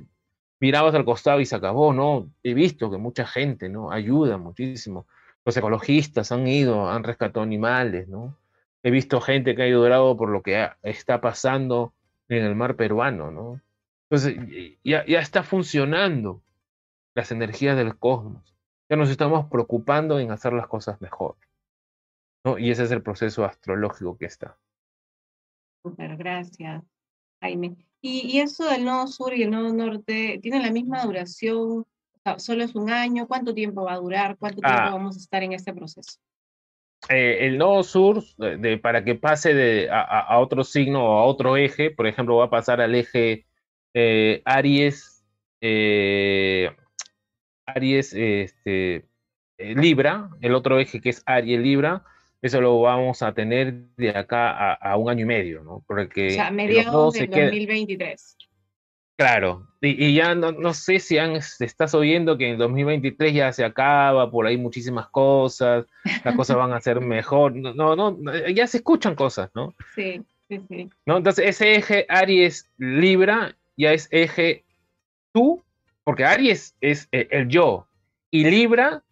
Mirabas 0.60 0.94
al 0.96 1.06
costado 1.06 1.40
y 1.40 1.46
se 1.46 1.56
acabó, 1.56 1.94
¿no? 1.94 2.30
He 2.44 2.54
visto 2.54 2.92
que 2.92 2.98
mucha 2.98 3.26
gente, 3.26 3.70
¿no? 3.70 3.92
Ayuda 3.92 4.38
muchísimo. 4.38 5.08
Los 5.46 5.56
ecologistas 5.56 6.32
han 6.32 6.46
ido, 6.48 6.90
han 6.90 7.04
rescatado 7.04 7.42
animales, 7.42 8.08
¿no? 8.10 8.38
He 8.84 8.92
visto 8.92 9.22
gente 9.22 9.56
que 9.56 9.64
ha 9.64 9.68
llorado 9.68 10.18
por 10.18 10.30
lo 10.30 10.42
que 10.42 10.70
está 10.82 11.22
pasando 11.22 11.94
en 12.30 12.44
el 12.44 12.56
mar 12.56 12.76
peruano, 12.76 13.32
¿no? 13.32 13.62
Entonces, 14.10 14.38
ya, 14.84 15.06
ya 15.06 15.20
está 15.20 15.44
funcionando 15.44 16.42
las 17.16 17.32
energías 17.32 17.78
del 17.78 17.98
cosmos. 17.98 18.56
Ya 18.90 18.98
nos 18.98 19.10
estamos 19.10 19.48
preocupando 19.50 20.20
en 20.20 20.32
hacer 20.32 20.54
las 20.54 20.68
cosas 20.68 21.00
mejor. 21.02 21.38
¿no? 22.44 22.58
Y 22.58 22.72
ese 22.72 22.84
es 22.84 22.92
el 22.92 23.02
proceso 23.02 23.46
astrológico 23.46 24.18
que 24.18 24.26
está. 24.26 24.58
Super, 25.84 26.18
gracias, 26.18 26.84
Jaime. 27.42 27.78
Y, 28.02 28.36
y, 28.36 28.40
eso 28.40 28.66
del 28.66 28.84
nodo 28.84 29.08
sur 29.08 29.34
y 29.34 29.44
el 29.44 29.52
nodo 29.52 29.74
norte, 29.74 30.40
¿tienen 30.42 30.64
la 30.64 30.72
misma 30.72 31.04
duración? 31.06 31.86
¿Solo 32.38 32.64
es 32.64 32.76
un 32.76 32.90
año? 32.90 33.28
¿Cuánto 33.28 33.54
tiempo 33.54 33.84
va 33.84 33.94
a 33.94 33.98
durar? 34.00 34.38
¿Cuánto 34.38 34.62
tiempo 34.62 34.82
ah. 34.82 34.92
vamos 34.92 35.16
a 35.16 35.20
estar 35.20 35.44
en 35.44 35.54
este 35.54 35.74
proceso? 35.74 36.20
Eh, 37.12 37.46
el 37.48 37.58
nodo 37.58 37.84
sur, 37.84 38.24
de, 38.38 38.78
para 38.78 39.04
que 39.04 39.16
pase 39.16 39.54
de, 39.54 39.90
a, 39.92 40.40
otro 40.40 40.64
signo 40.64 41.04
o 41.04 41.18
a 41.20 41.26
otro 41.26 41.58
eje, 41.58 41.92
por 41.92 42.08
ejemplo, 42.08 42.38
va 42.38 42.46
a 42.46 42.50
pasar 42.50 42.80
al 42.80 42.96
eje 42.96 43.46
eh, 43.94 44.42
Aries, 44.46 45.26
eh, 45.60 46.72
Aries 47.66 48.14
este, 48.14 49.06
Libra, 49.58 50.30
el 50.40 50.56
otro 50.56 50.80
eje 50.80 51.02
que 51.02 51.10
es 51.10 51.22
Aries 51.26 51.60
Libra, 51.60 52.04
eso 52.42 52.62
lo 52.62 52.80
vamos 52.80 53.22
a 53.22 53.34
tener 53.34 53.74
de 53.98 54.10
acá 54.12 54.74
a, 54.74 54.96
un 54.98 55.10
año 55.10 55.24
y 55.24 55.28
medio, 55.28 55.64
¿no? 55.64 55.84
Porque 55.86 56.28
o 56.28 56.32
sea, 56.32 56.50
mediados 56.50 57.14
del 57.14 57.30
2023. 57.30 58.38
Claro, 59.22 59.68
y, 59.82 60.16
ya 60.16 60.34
no, 60.34 60.74
sé 60.74 60.98
si 60.98 61.20
han, 61.20 61.36
estás 61.36 61.94
oyendo 61.94 62.40
que 62.40 62.50
en 62.50 62.58
2023 62.58 63.36
ya 63.36 63.54
se 63.54 63.64
acaba, 63.64 64.32
por 64.32 64.48
ahí 64.48 64.58
muchísimas 64.58 65.10
cosas, 65.10 65.86
las 66.26 66.36
cosas 66.36 66.58
van 66.58 66.74
a 66.74 66.82
ser 66.82 67.02
mejor, 67.02 67.56
no, 67.56 67.96
no, 67.96 68.18
ya 68.48 68.66
se 68.66 68.78
escuchan 68.78 69.14
cosas, 69.14 69.52
¿no? 69.54 69.76
Sí, 69.94 70.24
sí, 70.48 70.62
sí. 70.68 70.90
¿No? 71.06 71.18
Entonces 71.18 71.46
ese 71.50 71.76
eje 71.76 72.08
Aries 72.10 72.68
Libra 72.80 73.56
ya 73.78 73.94
es 73.94 74.08
eje 74.10 74.66
tú, 75.32 75.64
porque 76.04 76.26
Aries 76.26 76.76
es 76.82 77.08
eh, 77.12 77.28
el 77.30 77.48
yo, 77.48 77.86
y 78.32 78.46
Libra 78.46 79.04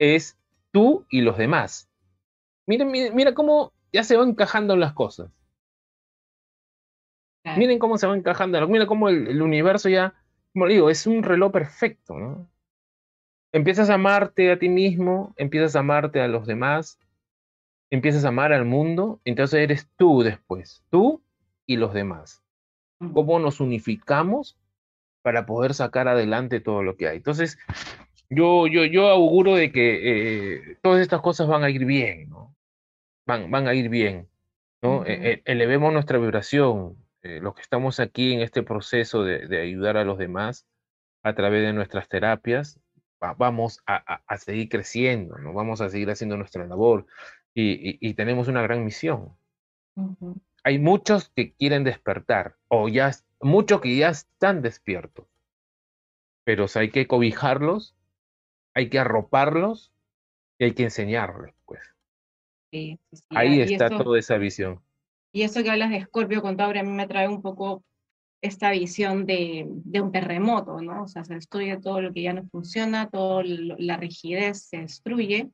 es 0.00 0.36
tú 0.72 1.06
y 1.08 1.20
los 1.20 1.38
demás. 1.38 1.88
Mira, 2.66 2.84
mira, 2.84 3.14
mira 3.14 3.32
cómo 3.32 3.72
ya 3.92 4.02
se 4.02 4.16
van 4.16 4.30
encajando 4.30 4.74
las 4.74 4.92
cosas. 4.92 5.30
Miren 7.54 7.78
cómo 7.78 7.96
se 7.96 8.06
va 8.06 8.16
encajando, 8.16 8.66
miren 8.66 8.88
cómo 8.88 9.08
el, 9.08 9.40
universo 9.40 9.88
ya, 9.88 10.14
como 10.52 10.66
digo, 10.66 10.90
es 10.90 11.06
un 11.06 11.22
reloj 11.22 11.52
perfecto, 11.52 12.18
¿no? 12.18 12.48
Empiezas 13.52 13.88
a 13.88 13.94
amarte 13.94 14.50
a 14.50 14.58
ti 14.58 14.68
mismo, 14.68 15.32
empiezas 15.36 15.76
a 15.76 15.80
amarte 15.80 16.20
a 16.20 16.28
los 16.28 16.46
demás, 16.46 16.98
empiezas 17.90 18.24
a 18.24 18.28
amar 18.28 18.52
al 18.52 18.64
mundo, 18.64 19.20
entonces 19.24 19.60
eres 19.60 19.88
tú 19.96 20.22
después, 20.22 20.82
tú 20.90 21.22
y 21.66 21.76
los 21.76 21.94
demás. 21.94 22.42
¿Cómo 23.14 23.38
nos 23.38 23.60
unificamos 23.60 24.58
para 25.22 25.46
poder 25.46 25.74
sacar 25.74 26.08
adelante 26.08 26.60
todo 26.60 26.82
lo 26.82 26.96
que 26.96 27.08
hay? 27.08 27.18
Entonces, 27.18 27.58
yo, 28.28 28.66
yo, 28.66 28.84
yo 28.84 29.08
auguro 29.08 29.54
de 29.54 29.70
que 29.70 30.00
eh, 30.02 30.78
todas 30.82 31.00
estas 31.00 31.20
cosas 31.20 31.46
van 31.46 31.62
a 31.62 31.70
ir 31.70 31.84
bien, 31.84 32.28
¿no? 32.28 32.54
Van, 33.26 33.50
van 33.50 33.68
a 33.68 33.74
ir 33.74 33.88
bien, 33.88 34.28
¿no? 34.82 35.04
E, 35.06 35.32
e, 35.32 35.42
elevemos 35.44 35.92
nuestra 35.92 36.18
vibración, 36.18 36.96
eh, 37.26 37.40
los 37.40 37.54
que 37.54 37.62
estamos 37.62 37.98
aquí 37.98 38.34
en 38.34 38.40
este 38.40 38.62
proceso 38.62 39.24
de, 39.24 39.60
ayudar 39.60 39.96
a 39.96 40.04
los 40.04 40.16
demás 40.16 40.64
a 41.24 41.34
través 41.34 41.62
de 41.66 41.72
nuestras 41.72 42.08
terapias, 42.08 42.78
vamos 43.36 43.82
a, 43.86 44.20
seguir 44.38 44.68
creciendo, 44.68 45.36
¿no? 45.38 45.52
vamos 45.52 45.80
a 45.80 45.88
seguir 45.88 46.08
haciendo 46.10 46.36
nuestra 46.36 46.64
labor 46.66 47.06
y, 47.52 48.14
tenemos 48.14 48.46
una 48.46 48.62
gran 48.62 48.84
misión. 48.84 49.36
Hay 50.62 50.78
muchos 50.78 51.30
que 51.30 51.52
quieren 51.54 51.82
despertar 51.82 52.56
o 52.68 52.88
ya 52.88 53.10
muchos 53.40 53.80
que 53.80 53.96
ya 53.96 54.10
están 54.10 54.62
despiertos, 54.62 55.26
pero 56.44 56.66
hay 56.76 56.90
que 56.90 57.08
cobijarlos, 57.08 57.96
hay 58.72 58.88
que 58.88 59.00
arroparlos 59.00 59.92
y 60.58 60.66
hay 60.66 60.72
que 60.74 60.84
enseñarles, 60.84 61.56
pues. 61.64 61.80
Ahí 63.30 63.62
está 63.62 63.88
toda 63.88 64.16
esa 64.16 64.36
visión. 64.36 64.80
Y 65.36 65.42
eso 65.42 65.62
que 65.62 65.68
hablas 65.68 65.90
de 65.90 65.98
Escorpio 65.98 66.40
con 66.40 66.56
Tauro 66.56 66.80
a 66.80 66.82
mí 66.82 66.92
me 66.92 67.06
trae 67.06 67.28
un 67.28 67.42
poco 67.42 67.84
esta 68.40 68.70
visión 68.70 69.26
de, 69.26 69.66
de, 69.68 70.00
un 70.00 70.10
terremoto, 70.10 70.80
¿no? 70.80 71.02
O 71.02 71.08
sea, 71.08 71.24
se 71.24 71.34
destruye 71.34 71.76
todo 71.76 72.00
lo 72.00 72.10
que 72.14 72.22
ya 72.22 72.32
no 72.32 72.46
funciona, 72.46 73.10
toda 73.10 73.42
la 73.44 73.98
rigidez 73.98 74.62
se 74.62 74.78
destruye. 74.78 75.50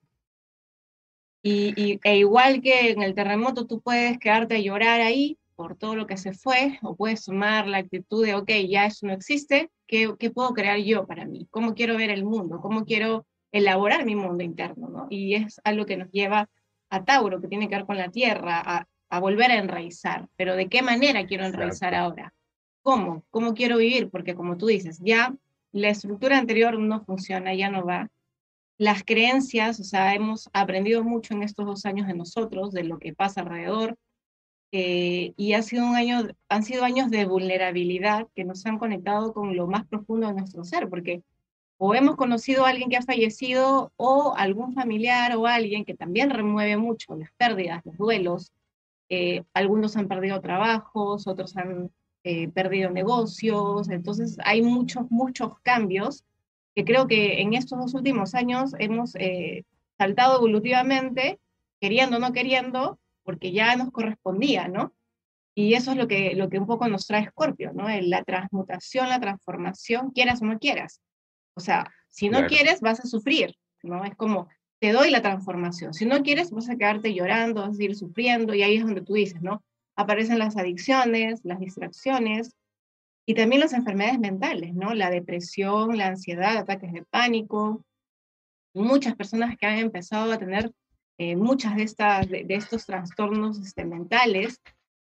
Y, 1.43 1.75
y, 1.77 1.99
e 2.05 2.19
igual 2.19 2.63
que 2.63 2.93
en 2.93 3.03
el 3.03 3.17
terremoto 3.17 3.67
tú 3.67 3.81
puedes 3.81 4.21
quedarte 4.21 4.55
a 4.55 4.61
llorar 4.61 5.01
ahí 5.01 5.37
por 5.57 5.77
todo 5.77 5.97
lo 5.97 6.07
que 6.07 6.17
se 6.17 6.33
fue, 6.33 6.79
o 6.83 6.95
puedes 6.95 7.25
tomar 7.25 7.67
la 7.67 7.79
actitud 7.79 8.25
de, 8.25 8.37
ok, 8.37 8.53
ya 8.69 8.87
eso 8.87 9.09
no 9.09 9.13
existe, 9.13 9.69
¿qué, 9.89 10.15
¿qué 10.17 10.31
puedo 10.31 10.55
crear 10.55 10.79
yo 10.79 11.09
para 11.09 11.25
mí? 11.25 11.49
¿Cómo 11.51 11.75
quiero 11.75 11.97
ver 11.97 12.11
el 12.11 12.25
mundo? 12.25 12.61
¿Cómo 12.61 12.85
quiero 12.85 13.27
elaborar 13.51 14.05
mi 14.05 14.15
mundo 14.15 14.45
interno? 14.45 14.87
¿no? 14.89 15.07
Y 15.11 15.35
es 15.35 15.61
algo 15.65 15.87
que 15.87 15.97
nos 15.97 16.13
lleva 16.13 16.49
a 16.89 17.05
Tauro, 17.05 17.41
que 17.41 17.49
tiene 17.49 17.69
que 17.69 17.75
ver 17.75 17.87
con 17.87 17.97
la 17.97 18.11
tierra, 18.13 18.63
a, 18.65 18.87
a 19.13 19.21
volver 19.21 19.51
a 19.51 19.59
enraizar, 19.59 20.27
pero 20.37 20.57
¿de 20.57 20.71
qué 20.71 20.81
manera 20.81 21.27
quiero 21.27 21.45
enraizar 21.45 21.95
ahora? 21.95 22.33
¿Cómo? 22.81 23.25
¿Cómo 23.29 23.53
quiero 23.53 23.77
vivir? 23.77 24.09
Porque 24.09 24.35
como 24.35 24.57
tú 24.57 24.69
dices, 24.69 25.01
ya 25.03 25.35
la 25.71 25.91
estructura 25.91 26.39
anterior 26.39 26.79
no 26.79 27.05
funciona, 27.05 27.55
ya 27.55 27.69
no 27.69 27.85
va. 27.85 28.09
Las 28.79 29.05
creencias, 29.05 29.79
o 29.81 29.85
sea, 29.85 30.15
hemos 30.15 30.49
aprendido 30.55 31.05
mucho 31.05 31.35
en 31.35 31.43
estos 31.43 31.67
dos 31.67 31.85
años 31.85 32.07
de 32.07 32.15
nosotros, 32.15 32.73
de 32.73 32.85
lo 32.85 32.99
que 32.99 33.13
pasa 33.13 33.43
alrededor, 33.43 33.99
eh, 34.73 35.35
y 35.37 35.53
ha 35.53 35.61
sido 35.61 35.85
un 35.85 35.95
año, 35.95 36.29
han 36.49 36.63
sido 36.63 36.83
años 36.83 37.11
de 37.11 37.27
vulnerabilidad 37.27 38.29
que 38.35 38.45
nos 38.45 38.65
han 38.65 38.79
conectado 38.79 39.35
con 39.35 39.55
lo 39.55 39.67
más 39.67 39.87
profundo 39.87 40.29
de 40.29 40.33
nuestro 40.33 40.65
ser, 40.65 40.89
porque 40.89 41.23
o 41.77 41.95
hemos 41.95 42.17
conocido 42.17 42.65
a 42.65 42.71
alguien 42.71 42.89
que 42.89 42.97
ha 42.97 43.03
fallecido 43.03 43.93
o 43.97 44.33
algún 44.39 44.73
familiar 44.73 45.37
o 45.37 45.47
alguien 45.47 45.85
que 45.85 45.93
también 45.93 46.31
remueve 46.31 46.79
mucho 46.79 47.15
las 47.15 47.31
pérdidas, 47.33 47.85
los 47.85 47.99
duelos, 47.99 48.53
eh, 49.15 49.45
algunos 49.53 49.99
han 49.99 50.09
perdido 50.09 50.41
trabajos, 50.41 51.27
otros 51.27 51.55
han 51.59 51.91
eh, 52.25 52.49
perdido 52.49 52.89
negocios, 52.89 53.91
entonces 53.91 54.39
hay 54.43 54.63
muchos, 54.63 55.11
muchos 55.11 55.61
cambios 55.61 56.25
que 56.75 56.87
creo 56.87 57.07
que 57.07 57.43
en 57.43 57.53
estos 57.53 57.79
dos 57.79 57.93
últimos 57.93 58.35
años 58.35 58.73
hemos 58.79 59.15
eh, 59.17 59.67
saltado 59.99 60.39
evolutivamente, 60.39 61.39
queriendo 61.79 62.17
o 62.17 62.21
no 62.21 62.33
queriendo, 62.33 62.99
porque 63.23 63.53
ya 63.53 63.77
nos 63.77 63.91
correspondía, 63.91 64.69
¿no? 64.69 64.95
Y 65.55 65.75
eso 65.75 65.91
es 65.91 65.99
lo 65.99 66.09
que, 66.09 66.35
lo 66.35 66.49
que 66.49 66.59
un 66.59 66.67
poco 66.67 66.89
nos 66.89 67.07
trae 67.07 67.29
Scorpio, 67.29 67.73
¿no? 67.75 67.89
La 67.91 68.25
transmutación, 68.25 69.11
la 69.11 69.21
transformación, 69.21 70.11
quieras 70.13 70.41
o 70.41 70.47
no 70.47 70.59
quieras. 70.59 71.03
O 71.53 71.61
sea, 71.61 71.93
si 72.09 72.31
no 72.31 72.47
quieres, 72.47 72.81
vas 72.81 73.01
a 73.01 73.07
sufrir, 73.07 73.55
¿no? 73.83 74.07
Es 74.07 74.17
como, 74.17 74.49
te 74.83 74.91
doy 74.91 75.13
la 75.13 75.23
transformación. 75.23 75.95
Si 75.95 76.05
no 76.07 76.25
quieres, 76.25 76.51
vas 76.51 76.69
a 76.69 76.75
quedarte 76.75 77.15
llorando, 77.15 77.61
vas 77.61 77.71
a 77.71 77.75
seguir 77.75 77.95
sufriendo, 77.95 78.53
y 78.53 78.65
ahí 78.65 78.79
es 78.79 78.85
donde 78.85 79.01
tú 79.01 79.15
dices, 79.15 79.41
¿no? 79.41 79.63
Aparecen 79.95 80.41
las 80.41 80.57
adicciones, 80.57 81.39
las 81.45 81.61
distracciones, 81.61 82.57
y 83.25 83.35
también 83.35 83.61
las 83.61 83.75
enfermedades 83.75 84.19
mentales, 84.19 84.75
¿no? 84.75 84.93
La 84.93 85.09
depresión, 85.09 85.97
la 85.97 86.09
ansiedad, 86.09 86.57
ataques 86.57 86.93
de 86.93 87.05
pánico. 87.05 87.85
Muchas 88.75 89.15
personas 89.15 89.57
que 89.57 89.67
han 89.67 89.79
empezado 89.79 90.33
a 90.33 90.39
tener 90.39 90.73
eh, 91.17 91.37
muchas 91.37 91.77
de, 91.77 91.85
estas, 91.85 92.29
de, 92.29 92.45
estos 92.49 92.85
trastornos 92.85 93.61
este, 93.61 93.85
mentales, 93.85 94.61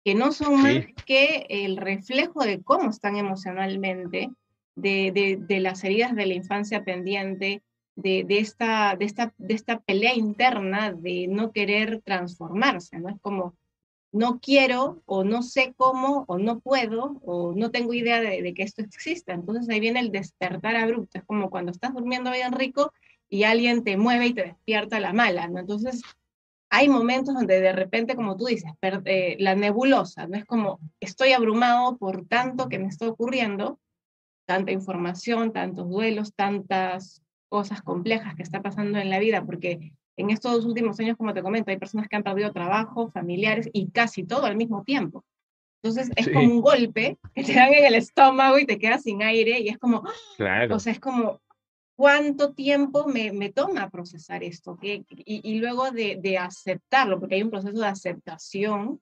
que 0.05 0.13
no 0.13 0.33
son 0.33 0.61
más 0.61 0.85
que 1.07 1.47
el 1.49 1.77
reflejo 1.77 2.43
de 2.43 2.61
cómo 2.61 2.91
están 2.91 3.17
emocionalmente, 3.17 4.29
de, 4.75 5.11
de, 5.11 5.39
de, 5.39 5.59
las 5.61 5.83
heridas 5.83 6.13
de 6.13 6.27
la 6.27 6.35
infancia 6.35 6.83
pendiente, 6.83 7.63
de, 7.95 8.25
esta, 8.29 8.95
de, 8.95 9.05
esta, 9.05 9.33
de 9.37 9.53
esta 9.53 9.79
pelea 9.79 10.15
interna 10.15 10.91
de 10.91 11.27
no 11.27 11.51
querer 11.51 12.01
transformarse, 12.03 12.99
¿no? 12.99 13.09
Es 13.09 13.19
como, 13.21 13.55
no 14.13 14.39
quiero 14.39 15.01
o 15.05 15.23
no 15.23 15.41
sé 15.41 15.73
cómo 15.75 16.23
o 16.27 16.37
no 16.37 16.59
puedo 16.59 17.19
o 17.25 17.53
no 17.55 17.71
tengo 17.71 17.93
idea 17.93 18.21
de, 18.21 18.53
que 18.53 18.63
esto 18.63 18.81
exista. 18.81 19.33
Entonces 19.33 19.67
ahí 19.67 19.79
viene 19.79 19.99
el 19.99 20.11
despertar 20.11 20.75
abrupto. 20.75 21.17
Es 21.17 21.25
como 21.25 21.49
cuando 21.49 21.71
estás 21.71 21.93
durmiendo 21.93 22.31
bien 22.31 22.53
rico 22.53 22.93
y 23.27 23.43
alguien 23.43 23.83
te 23.83 23.97
mueve 23.97 24.27
y 24.27 24.33
te 24.35 24.43
despierta 24.43 24.99
la 24.99 25.13
mala, 25.13 25.47
¿no? 25.47 25.59
Entonces 25.59 26.03
hay 26.69 26.89
momentos 26.89 27.33
donde 27.33 27.59
de 27.59 27.73
repente, 27.73 28.15
como 28.15 28.37
tú 28.37 28.45
dices, 28.45 28.71
eh, 29.05 29.35
la 29.39 29.55
nebulosa, 29.55 30.27
¿no? 30.27 30.37
Es 30.37 30.45
como 30.45 30.79
estoy 30.99 31.31
abrumado 31.31 31.97
por 31.97 32.27
tanto 32.27 32.69
que 32.69 32.77
me 32.77 32.87
está 32.87 33.07
ocurriendo, 33.07 33.79
tanta 34.45 34.71
información, 34.71 35.53
tantos 35.53 35.89
duelos, 35.89 36.35
tantas 36.35 37.22
cosas 37.53 37.83
complejas 37.83 38.33
que 38.33 38.41
está 38.41 38.63
pasando 38.63 38.97
en 38.97 39.11
la 39.11 39.19
vida, 39.19 39.45
porque 39.45 39.93
en 40.17 40.31
estos 40.31 40.53
dos 40.53 40.65
últimos 40.65 40.99
años, 40.99 41.15
como 41.15 41.35
te 41.35 41.43
comento, 41.43 41.69
hay 41.69 41.77
personas 41.77 42.07
que 42.07 42.15
han 42.15 42.23
perdido 42.23 42.51
trabajo, 42.51 43.11
familiares 43.11 43.69
y 43.71 43.91
casi 43.91 44.23
todo 44.23 44.47
al 44.47 44.55
mismo 44.55 44.81
tiempo. 44.83 45.23
Entonces 45.83 46.11
es 46.15 46.29
como 46.29 46.51
un 46.51 46.61
golpe 46.61 47.19
que 47.35 47.43
te 47.43 47.53
dan 47.53 47.71
en 47.71 47.85
el 47.85 47.93
estómago 47.93 48.57
y 48.57 48.65
te 48.65 48.79
quedas 48.79 49.03
sin 49.03 49.21
aire 49.21 49.59
y 49.59 49.69
es 49.69 49.77
como, 49.77 50.01
claro. 50.35 50.75
o 50.75 50.79
sea, 50.79 50.93
es 50.93 50.99
como, 50.99 51.41
¿cuánto 51.95 52.53
tiempo 52.55 53.05
me, 53.05 53.31
me 53.31 53.51
toma 53.51 53.91
procesar 53.91 54.43
esto? 54.43 54.75
¿Qué, 54.81 55.05
y, 55.09 55.47
y, 55.47 55.59
luego 55.59 55.91
de, 55.91 56.17
de, 56.19 56.39
aceptarlo, 56.39 57.19
porque 57.19 57.35
hay 57.35 57.43
un 57.43 57.51
proceso 57.51 57.79
de 57.79 57.85
aceptación, 57.85 58.99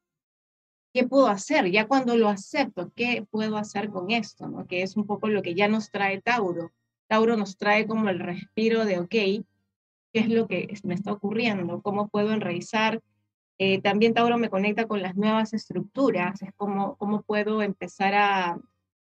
¿qué 0.93 1.07
puedo 1.07 1.27
hacer? 1.27 1.71
Ya 1.71 1.87
cuando 1.87 2.17
lo 2.17 2.27
acepto, 2.27 2.91
¿qué 2.97 3.25
puedo 3.31 3.55
hacer 3.55 3.89
con 3.91 4.11
esto? 4.11 4.49
¿no? 4.49 4.67
Que 4.67 4.81
es 4.81 4.97
un 4.97 5.07
poco 5.07 5.29
lo 5.29 5.41
que 5.41 5.55
ya 5.55 5.69
nos 5.69 5.89
trae 5.89 6.21
Tauro. 6.21 6.73
Tauro 7.11 7.35
nos 7.35 7.57
trae 7.57 7.85
como 7.87 8.07
el 8.07 8.19
respiro 8.19 8.85
de, 8.85 8.99
ok, 8.99 9.09
¿qué 9.09 9.45
es 10.13 10.29
lo 10.29 10.47
que 10.47 10.73
me 10.85 10.93
está 10.93 11.11
ocurriendo? 11.11 11.81
¿Cómo 11.81 12.07
puedo 12.07 12.31
enraizar? 12.31 13.01
Eh, 13.57 13.81
también 13.81 14.13
Tauro 14.13 14.37
me 14.37 14.49
conecta 14.49 14.87
con 14.87 15.01
las 15.01 15.17
nuevas 15.17 15.53
estructuras, 15.53 16.41
es 16.41 16.53
como 16.55 16.95
cómo 16.95 17.21
puedo 17.21 17.63
empezar 17.63 18.13
a, 18.13 18.61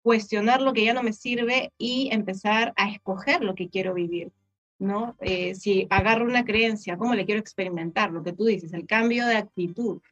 cuestionar 0.02 0.60
lo 0.60 0.72
que 0.72 0.84
ya 0.84 0.92
no 0.92 1.04
me 1.04 1.12
sirve 1.12 1.72
y 1.78 2.08
empezar 2.10 2.72
a 2.76 2.90
escoger 2.90 3.44
lo 3.44 3.54
que 3.54 3.70
quiero 3.70 3.94
vivir. 3.94 4.32
¿no? 4.80 5.16
Eh, 5.20 5.54
si 5.54 5.86
agarro 5.88 6.24
una 6.24 6.44
creencia, 6.44 6.98
¿cómo 6.98 7.14
le 7.14 7.24
quiero 7.24 7.40
experimentar? 7.40 8.10
Lo 8.10 8.24
que 8.24 8.32
tú 8.32 8.46
dices, 8.46 8.72
el 8.72 8.86
cambio 8.88 9.24
de 9.24 9.36
actitud, 9.36 10.02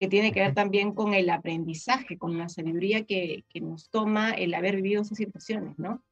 que 0.00 0.08
tiene 0.08 0.32
que 0.32 0.40
ver 0.40 0.52
también 0.52 0.94
con 0.94 1.14
el 1.14 1.30
aprendizaje, 1.30 2.18
con 2.18 2.36
la 2.36 2.48
sabiduría 2.48 3.04
que, 3.04 3.44
que 3.48 3.60
nos 3.60 3.88
toma 3.88 4.32
el 4.32 4.52
haber 4.52 4.74
vivido 4.74 5.02
esas 5.02 5.16
situaciones, 5.16 5.78
¿no? 5.78 6.02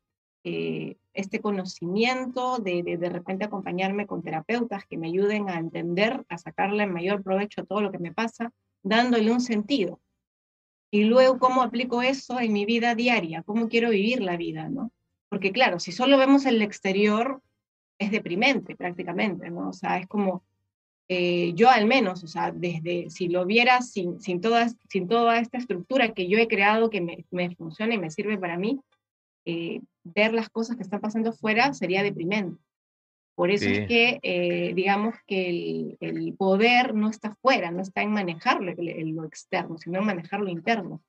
Eh, 0.49 0.97
este 1.13 1.41
conocimiento 1.41 2.59
de, 2.59 2.85
de, 2.85 2.99
de 2.99 3.09
repente 3.09 3.45
acompañarme 3.45 4.07
con 4.07 4.23
terapeutas 4.23 4.87
que 4.87 4.97
me 4.97 5.09
ayuden 5.09 5.49
a 5.49 5.59
entender, 5.59 6.25
a 6.29 6.39
sacarle 6.39 6.87
mayor 6.87 7.25
provecho 7.25 7.63
a 7.63 7.65
todo 7.65 7.81
lo 7.81 7.91
que 7.91 7.99
me 7.99 8.15
pasa, 8.15 8.53
dándole 8.85 9.33
un 9.33 9.41
sentido. 9.41 10.01
Y 10.93 11.03
luego, 11.03 11.41
¿cómo 11.41 11.63
aplico 11.63 12.01
eso 12.01 12.39
en 12.39 12.53
mi 12.53 12.65
vida 12.65 12.95
diaria? 12.95 13.43
¿Cómo 13.43 13.69
quiero 13.69 13.91
vivir 13.91 14.23
la 14.23 14.37
vida, 14.37 14.69
no? 14.69 14.93
Porque 15.29 15.51
claro, 15.51 15.81
si 15.81 15.91
solo 15.91 16.17
vemos 16.17 16.47
el 16.47 16.63
exterior, 16.63 17.43
es 17.99 18.13
deprimente 18.13 18.77
prácticamente, 18.77 19.51
¿no? 19.51 19.71
O 19.71 19.73
sea, 19.73 19.99
es 19.99 20.07
como, 20.07 20.45
eh, 21.09 21.55
yo 21.55 21.71
al 21.71 21.87
menos, 21.87 22.23
o 22.23 22.29
sea, 22.29 22.53
desde, 22.53 23.11
si 23.11 23.29
lo 23.29 23.47
viera 23.47 23.83
sin, 23.83 24.21
sin, 24.21 24.41
toda, 24.41 24.69
sin 24.89 25.09
toda 25.09 25.41
esta 25.41 25.59
estructura 25.59 26.15
que 26.15 26.29
yo 26.29 26.39
he 26.39 26.47
creado 26.47 26.89
que 26.89 27.01
me, 27.01 27.25
me 27.33 27.53
funciona 27.57 27.95
y 27.95 27.99
me 27.99 28.13
sirve 28.13 28.39
para 28.39 28.57
mí, 28.57 28.79
eh, 29.45 29.81
ver 30.15 30.33
las 30.33 30.49
cosas 30.49 30.77
que 30.77 30.83
están 30.83 31.01
pasando 31.01 31.33
fuera 31.33 31.75
sería 31.75 32.03
deprimente. 32.03 32.61
Por 33.35 33.51
eso 33.51 33.69
es 33.69 33.87
que, 33.87 34.19
eh, 34.23 34.73
digamos 34.75 35.15
que 35.27 35.51
el, 35.51 35.99
el, 36.01 36.35
poder 36.35 36.95
no 36.95 37.11
está 37.11 37.35
fuera, 37.43 37.71
no 37.71 37.83
está 37.83 38.01
en 38.01 38.11
manejar 38.11 38.63
lo, 38.63 38.73
lo 38.75 39.25
externo, 39.25 39.77
sino 39.77 39.99
en 39.99 40.07
manejar 40.07 40.41
lo 40.41 40.49
interno. 40.49 41.03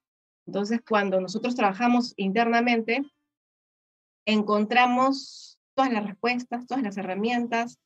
Entonces, 0.45 0.81
cuando 0.87 1.21
nosotros 1.21 1.55
trabajamos 1.55 2.13
internamente, 2.17 3.01
encontramos 4.25 5.57
todas 5.73 5.93
las 5.93 6.05
respuestas, 6.05 6.67
todas 6.67 6.83
las 6.83 6.97
herramientas 6.97 7.79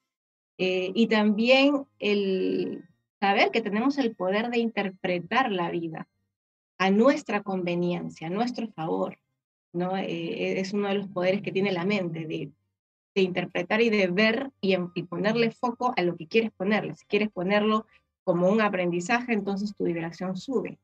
eh, 0.57 0.91
y 0.95 1.07
también 1.07 1.86
el 1.99 2.84
saber 3.20 3.51
que 3.51 3.62
tenemos 3.62 3.97
el 3.99 4.16
poder 4.16 4.49
de 4.49 4.57
interpretar 4.57 5.51
la 5.51 5.70
vida 5.70 6.07
a 6.80 6.89
nuestra 6.89 7.43
conveniencia, 7.43 8.28
a 8.28 8.32
nuestro 8.32 8.68
favor. 8.72 9.20
¿No? 9.74 9.97
Eh, 9.97 10.59
es 10.59 10.74
uno 10.74 10.88
de 10.88 10.95
los 10.95 11.07
poderes 11.07 11.41
que 11.41 11.51
tiene 11.51 11.72
la 11.72 11.86
mente, 11.86 12.26
de, 12.26 12.51
de 13.15 13.22
interpretar 13.22 13.82
y 13.82 13.89
de 13.89 14.07
ver 14.07 14.51
y, 14.61 14.76
y, 14.95 15.03
ponerle 15.03 15.51
foco 15.51 15.93
a 15.95 16.01
lo 16.01 16.15
que 16.15 16.28
quieres 16.28 16.51
ponerle. 16.51 16.95
Si 16.95 17.05
quieres 17.05 17.30
ponerlo 17.30 17.86
como 18.24 18.49
un 18.49 18.61
aprendizaje, 18.61 19.34
entonces 19.34 19.76
tu 19.76 19.86
vibración 19.86 20.36
sube. 20.38 20.80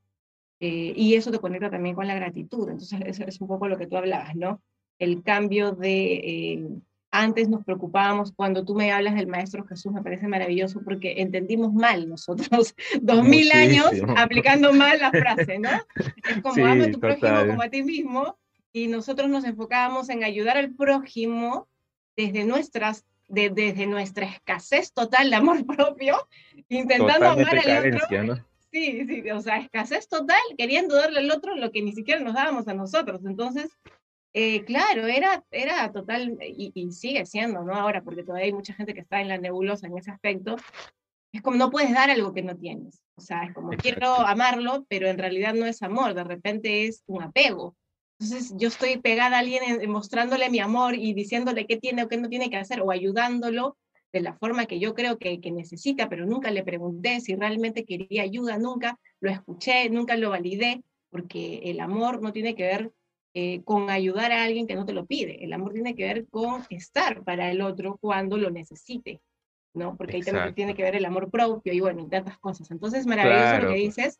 Eh, 0.59 0.93
y 0.95 1.15
eso 1.15 1.31
te 1.31 1.39
conecta 1.39 1.69
también 1.69 1.95
con 1.95 2.07
la 2.07 2.15
gratitud. 2.15 2.69
Entonces, 2.69 2.99
eso 3.05 3.23
es 3.25 3.39
un 3.41 3.47
poco 3.47 3.67
lo 3.67 3.77
que 3.77 3.87
tú 3.87 3.97
hablabas, 3.97 4.35
¿no? 4.35 4.61
El 4.99 5.23
cambio 5.23 5.71
de... 5.71 6.13
Eh, 6.13 6.69
antes 7.09 7.47
nos 7.47 7.63
preocupábamos, 7.63 8.33
cuando 8.33 8.65
tú 8.65 8.75
me 8.75 8.91
hablas 8.91 9.15
del 9.15 9.27
Maestro 9.27 9.65
Jesús, 9.65 9.93
me 9.93 10.03
parece 10.03 10.27
maravilloso 10.27 10.81
porque 10.83 11.21
entendimos 11.21 11.73
mal 11.73 12.09
nosotros, 12.09 12.75
dos 13.01 13.23
mil 13.23 13.49
años 13.53 13.91
aplicando 14.17 14.73
mal 14.73 14.99
la 14.99 15.11
frase, 15.11 15.57
¿no? 15.57 15.69
Es 15.95 16.41
como 16.41 16.55
sí, 16.55 16.61
ama 16.61 16.83
a 16.83 16.87
tu 16.87 16.99
total. 16.99 17.17
prójimo 17.17 17.47
como 17.47 17.61
a 17.61 17.69
ti 17.69 17.81
mismo, 17.81 18.37
y 18.73 18.87
nosotros 18.87 19.29
nos 19.29 19.43
enfocábamos 19.43 20.09
en 20.09 20.23
ayudar 20.23 20.57
al 20.57 20.73
prójimo 20.73 21.67
desde 22.15 22.43
nuestras 22.43 23.05
de, 23.27 23.49
desde 23.49 23.87
nuestra 23.87 24.25
escasez 24.25 24.93
total 24.93 25.29
de 25.29 25.35
amor 25.35 25.65
propio, 25.77 26.27
intentando 26.69 27.13
Totalmente 27.13 27.51
amar 27.51 27.85
al 27.85 27.95
otro. 27.95 28.23
¿no? 28.23 28.35
Sí, 28.71 29.05
sí, 29.07 29.31
o 29.31 29.41
sea, 29.41 29.57
escasez 29.57 30.07
total, 30.07 30.41
queriendo 30.57 30.95
darle 30.95 31.19
al 31.19 31.31
otro 31.31 31.55
lo 31.55 31.71
que 31.71 31.81
ni 31.81 31.93
siquiera 31.93 32.21
nos 32.21 32.33
dábamos 32.33 32.67
a 32.67 32.73
nosotros. 32.73 33.21
Entonces, 33.25 33.71
eh, 34.33 34.65
claro, 34.65 35.07
era, 35.07 35.43
era 35.51 35.91
total, 35.91 36.37
y, 36.41 36.71
y, 36.75 36.91
sigue 36.91 37.25
siendo, 37.25 37.63
¿no? 37.63 37.73
Ahora, 37.73 38.01
porque 38.03 38.23
todavía 38.23 38.45
hay 38.45 38.53
mucha 38.53 38.73
gente 38.73 38.93
que 38.93 38.99
está 38.99 39.21
en 39.21 39.29
la 39.29 39.37
nebulosa 39.37 39.87
en 39.87 39.97
ese 39.97 40.11
aspecto. 40.11 40.57
Es 41.31 41.41
como 41.41 41.57
no 41.57 41.71
puedes 41.71 41.91
dar 41.93 42.09
algo 42.09 42.33
que 42.33 42.43
no 42.43 42.55
tienes. 42.55 43.01
O 43.15 43.21
sea, 43.21 43.43
es 43.45 43.53
como 43.53 43.73
Exacto. 43.73 43.83
quiero 43.83 44.13
amarlo, 44.27 44.85
pero 44.89 45.07
en 45.07 45.17
realidad 45.17 45.53
no 45.53 45.65
es 45.65 45.81
amor, 45.81 46.13
de 46.13 46.23
repente 46.23 46.85
es 46.85 47.03
un 47.07 47.23
apego. 47.23 47.75
Entonces 48.19 48.53
yo 48.57 48.67
estoy 48.67 48.97
pegada 48.97 49.37
a 49.37 49.39
alguien 49.39 49.81
en, 49.81 49.89
mostrándole 49.89 50.49
mi 50.49 50.59
amor 50.59 50.95
y 50.95 51.13
diciéndole 51.13 51.67
qué 51.67 51.77
tiene 51.77 52.03
o 52.03 52.07
qué 52.07 52.17
no 52.17 52.29
tiene 52.29 52.49
que 52.49 52.57
hacer 52.57 52.81
o 52.81 52.91
ayudándolo 52.91 53.77
de 54.11 54.21
la 54.21 54.33
forma 54.33 54.65
que 54.65 54.79
yo 54.79 54.93
creo 54.93 55.17
que, 55.17 55.39
que, 55.41 55.51
necesita, 55.51 56.09
pero 56.09 56.25
nunca 56.25 56.49
le 56.49 56.63
pregunté 56.63 57.19
si 57.19 57.35
realmente 57.35 57.85
quería 57.85 58.23
ayuda, 58.23 58.57
nunca 58.57 58.99
lo 59.19 59.29
escuché, 59.29 59.89
nunca 59.89 60.15
lo 60.15 60.29
validé, 60.29 60.81
porque 61.09 61.61
el 61.65 61.79
amor 61.79 62.21
no 62.21 62.31
tiene 62.31 62.55
que 62.55 62.63
ver 62.63 62.91
eh, 63.33 63.61
con 63.63 63.89
ayudar 63.89 64.31
a 64.31 64.43
alguien 64.43 64.65
que 64.65 64.75
no 64.75 64.85
te 64.85 64.93
lo 64.93 65.05
pide, 65.05 65.43
el 65.43 65.53
amor 65.53 65.73
tiene 65.73 65.93
que 65.93 66.05
ver 66.05 66.27
con 66.27 66.63
estar 66.69 67.23
para 67.23 67.51
el 67.51 67.61
otro 67.61 67.97
cuando 68.01 68.37
lo 68.37 68.49
necesite, 68.49 69.21
¿no? 69.75 69.95
Porque 69.95 70.15
ahí 70.15 70.23
también 70.23 70.55
tiene 70.55 70.73
que 70.73 70.81
ver 70.81 70.95
el 70.95 71.05
amor 71.05 71.29
propio 71.29 71.71
y 71.71 71.79
bueno, 71.79 72.01
y 72.01 72.09
tantas 72.09 72.39
cosas. 72.39 72.71
Entonces, 72.71 73.05
maravilloso 73.05 73.43
claro. 73.43 73.67
lo 73.67 73.73
que 73.75 73.79
dices, 73.79 74.17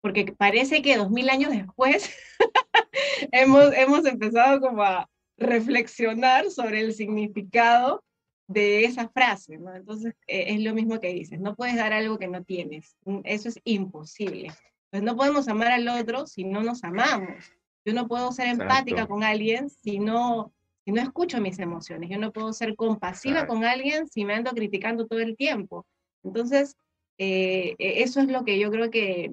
porque 0.00 0.32
parece 0.36 0.82
que 0.82 0.96
dos 0.96 1.10
mil 1.10 1.28
años 1.30 1.50
después 1.50 2.10
hemos, 3.32 3.72
hemos 3.74 4.04
empezado 4.06 4.60
como 4.60 4.82
a 4.82 5.08
reflexionar 5.36 6.50
sobre 6.50 6.80
el 6.80 6.94
significado 6.94 8.04
de 8.48 8.84
esa 8.84 9.08
frase, 9.08 9.58
¿no? 9.58 9.74
Entonces, 9.74 10.14
eh, 10.26 10.46
es 10.48 10.60
lo 10.60 10.74
mismo 10.74 11.00
que 11.00 11.12
dices, 11.12 11.38
no 11.38 11.54
puedes 11.54 11.76
dar 11.76 11.92
algo 11.92 12.18
que 12.18 12.28
no 12.28 12.42
tienes, 12.42 12.96
mm, 13.04 13.20
eso 13.24 13.48
es 13.48 13.60
imposible. 13.64 14.50
Pues 14.90 15.02
no 15.02 15.16
podemos 15.16 15.48
amar 15.48 15.68
al 15.68 15.86
otro 15.88 16.26
si 16.26 16.44
no 16.44 16.62
nos 16.62 16.82
amamos. 16.82 17.44
Yo 17.84 17.92
no 17.92 18.08
puedo 18.08 18.32
ser 18.32 18.48
empática 18.48 19.02
Exacto. 19.02 19.14
con 19.14 19.22
alguien 19.22 19.68
si 19.68 19.98
no, 19.98 20.52
si 20.84 20.92
no 20.92 21.02
escucho 21.02 21.40
mis 21.40 21.58
emociones. 21.58 22.08
Yo 22.08 22.18
no 22.18 22.32
puedo 22.32 22.52
ser 22.54 22.74
compasiva 22.74 23.40
Exacto. 23.40 23.54
con 23.54 23.64
alguien 23.64 24.08
si 24.08 24.24
me 24.24 24.34
ando 24.34 24.50
criticando 24.52 25.06
todo 25.06 25.20
el 25.20 25.36
tiempo. 25.36 25.86
Entonces, 26.24 26.74
eh, 27.18 27.74
e, 27.78 28.02
eso 28.02 28.20
es 28.20 28.28
lo 28.28 28.44
que 28.44 28.58
yo 28.58 28.70
creo 28.70 28.90
que, 28.90 29.30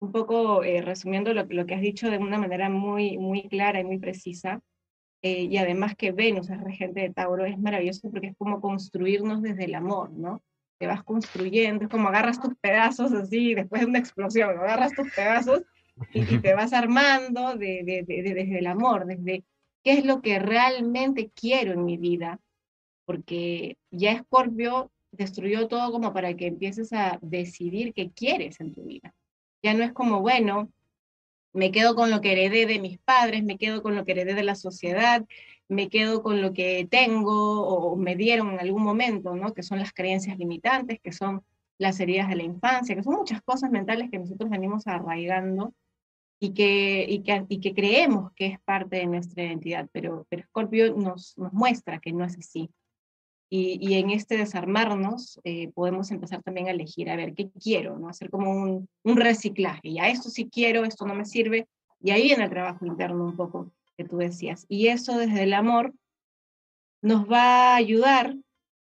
un 0.00 0.12
poco 0.12 0.62
eh, 0.64 0.82
resumiendo 0.82 1.32
lo, 1.34 1.44
lo, 1.44 1.66
que 1.66 1.74
has 1.74 1.80
dicho 1.80 2.10
de 2.10 2.18
una 2.18 2.38
manera 2.38 2.68
muy, 2.68 3.18
muy 3.18 3.48
clara 3.48 3.80
y 3.80 3.84
muy 3.84 3.98
precisa, 3.98 4.60
eh, 5.22 5.42
y 5.44 5.56
además 5.56 5.96
que 5.96 6.12
Venus 6.12 6.48
es 6.50 6.60
regente 6.60 7.00
de 7.00 7.10
Tauro, 7.10 7.44
es 7.44 7.58
maravilloso 7.58 8.08
porque 8.10 8.28
es 8.28 8.36
como 8.36 8.60
construirnos 8.60 9.42
desde 9.42 9.64
el 9.64 9.74
amor, 9.74 10.10
¿no? 10.12 10.42
Te 10.78 10.86
vas 10.86 11.02
construyendo, 11.02 11.84
es 11.84 11.90
como 11.90 12.08
agarras 12.08 12.40
tus 12.40 12.54
pedazos 12.56 13.12
así, 13.12 13.54
después 13.54 13.82
de 13.82 13.88
una 13.88 13.98
explosión, 13.98 14.50
agarras 14.50 14.92
tus 14.92 15.12
pedazos 15.12 15.62
y, 16.12 16.20
y 16.22 16.38
te 16.38 16.54
vas 16.54 16.72
armando 16.72 17.56
de, 17.56 17.82
de, 17.84 18.04
de, 18.06 18.22
desde 18.34 18.60
el 18.60 18.66
amor, 18.68 19.06
desde 19.06 19.44
qué 19.82 19.92
es 19.94 20.04
lo 20.04 20.22
que 20.22 20.38
realmente 20.38 21.32
quiero 21.34 21.72
en 21.72 21.84
mi 21.84 21.96
vida, 21.96 22.38
porque 23.04 23.76
ya 23.90 24.12
Escorpio 24.12 24.92
destruyó 25.10 25.66
todo 25.66 25.90
como 25.90 26.12
para 26.12 26.34
que 26.34 26.46
empieces 26.46 26.92
a 26.92 27.18
decidir 27.22 27.92
qué 27.92 28.12
quieres 28.12 28.60
en 28.60 28.72
tu 28.72 28.84
vida. 28.84 29.14
Ya 29.62 29.74
no 29.74 29.84
es 29.84 29.92
como, 29.92 30.20
bueno, 30.20 30.70
me 31.52 31.70
quedo 31.72 31.94
con 31.94 32.10
lo 32.10 32.20
que 32.20 32.32
heredé 32.32 32.66
de 32.66 32.78
mis 32.78 32.98
padres, 32.98 33.42
me 33.42 33.58
quedo 33.58 33.82
con 33.82 33.96
lo 33.96 34.04
que 34.04 34.12
heredé 34.12 34.34
de 34.34 34.44
la 34.44 34.54
sociedad, 34.54 35.24
me 35.68 35.88
quedo 35.88 36.22
con 36.22 36.40
lo 36.40 36.52
que 36.52 36.86
tengo 36.90 37.66
o 37.66 37.96
me 37.96 38.16
dieron 38.16 38.50
en 38.52 38.60
algún 38.60 38.82
momento, 38.82 39.34
¿no? 39.34 39.52
Que 39.54 39.62
son 39.62 39.78
las 39.78 39.92
creencias 39.92 40.38
limitantes, 40.38 41.00
que 41.00 41.12
son 41.12 41.42
las 41.78 42.00
heridas 42.00 42.28
de 42.28 42.36
la 42.36 42.42
infancia, 42.42 42.94
que 42.94 43.02
son 43.02 43.14
muchas 43.14 43.42
cosas 43.42 43.70
mentales 43.70 44.10
que 44.10 44.18
nosotros 44.18 44.50
venimos 44.50 44.86
arraigando 44.86 45.74
y 46.40 46.54
que, 46.54 47.04
y 47.08 47.22
que, 47.22 47.44
y 47.48 47.60
que 47.60 47.74
creemos 47.74 48.32
que 48.32 48.46
es 48.46 48.60
parte 48.60 48.96
de 48.96 49.06
nuestra 49.06 49.44
identidad, 49.44 49.88
pero, 49.92 50.26
pero 50.28 50.44
Scorpio 50.44 50.94
nos, 50.94 51.36
nos 51.36 51.52
muestra 51.52 51.98
que 52.00 52.12
no 52.12 52.24
es 52.24 52.38
así. 52.38 52.70
Y, 53.50 53.78
y, 53.80 53.94
en 53.94 54.10
este 54.10 54.36
desarmarnos 54.36 55.40
eh, 55.42 55.70
podemos 55.72 56.10
empezar 56.10 56.42
también 56.42 56.68
a 56.68 56.72
elegir, 56.72 57.08
a 57.08 57.16
ver, 57.16 57.32
¿qué 57.32 57.48
quiero? 57.50 57.98
¿no? 57.98 58.08
Hacer 58.08 58.28
como 58.28 58.50
un, 58.50 58.88
un 59.04 59.16
reciclaje. 59.16 59.92
Ya 59.92 60.08
esto 60.08 60.28
sí 60.28 60.50
quiero, 60.52 60.84
esto 60.84 61.06
no 61.06 61.14
me 61.14 61.24
sirve. 61.24 61.66
Y 62.00 62.10
ahí 62.10 62.24
viene 62.24 62.44
el 62.44 62.50
trabajo 62.50 62.84
interno 62.84 63.24
un 63.24 63.36
poco 63.36 63.72
que 63.96 64.04
tú 64.04 64.18
decías. 64.18 64.66
Y 64.68 64.88
eso 64.88 65.16
desde 65.16 65.44
el 65.44 65.54
amor 65.54 65.94
nos 67.00 67.30
va 67.30 67.72
a 67.72 67.76
ayudar 67.76 68.36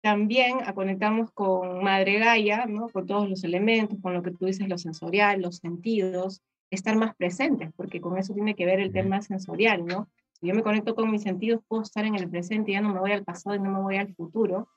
también 0.01 0.59
a 0.65 0.73
conectarnos 0.73 1.31
con 1.31 1.83
Madre 1.83 2.19
Gaia, 2.19 2.65
¿no? 2.65 2.87
con 2.89 3.05
todos 3.05 3.29
los 3.29 3.43
elementos, 3.43 3.99
con 4.01 4.13
lo 4.13 4.23
que 4.23 4.31
tú 4.31 4.45
dices, 4.45 4.67
lo 4.67 4.77
sensorial, 4.77 5.41
los 5.41 5.57
sentidos, 5.57 6.41
estar 6.69 6.95
más 6.95 7.15
presentes, 7.15 7.71
porque 7.75 8.01
con 8.01 8.17
eso 8.17 8.33
tiene 8.33 8.55
que 8.55 8.65
ver 8.65 8.79
el 8.79 8.91
tema 8.91 9.21
sensorial, 9.21 9.85
¿no? 9.85 10.07
Si 10.39 10.47
yo 10.47 10.53
me 10.53 10.61
conecto 10.61 10.93
con 10.93 11.09
mis 11.09 11.23
sentidos, 11.23 11.61
puedo 11.67 11.81
estar 11.81 12.05
en 12.05 12.13
el 12.13 12.29
presente, 12.29 12.71
ya 12.71 12.81
no 12.81 12.93
me 12.93 12.99
voy 12.99 13.11
al 13.11 13.23
pasado 13.23 13.55
y 13.55 13.59
no 13.59 13.71
me 13.71 13.81
voy 13.81 13.95
al 13.97 14.13
futuro. 14.13 14.69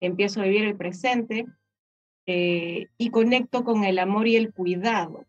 Empiezo 0.00 0.40
a 0.40 0.44
vivir 0.44 0.64
el 0.64 0.76
presente 0.76 1.46
eh, 2.26 2.86
y 2.96 3.10
conecto 3.10 3.64
con 3.64 3.82
el 3.82 3.98
amor 3.98 4.28
y 4.28 4.36
el 4.36 4.52
cuidado. 4.52 5.26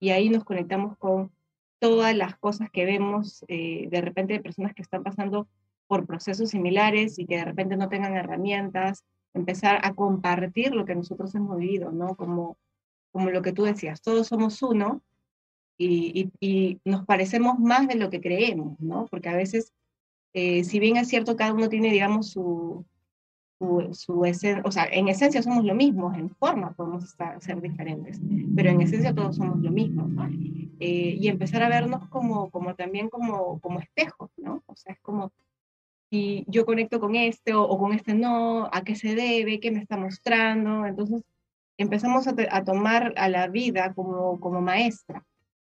Y 0.00 0.10
ahí 0.10 0.28
nos 0.28 0.42
conectamos 0.42 0.98
con 0.98 1.30
todas 1.78 2.16
las 2.16 2.36
cosas 2.36 2.68
que 2.70 2.84
vemos 2.84 3.44
eh, 3.46 3.86
de 3.90 4.00
repente 4.00 4.32
de 4.32 4.40
personas 4.40 4.74
que 4.74 4.82
están 4.82 5.04
pasando 5.04 5.46
por 5.86 6.04
procesos 6.04 6.50
similares 6.50 7.16
y 7.20 7.26
que 7.26 7.36
de 7.36 7.44
repente 7.44 7.76
no 7.76 7.88
tengan 7.88 8.16
herramientas, 8.16 9.04
empezar 9.34 9.78
a 9.84 9.94
compartir 9.94 10.74
lo 10.74 10.84
que 10.84 10.96
nosotros 10.96 11.32
hemos 11.36 11.58
vivido, 11.58 11.92
¿no? 11.92 12.16
Como, 12.16 12.58
como 13.12 13.30
lo 13.30 13.40
que 13.40 13.52
tú 13.52 13.62
decías, 13.62 14.02
todos 14.02 14.26
somos 14.26 14.62
uno 14.62 15.02
y, 15.78 16.30
y, 16.40 16.80
nos 16.84 17.04
parecemos 17.04 17.58
más 17.58 17.86
de 17.88 17.96
lo 17.96 18.10
que 18.10 18.20
creemos, 18.20 18.78
¿no? 18.80 19.06
Porque 19.10 19.28
a 19.28 19.36
veces, 19.36 19.72
eh, 20.32 20.64
si 20.64 20.78
bien 20.80 20.96
es 20.96 21.08
cierto, 21.08 21.36
cada 21.36 21.52
uno 21.52 21.68
tiene, 21.68 21.92
digamos, 21.92 22.30
su, 22.30 22.84
su, 23.58 23.90
su 23.92 24.24
esencia, 24.24 24.62
o 24.64 24.70
sea, 24.70 24.86
en 24.90 25.08
esencia 25.08 25.42
somos 25.42 25.64
lo 25.64 25.74
mismo, 25.74 26.14
en 26.14 26.30
forma 26.30 26.72
podemos 26.72 27.04
estar, 27.04 27.40
ser 27.42 27.60
diferentes, 27.60 28.20
pero 28.54 28.70
en 28.70 28.80
esencia 28.80 29.14
todos 29.14 29.36
somos 29.36 29.60
lo 29.60 29.70
mismo, 29.70 30.06
¿no? 30.08 30.26
Eh, 30.78 31.16
y 31.18 31.28
empezar 31.28 31.62
a 31.62 31.68
vernos 31.68 32.06
como, 32.08 32.50
como 32.50 32.74
también 32.74 33.08
como, 33.08 33.60
como 33.60 33.80
espejos, 33.80 34.30
¿no? 34.36 34.62
O 34.66 34.76
sea, 34.76 34.92
es 34.92 35.00
como, 35.00 35.32
si 36.10 36.44
yo 36.48 36.66
conecto 36.66 37.00
con 37.00 37.16
este 37.16 37.54
o, 37.54 37.62
o, 37.62 37.78
con 37.78 37.92
este 37.92 38.14
no, 38.14 38.68
a 38.72 38.82
qué 38.84 38.94
se 38.94 39.14
debe, 39.14 39.60
qué 39.60 39.70
me 39.70 39.80
está 39.80 39.96
mostrando, 39.96 40.86
entonces 40.86 41.22
empezamos 41.78 42.26
a, 42.28 42.34
a 42.50 42.64
tomar 42.64 43.14
a 43.16 43.28
la 43.28 43.48
vida 43.48 43.94
como, 43.94 44.38
como 44.40 44.60
maestra, 44.60 45.24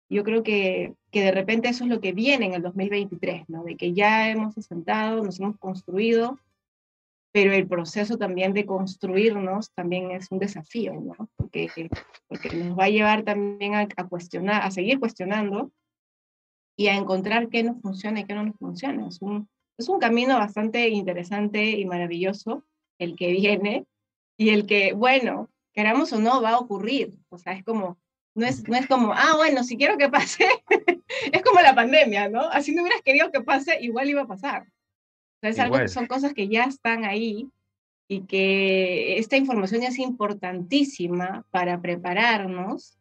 yo 0.09 0.23
creo 0.23 0.43
que, 0.43 0.93
que, 1.11 1.21
de 1.21 1.31
repente 1.31 1.69
eso 1.69 1.83
es 1.83 1.89
lo 1.89 1.99
que 1.99 2.13
viene 2.13 2.45
en 2.45 2.53
el 2.53 2.61
2023, 2.61 3.49
¿no? 3.49 3.63
De 3.63 3.75
que 3.75 3.93
ya 3.93 4.29
hemos 4.29 4.57
asentado, 4.57 5.23
nos 5.23 5.39
hemos 5.39 5.57
construido, 5.57 6.39
pero 7.33 7.53
el 7.53 7.67
proceso 7.67 8.17
también 8.17 8.53
de 8.53 8.65
construirnos 8.65 9.71
también 9.73 10.11
es 10.11 10.31
un 10.31 10.39
desafío, 10.39 10.93
¿no? 10.93 11.29
Porque, 11.35 11.69
porque 12.27 12.55
nos 12.55 12.77
va 12.77 12.85
a 12.85 12.89
llevar 12.89 13.23
también 13.23 13.75
a, 13.75 13.87
a 13.95 14.07
cuestionar, 14.07 14.63
a 14.63 14.71
seguir 14.71 14.99
cuestionando 14.99 15.71
y 16.77 16.87
a 16.87 16.95
encontrar 16.95 17.49
qué 17.49 17.63
nos 17.63 17.81
funciona 17.81 18.21
y 18.21 18.25
qué 18.25 18.33
no 18.33 18.43
nos 18.43 18.55
funciona. 18.57 19.07
Es 19.07 19.21
un, 19.21 19.49
es 19.77 19.89
un 19.89 19.99
camino 19.99 20.37
bastante 20.37 20.87
interesante 20.89 21.71
y 21.71 21.85
maravilloso 21.85 22.63
el 22.99 23.15
que 23.15 23.31
viene 23.31 23.85
y 24.37 24.49
el 24.49 24.65
que, 24.65 24.93
bueno, 24.93 25.49
queramos 25.73 26.13
o 26.13 26.19
no, 26.19 26.41
va 26.41 26.51
a 26.51 26.59
ocurrir. 26.59 27.13
O 27.29 27.37
sea, 27.37 27.53
es 27.53 27.63
como 27.63 27.97
no 28.38 28.45
es, 28.45 28.67
no 28.67 28.77
es 28.77 28.88
como, 28.88 29.13
ah, 29.13 29.33
bueno, 29.35 29.63
si 29.63 29.77
quiero 29.77 29.97
que 29.97 30.09
pase, 30.09 30.47
es 31.31 31.41
como 31.41 31.59
la 31.59 31.73
pandemia, 31.73 32.29
¿no? 32.29 32.41
Así 32.41 32.73
no 32.73 32.83
hubieras 32.83 33.01
querido 33.01 33.31
que 33.31 33.41
pase, 33.41 33.79
igual 33.81 34.09
iba 34.09 34.21
a 34.21 34.27
pasar. 34.27 34.67
Entonces, 35.41 35.63
algo, 35.63 35.88
son 35.88 36.05
cosas 36.05 36.33
que 36.35 36.47
ya 36.47 36.65
están 36.65 37.03
ahí 37.03 37.49
y 38.07 38.21
que 38.21 39.17
esta 39.17 39.38
información 39.38 39.81
es 39.81 39.97
importantísima 39.97 41.45
para 41.49 41.81
prepararnos, 41.81 42.99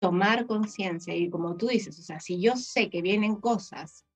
tomar 0.00 0.46
conciencia 0.46 1.14
y 1.14 1.28
como 1.28 1.56
tú 1.56 1.68
dices, 1.68 1.98
o 1.98 2.02
sea, 2.02 2.18
si 2.20 2.40
yo 2.40 2.56
sé 2.56 2.88
que 2.88 3.02
vienen 3.02 3.36
cosas, 3.36 4.06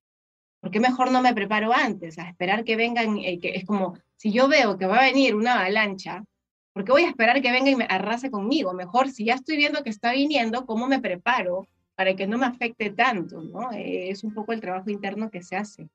¿por 0.61 0.71
qué 0.71 0.81
mejor 0.81 1.11
no 1.11 1.21
me 1.21 1.35
preparo 1.35 1.73
antes? 1.73 2.19
A 2.19 2.29
esperar 2.29 2.65
que 2.65 2.77
vengan, 2.77 3.19
eh, 3.19 3.39
que 3.39 3.57
es 3.57 3.67
como, 3.67 3.99
si 4.17 4.33
yo 4.33 4.49
veo 4.49 4.79
que 4.79 4.87
va 4.87 5.01
a 5.01 5.05
venir 5.05 5.35
una 5.35 5.61
avalancha, 5.61 6.25
porque 6.73 6.93
voy 6.93 7.03
a 7.03 7.09
esperar 7.09 7.43
que 7.43 7.51
venga 7.51 7.71
y 7.71 7.77
me 7.77 7.87
arrase 7.89 8.31
conmigo. 8.31 8.73
Mejor, 8.73 9.11
si 9.11 9.25
ya 9.25 9.35
estoy 9.35 9.57
viendo 9.57 9.83
que 9.83 9.91
está 9.91 10.13
viniendo, 10.13 10.67
¿cómo 10.67 10.87
me 10.87 11.01
preparo 11.01 11.67
para 11.97 12.15
que 12.15 12.27
no 12.27 12.39
me 12.39 12.47
afecte 12.47 12.91
tanto? 12.91 13.43
¿no? 13.43 13.73
Eh, 13.73 14.11
es 14.11 14.25
un 14.25 14.33
poco 14.33 14.53
el 14.53 14.61
trabajo 14.61 14.91
interno 14.91 15.31
que 15.31 15.43
se 15.43 15.57
hace. 15.57 15.89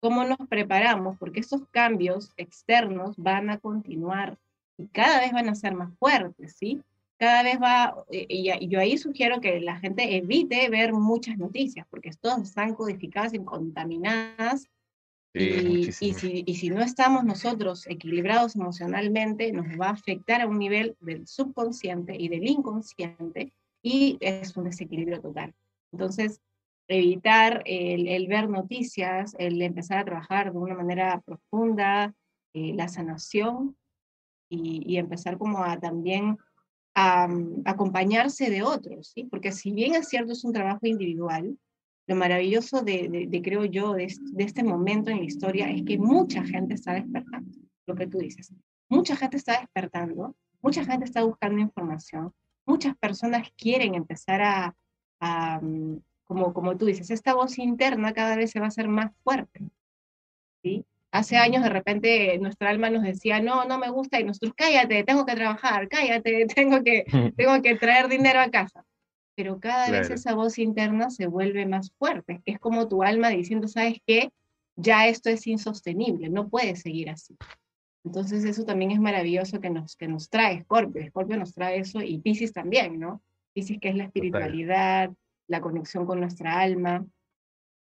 ¿Cómo 0.00 0.24
nos 0.24 0.38
preparamos? 0.48 1.18
Porque 1.18 1.40
estos 1.40 1.62
cambios 1.70 2.32
externos 2.36 3.16
van 3.16 3.50
a 3.50 3.58
continuar 3.58 4.38
y 4.78 4.86
cada 4.88 5.20
vez 5.20 5.32
van 5.32 5.48
a 5.48 5.54
ser 5.54 5.74
más 5.74 5.92
fuertes, 5.98 6.56
¿sí? 6.58 6.80
Cada 7.18 7.42
vez 7.42 7.60
va, 7.60 7.94
eh, 8.10 8.24
y 8.30 8.68
yo 8.68 8.80
ahí 8.80 8.96
sugiero 8.96 9.42
que 9.42 9.60
la 9.60 9.78
gente 9.78 10.16
evite 10.16 10.70
ver 10.70 10.94
muchas 10.94 11.36
noticias, 11.36 11.86
porque 11.90 12.10
todas 12.18 12.40
están 12.40 12.74
codificadas 12.74 13.34
y 13.34 13.40
contaminadas 13.40 14.70
y, 15.32 15.92
si, 15.92 16.42
y, 16.44 16.54
si, 16.56 16.70
no 16.70 16.80
estamos 16.80 17.24
nosotros 17.24 17.86
equilibrados 17.86 18.56
emocionalmente, 18.56 19.52
nos 19.52 19.66
va 19.80 19.88
a 19.88 19.92
afectar 19.92 20.40
a 20.40 20.48
un 20.48 20.58
nivel 20.58 20.96
del 21.00 21.26
subconsciente 21.28 22.16
y 22.18 22.28
del 22.28 22.48
inconsciente 22.48 23.52
y 23.82 24.18
es 24.20 24.56
un 24.56 24.64
desequilibrio 24.64 25.20
total. 25.20 25.54
Entonces, 25.92 26.40
evitar 26.88 27.62
el, 27.66 28.26
ver 28.26 28.48
noticias, 28.48 29.36
el 29.38 29.62
empezar 29.62 29.98
a 29.98 30.04
trabajar 30.04 30.52
de 30.52 30.58
una 30.58 30.74
manera 30.74 31.20
profunda, 31.20 32.12
eh, 32.52 32.72
la 32.74 32.88
sanación 32.88 33.76
y, 34.48 34.82
y, 34.84 34.98
empezar 34.98 35.38
como 35.38 35.62
a 35.62 35.78
también 35.78 36.38
a, 36.96 37.28
acompañarse 37.64 38.50
de 38.50 38.64
otros, 38.64 39.12
¿sí? 39.14 39.24
Porque 39.24 39.52
si 39.52 39.70
bien 39.70 39.94
es 39.94 40.08
cierto, 40.08 40.32
es 40.32 40.44
un 40.44 40.52
trabajo 40.52 40.86
individual, 40.86 41.56
lo 42.10 42.16
maravilloso 42.16 42.82
de, 42.82 43.40
creo 43.44 43.64
yo, 43.66 43.92
de, 43.92 44.12
este 44.38 44.64
momento 44.64 45.12
en 45.12 45.18
la 45.18 45.24
historia 45.24 45.70
es 45.70 45.84
que 45.84 45.96
mucha 45.96 46.42
gente 46.42 46.74
está 46.74 46.92
despertando, 46.92 47.56
lo 47.86 47.94
que 47.94 48.08
tú 48.08 48.18
dices. 48.18 48.52
Mucha 48.88 49.14
gente 49.14 49.36
está 49.36 49.60
despertando, 49.60 50.34
mucha 50.60 50.84
gente 50.84 51.04
está 51.04 51.22
buscando 51.22 51.60
información, 51.60 52.32
muchas 52.66 52.96
personas 52.96 53.48
quieren 53.56 53.94
empezar 53.94 54.42
a, 55.20 55.60
mm, 55.60 55.98
como, 56.24 56.52
como 56.52 56.76
tú 56.76 56.86
dices, 56.86 57.12
esta 57.12 57.32
voz 57.34 57.56
interna 57.60 58.12
cada 58.12 58.34
vez 58.34 58.50
se 58.50 58.58
va 58.58 58.64
a 58.64 58.70
hacer 58.70 58.88
más 58.88 59.12
fuerte. 59.22 59.60
¿sí? 60.64 60.84
Hace 61.12 61.36
años 61.36 61.62
de 61.62 61.68
repente 61.68 62.36
nuestra 62.38 62.70
alma 62.70 62.90
nos 62.90 63.04
decía, 63.04 63.40
no, 63.40 63.66
no 63.66 63.78
me 63.78 63.88
gusta, 63.88 64.18
y 64.18 64.24
nosotros, 64.24 64.52
cállate, 64.56 65.04
tengo 65.04 65.24
que 65.24 65.36
trabajar, 65.36 65.86
cállate, 65.86 66.46
tengo 66.56 66.82
que, 66.82 67.04
tengo 67.36 67.62
que 67.62 67.76
traer 67.76 68.08
dinero 68.08 68.40
a 68.40 68.50
casa 68.50 68.84
pero 69.40 69.58
cada 69.58 69.90
vez 69.90 70.10
esa 70.10 70.34
voz 70.34 70.58
interna 70.58 71.08
se 71.08 71.26
vuelve 71.26 71.64
más 71.64 71.92
fuerte. 71.92 72.42
Es 72.44 72.58
como 72.58 72.88
tu 72.88 73.02
alma 73.02 73.30
diciendo, 73.30 73.68
¿sabes 73.68 73.96
qué? 74.06 74.30
Ya 74.76 75.08
esto 75.08 75.30
es 75.30 75.46
insostenible, 75.46 76.28
no 76.28 76.50
puede 76.50 76.76
seguir 76.76 77.08
así. 77.08 77.38
Entonces 78.04 78.44
eso 78.44 78.66
también 78.66 78.90
es 78.90 79.00
maravilloso 79.00 79.58
que 79.58 79.70
nos, 79.70 79.96
que 79.96 80.08
nos 80.08 80.28
trae 80.28 80.60
Scorpio. 80.64 81.06
Scorpio 81.08 81.38
nos 81.38 81.54
trae 81.54 81.78
eso 81.78 82.02
y 82.02 82.18
Pisces 82.18 82.52
también, 82.52 83.00
¿no? 83.00 83.22
Pisces 83.54 83.78
que 83.80 83.88
es 83.88 83.94
la 83.94 84.04
espiritualidad, 84.04 85.10
la 85.46 85.62
conexión 85.62 86.04
con 86.04 86.20
nuestra 86.20 86.60
alma, 86.60 87.06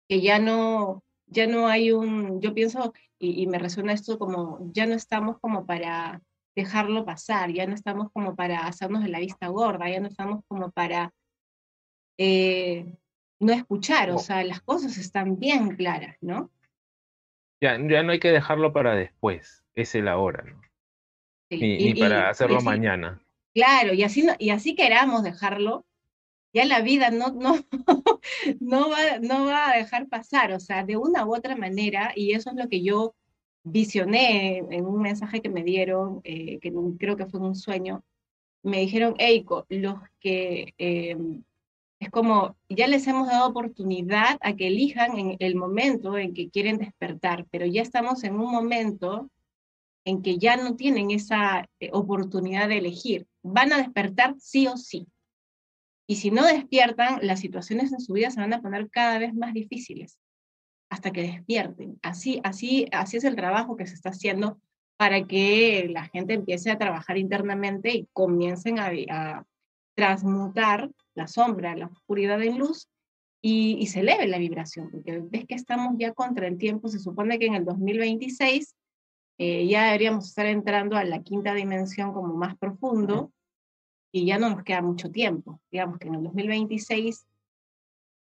que 0.10 0.22
ya 0.22 0.40
no, 0.40 1.04
ya 1.28 1.46
no 1.46 1.68
hay 1.68 1.92
un, 1.92 2.42
yo 2.42 2.56
pienso, 2.56 2.92
y, 3.20 3.44
y 3.44 3.46
me 3.46 3.60
resuena 3.60 3.94
esto 3.94 4.18
como, 4.18 4.72
ya 4.74 4.88
no 4.88 4.96
estamos 4.96 5.38
como 5.40 5.68
para 5.68 6.24
dejarlo 6.56 7.06
pasar, 7.06 7.52
ya 7.52 7.68
no 7.68 7.76
estamos 7.76 8.12
como 8.12 8.36
para 8.36 8.66
hacernos 8.66 9.04
de 9.04 9.10
la 9.10 9.20
vista 9.20 9.48
gorda, 9.50 9.88
ya 9.88 10.00
no 10.00 10.08
estamos 10.08 10.44
como 10.48 10.72
para 10.72 11.14
eh, 12.18 12.86
no 13.40 13.54
escuchar, 13.54 14.12
o 14.12 14.18
sea, 14.18 14.44
las 14.44 14.62
cosas 14.62 14.98
están 14.98 15.40
bien 15.40 15.76
claras, 15.76 16.18
¿no? 16.22 16.52
Ya, 17.62 17.78
ya 17.78 18.04
no 18.04 18.12
hay 18.12 18.20
que 18.20 18.32
dejarlo 18.32 18.74
para 18.74 18.96
después, 18.96 19.64
es 19.76 19.96
el 19.96 20.08
ahora, 20.08 20.44
¿no? 20.44 20.62
Ni, 21.50 21.94
para 21.96 22.30
hacerlo 22.30 22.62
mañana. 22.62 23.22
Claro, 23.54 23.94
y 23.94 24.04
así, 24.04 24.26
y 24.40 24.50
así 24.50 24.76
queramos 24.76 25.24
dejarlo, 25.24 25.86
ya 26.54 26.66
la 26.66 26.82
vida 26.82 27.12
no, 27.12 27.32
no, 27.32 27.56
no, 28.60 28.90
va, 28.90 29.20
no 29.22 29.46
va 29.46 29.72
a 29.72 29.78
dejar 29.78 30.08
pasar, 30.08 30.54
o 30.54 30.60
sea, 30.60 30.84
de 30.84 30.98
una 30.98 31.26
u 31.26 31.36
otra 31.36 31.56
manera, 31.56 32.12
y 32.16 32.34
eso 32.34 32.50
es 32.50 32.56
lo 32.56 32.70
que 32.70 32.82
yo 32.82 33.16
visioné 33.64 34.58
en 34.58 34.86
un 34.86 35.02
mensaje 35.02 35.42
que 35.42 35.50
me 35.50 35.64
dieron, 35.64 36.22
eh, 36.24 36.60
que 36.60 36.72
creo 36.98 37.18
que 37.18 37.26
fue 37.26 37.40
un 37.40 37.56
sueño, 37.56 38.04
me 38.64 38.80
dijeron, 38.80 39.16
Eiko, 39.18 39.66
los 39.70 40.00
que 40.20 40.74
em, 40.78 41.44
es 42.06 42.12
como, 42.12 42.56
ya 42.70 42.88
les 42.88 43.08
hemos 43.08 43.28
dado 43.28 43.50
oportunidad 43.50 44.38
a 44.42 44.56
que 44.56 44.68
elijan 44.68 45.18
en 45.18 45.38
el 45.40 45.56
momento 45.56 46.18
en 46.18 46.34
que 46.34 46.50
quieren 46.50 46.78
despertar, 46.78 47.48
pero 47.50 47.66
ya 47.66 47.82
estamos 47.82 48.24
en 48.24 48.36
un 48.36 48.52
momento 48.52 49.32
en 50.06 50.22
que 50.22 50.38
ya 50.38 50.56
no 50.56 50.76
tienen 50.76 51.10
esa 51.10 51.68
eh, 51.80 51.90
oportunidad 51.94 52.70
de 52.70 52.78
elegir. 52.78 53.26
Van 53.42 53.74
a 53.74 53.78
despertar 53.78 54.36
sí 54.38 54.68
o 54.68 54.78
sí. 54.78 55.08
Y 56.08 56.18
si 56.18 56.30
no 56.30 56.46
despiertan, 56.46 57.18
las 57.24 57.40
situaciones 57.40 57.92
en 57.92 58.00
su 58.00 58.14
vida 58.14 58.30
se 58.30 58.40
van 58.40 58.54
a 58.54 58.62
poner 58.62 58.88
cada 58.92 59.18
vez 59.18 59.34
más 59.34 59.54
difíciles 59.54 60.20
hasta 60.92 61.12
que 61.12 61.24
despierten. 61.24 61.98
Así, 62.04 62.40
así, 62.44 62.86
así 62.92 63.18
es 63.18 63.24
el 63.24 63.36
trabajo 63.36 63.76
que 63.76 63.88
se 63.88 63.96
está 63.96 64.10
haciendo 64.10 64.62
para 64.98 65.26
que 65.26 65.88
la 65.90 66.06
gente 66.06 66.36
empiece 66.36 66.70
a 66.70 66.78
trabajar 66.78 67.18
internamente 67.18 67.90
y 67.90 68.08
comiencen 68.14 68.78
a, 68.78 68.92
a 69.10 69.46
transmutar 69.96 70.92
la 71.16 71.28
sombra, 71.28 71.76
la 71.76 71.88
oscuridad 71.88 72.42
en 72.42 72.60
luz 72.60 72.90
y, 73.42 73.86
se 73.88 74.00
eleve 74.00 74.28
la 74.28 74.40
vibración, 74.40 74.90
porque 74.90 75.20
ves 75.20 75.46
que 75.46 75.56
estamos 75.56 75.96
ya 76.00 76.14
contra 76.14 76.48
el 76.48 76.58
tiempo, 76.58 76.88
se 76.88 77.00
supone 77.00 77.38
que 77.38 77.46
en 77.46 77.56
el 77.56 77.66
2026 77.66 78.76
eh, 79.38 79.68
ya 79.68 79.86
deberíamos 79.86 80.30
estar 80.30 80.46
entrando 80.46 80.96
a 80.96 81.04
la 81.04 81.22
quinta 81.22 81.54
dimensión 81.54 82.12
como 82.14 82.34
más 82.34 82.58
profundo 82.58 83.32
y 84.12 84.26
ya 84.26 84.40
no 84.40 84.50
nos 84.50 84.64
queda 84.64 84.82
mucho 84.82 85.12
tiempo. 85.12 85.60
Digamos 85.72 86.00
que 86.00 86.08
en 86.08 86.16
el 86.16 86.24
2026 86.24 87.28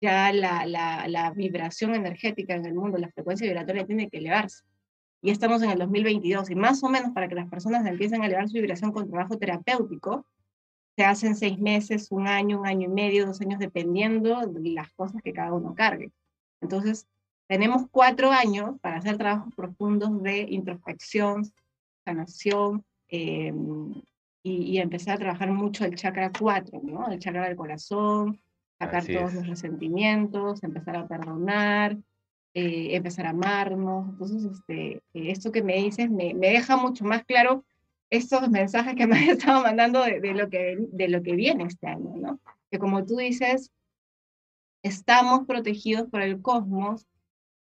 ya 0.02 0.34
la, 0.34 0.66
la, 0.66 1.08
la 1.08 1.32
vibración 1.32 1.96
energética 1.96 2.56
en 2.56 2.66
el 2.66 2.74
mundo, 2.74 2.98
la 2.98 3.10
frecuencia 3.10 3.48
vibratoria 3.48 3.86
tiene 3.86 4.10
que 4.10 4.18
elevarse. 4.18 4.66
Y 5.22 5.32
estamos 5.32 5.62
en 5.62 5.72
el 5.72 5.80
2022 5.80 6.50
y 6.50 6.56
más 6.56 6.84
o 6.84 6.90
menos 6.90 7.12
para 7.14 7.30
que 7.30 7.36
las 7.36 7.48
personas 7.48 7.86
empiecen 7.86 8.22
a 8.22 8.26
elevar 8.26 8.50
su 8.50 8.56
vibración 8.56 8.92
con 8.92 9.10
trabajo 9.10 9.38
terapéutico, 9.38 10.26
se 10.96 11.04
hacen 11.04 11.36
seis 11.36 11.60
meses, 11.60 12.12
un 12.12 12.28
año, 12.28 12.60
un 12.60 12.68
año 12.68 12.88
y 12.88 12.92
medio, 12.92 13.26
dos 13.26 13.42
años, 13.42 13.60
dependiendo 13.60 14.46
de 14.48 14.70
las 14.72 14.92
cosas 14.94 15.22
que 15.22 15.34
cada 15.34 15.54
uno 15.54 15.74
cargue. 15.76 16.12
Entonces, 16.62 17.08
tenemos 17.48 17.84
cuatro 17.92 18.32
años 18.32 18.80
para 18.82 18.98
hacer 18.98 19.18
trabajos 19.18 19.54
profundos 19.56 20.22
de 20.22 20.42
introspección, 20.42 21.52
sanación 22.06 22.86
em, 23.08 23.94
y, 24.44 24.64
y, 24.64 24.78
empezar 24.80 25.16
a 25.16 25.20
trabajar 25.20 25.52
mucho 25.52 25.86
el 25.86 25.96
chakra 25.96 26.32
4, 26.38 26.82
¿no? 26.84 27.12
El 27.12 27.20
chakra 27.20 27.48
del 27.48 27.56
corazón, 27.56 28.42
sacar 28.80 29.06
todos 29.06 29.34
los 29.34 29.48
resentimientos, 29.48 30.64
empezar 30.64 30.98
a 30.98 31.08
perdonar, 31.08 31.98
eh, 32.54 32.96
empezar 32.96 33.26
a 33.26 33.32
amarnos. 33.32 34.10
Entonces, 34.10 34.44
este, 34.44 35.02
esto 35.14 35.52
que 35.52 35.64
me 35.64 35.76
dices 35.76 36.10
me, 36.10 36.34
me, 36.34 36.50
deja 36.50 36.78
mucho 36.78 37.06
más 37.06 37.24
claro 37.24 37.66
estos 38.10 38.50
mensajes 38.50 38.96
que 38.96 39.08
me 39.08 39.32
has 39.32 39.46
mandando 39.46 40.04
de, 40.04 40.20
de, 40.20 40.34
lo 40.34 40.50
que, 40.50 40.78
de 40.80 41.08
lo 41.08 41.24
que 41.24 41.36
viene 41.36 41.66
este 41.66 41.88
año, 41.88 42.14
¿no? 42.16 42.40
Que 42.72 42.80
como 42.80 43.06
tú 43.06 43.18
dices, 43.18 43.72
estamos 44.84 45.48
protegidos 45.48 46.10
por 46.10 46.22
el 46.22 46.42
cosmos, 46.42 47.08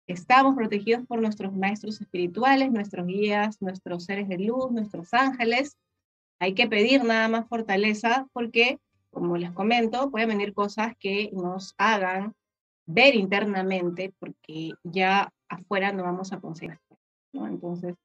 estamos 0.07 0.55
protegidos 0.55 1.05
por 1.05 1.21
nuestros 1.21 1.53
maestros 1.53 2.01
espirituales, 2.01 2.71
nuestros 2.71 3.05
guías, 3.05 3.61
nuestros 3.61 4.05
seres 4.05 4.27
de 4.27 4.39
luz, 4.39 4.71
nuestros 4.71 5.13
ángeles. 5.13 5.77
Hay 6.39 6.53
que 6.53 6.67
pedir 6.67 7.03
nada 7.03 7.27
más 7.27 7.47
fortaleza 7.47 8.27
porque, 8.33 8.79
como 9.11 9.37
les 9.37 9.51
comento, 9.51 10.09
pueden 10.09 10.29
venir 10.29 10.53
cosas 10.53 10.93
que 10.97 11.29
nos 11.33 11.75
hagan 11.77 12.33
ver 12.87 13.13
internamente 13.15 14.13
porque 14.17 14.71
ya 14.83 15.31
afuera 15.47 15.91
no 15.91 16.03
vamos 16.03 16.33
a 16.33 16.39
conseguir. 16.39 16.79
¿no? 17.33 17.45
Entonces, 17.45 17.95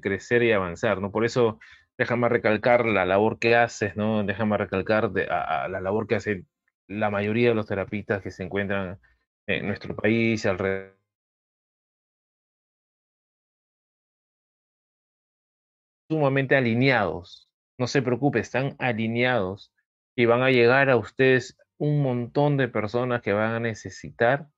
crecer 0.00 0.42
y 0.42 0.52
avanzar, 0.52 1.00
¿no? 1.00 1.10
Por 1.12 1.24
eso 1.24 1.58
déjame 1.98 2.28
recalcar 2.28 2.86
la 2.86 3.04
labor 3.04 3.38
que 3.38 3.56
haces, 3.56 3.96
¿no? 3.96 4.24
Déjame 4.24 4.56
recalcar 4.56 5.10
de, 5.10 5.24
a, 5.30 5.68
la 5.68 5.80
labor 5.80 6.06
que 6.06 6.16
hace 6.16 6.44
la 6.86 7.10
mayoría 7.10 7.50
de 7.50 7.54
los 7.54 7.66
terapistas 7.66 8.22
que 8.22 8.30
se 8.30 8.44
encuentran 8.44 8.98
en 9.46 9.66
nuestro 9.66 9.94
país, 9.96 10.46
alrededor. 10.46 10.98
sumamente 16.10 16.56
alineados. 16.56 17.48
No 17.78 17.86
se 17.86 18.02
preocupe, 18.02 18.40
están 18.40 18.76
alineados 18.78 19.72
y 20.16 20.24
van 20.24 20.42
a 20.42 20.50
llegar 20.50 20.90
a 20.90 20.96
ustedes 20.96 21.58
un 21.76 22.02
montón 22.02 22.56
de 22.56 22.68
personas 22.68 23.22
que 23.22 23.32
van 23.32 23.54
a 23.54 23.60
necesitar 23.60 24.48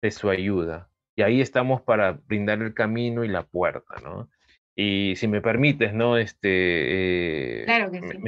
de 0.00 0.10
su 0.10 0.30
ayuda. 0.30 0.90
Y 1.16 1.22
ahí 1.22 1.40
estamos 1.40 1.82
para 1.82 2.12
brindar 2.12 2.62
el 2.62 2.72
camino 2.72 3.24
y 3.24 3.28
la 3.28 3.44
puerta, 3.44 3.96
¿no? 4.02 4.30
Y 4.74 5.14
si 5.16 5.28
me 5.28 5.42
permites, 5.42 5.92
¿no? 5.92 6.16
Este, 6.16 7.60
eh, 7.60 7.64
claro 7.64 7.90
que 7.90 8.00
sí. 8.00 8.18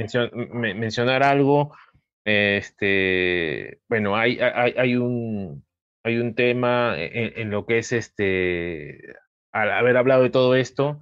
mencionar 0.75 1.23
algo, 1.23 1.75
este, 2.23 3.79
bueno, 3.87 4.15
hay, 4.15 4.39
hay, 4.39 4.73
hay, 4.77 4.95
un, 4.95 5.65
hay 6.03 6.17
un 6.17 6.35
tema 6.35 6.95
en, 6.97 7.49
lo 7.49 7.65
que 7.65 7.79
es 7.79 7.91
este, 7.91 9.15
al 9.51 9.71
haber 9.71 9.97
hablado 9.97 10.23
de 10.23 10.29
todo 10.29 10.55
esto, 10.55 10.99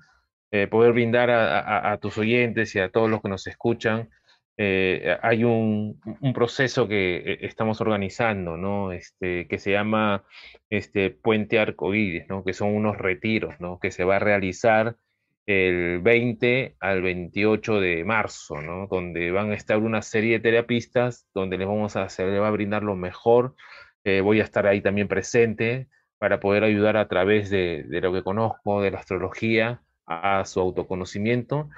eh, 0.51 0.67
poder 0.67 0.93
brindar 0.93 1.29
a, 1.29 1.91
a, 1.91 1.97
tus 1.97 2.17
oyentes 2.17 2.75
y 2.75 2.79
a 2.79 2.89
todos 2.89 3.09
los 3.09 3.21
que 3.21 3.29
nos 3.29 3.47
escuchan, 3.47 4.09
eh, 4.55 5.17
hay 5.23 5.43
un, 5.43 5.99
un, 6.21 6.33
proceso 6.33 6.87
que 6.87 7.39
estamos 7.41 7.81
organizando, 7.81 8.55
¿no? 8.55 8.91
Este, 8.91 9.47
que 9.47 9.57
se 9.57 9.71
llama 9.71 10.23
este, 10.69 11.09
Puente 11.09 11.57
Arcoíris, 11.57 12.27
¿no? 12.29 12.43
Que 12.43 12.53
son 12.53 12.75
unos 12.75 12.97
retiros, 12.97 13.59
¿no? 13.59 13.79
Que 13.79 13.89
se 13.89 14.03
va 14.03 14.17
a 14.17 14.19
realizar 14.19 14.95
el 15.45 15.99
20 15.99 16.77
al 16.79 17.01
28 17.01 17.79
de 17.79 18.03
marzo, 18.05 18.61
¿no? 18.61 18.87
Donde 18.87 19.31
van 19.31 19.51
a 19.51 19.55
estar 19.55 19.77
una 19.77 20.01
serie 20.01 20.33
de 20.33 20.39
terapistas, 20.39 21.27
donde 21.33 21.57
les 21.57 21.67
vamos 21.67 21.95
a 21.95 22.03
hacer, 22.03 22.29
les 22.29 22.41
va 22.41 22.47
a 22.47 22.51
brindar 22.51 22.83
lo 22.83 22.95
mejor. 22.95 23.55
Eh, 24.05 24.21
voy 24.21 24.39
a 24.39 24.43
estar 24.43 24.67
ahí 24.67 24.81
también 24.81 25.07
presente 25.07 25.89
para 26.17 26.39
poder 26.39 26.63
ayudar 26.63 26.97
a 26.97 27.07
través 27.07 27.49
de, 27.49 27.85
lo 27.89 28.13
que 28.13 28.23
conozco, 28.23 28.81
de 28.81 28.91
la 28.91 28.99
astrología, 28.99 29.83
a 30.05 30.43
su 30.45 30.59
autoconocimiento 30.59 31.69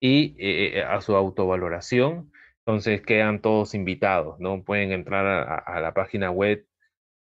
y 0.00 0.36
eh, 0.38 0.78
eh, 0.78 0.82
a 0.82 1.00
su 1.00 1.14
autovaloración. 1.16 2.32
Entonces 2.66 3.02
quedan 3.02 3.40
todos 3.40 3.74
invitados, 3.74 4.38
¿no? 4.40 4.62
Pueden 4.64 4.92
entrar 4.92 5.26
a, 5.66 5.80
la 5.80 5.94
página 5.94 6.30
web 6.30 6.66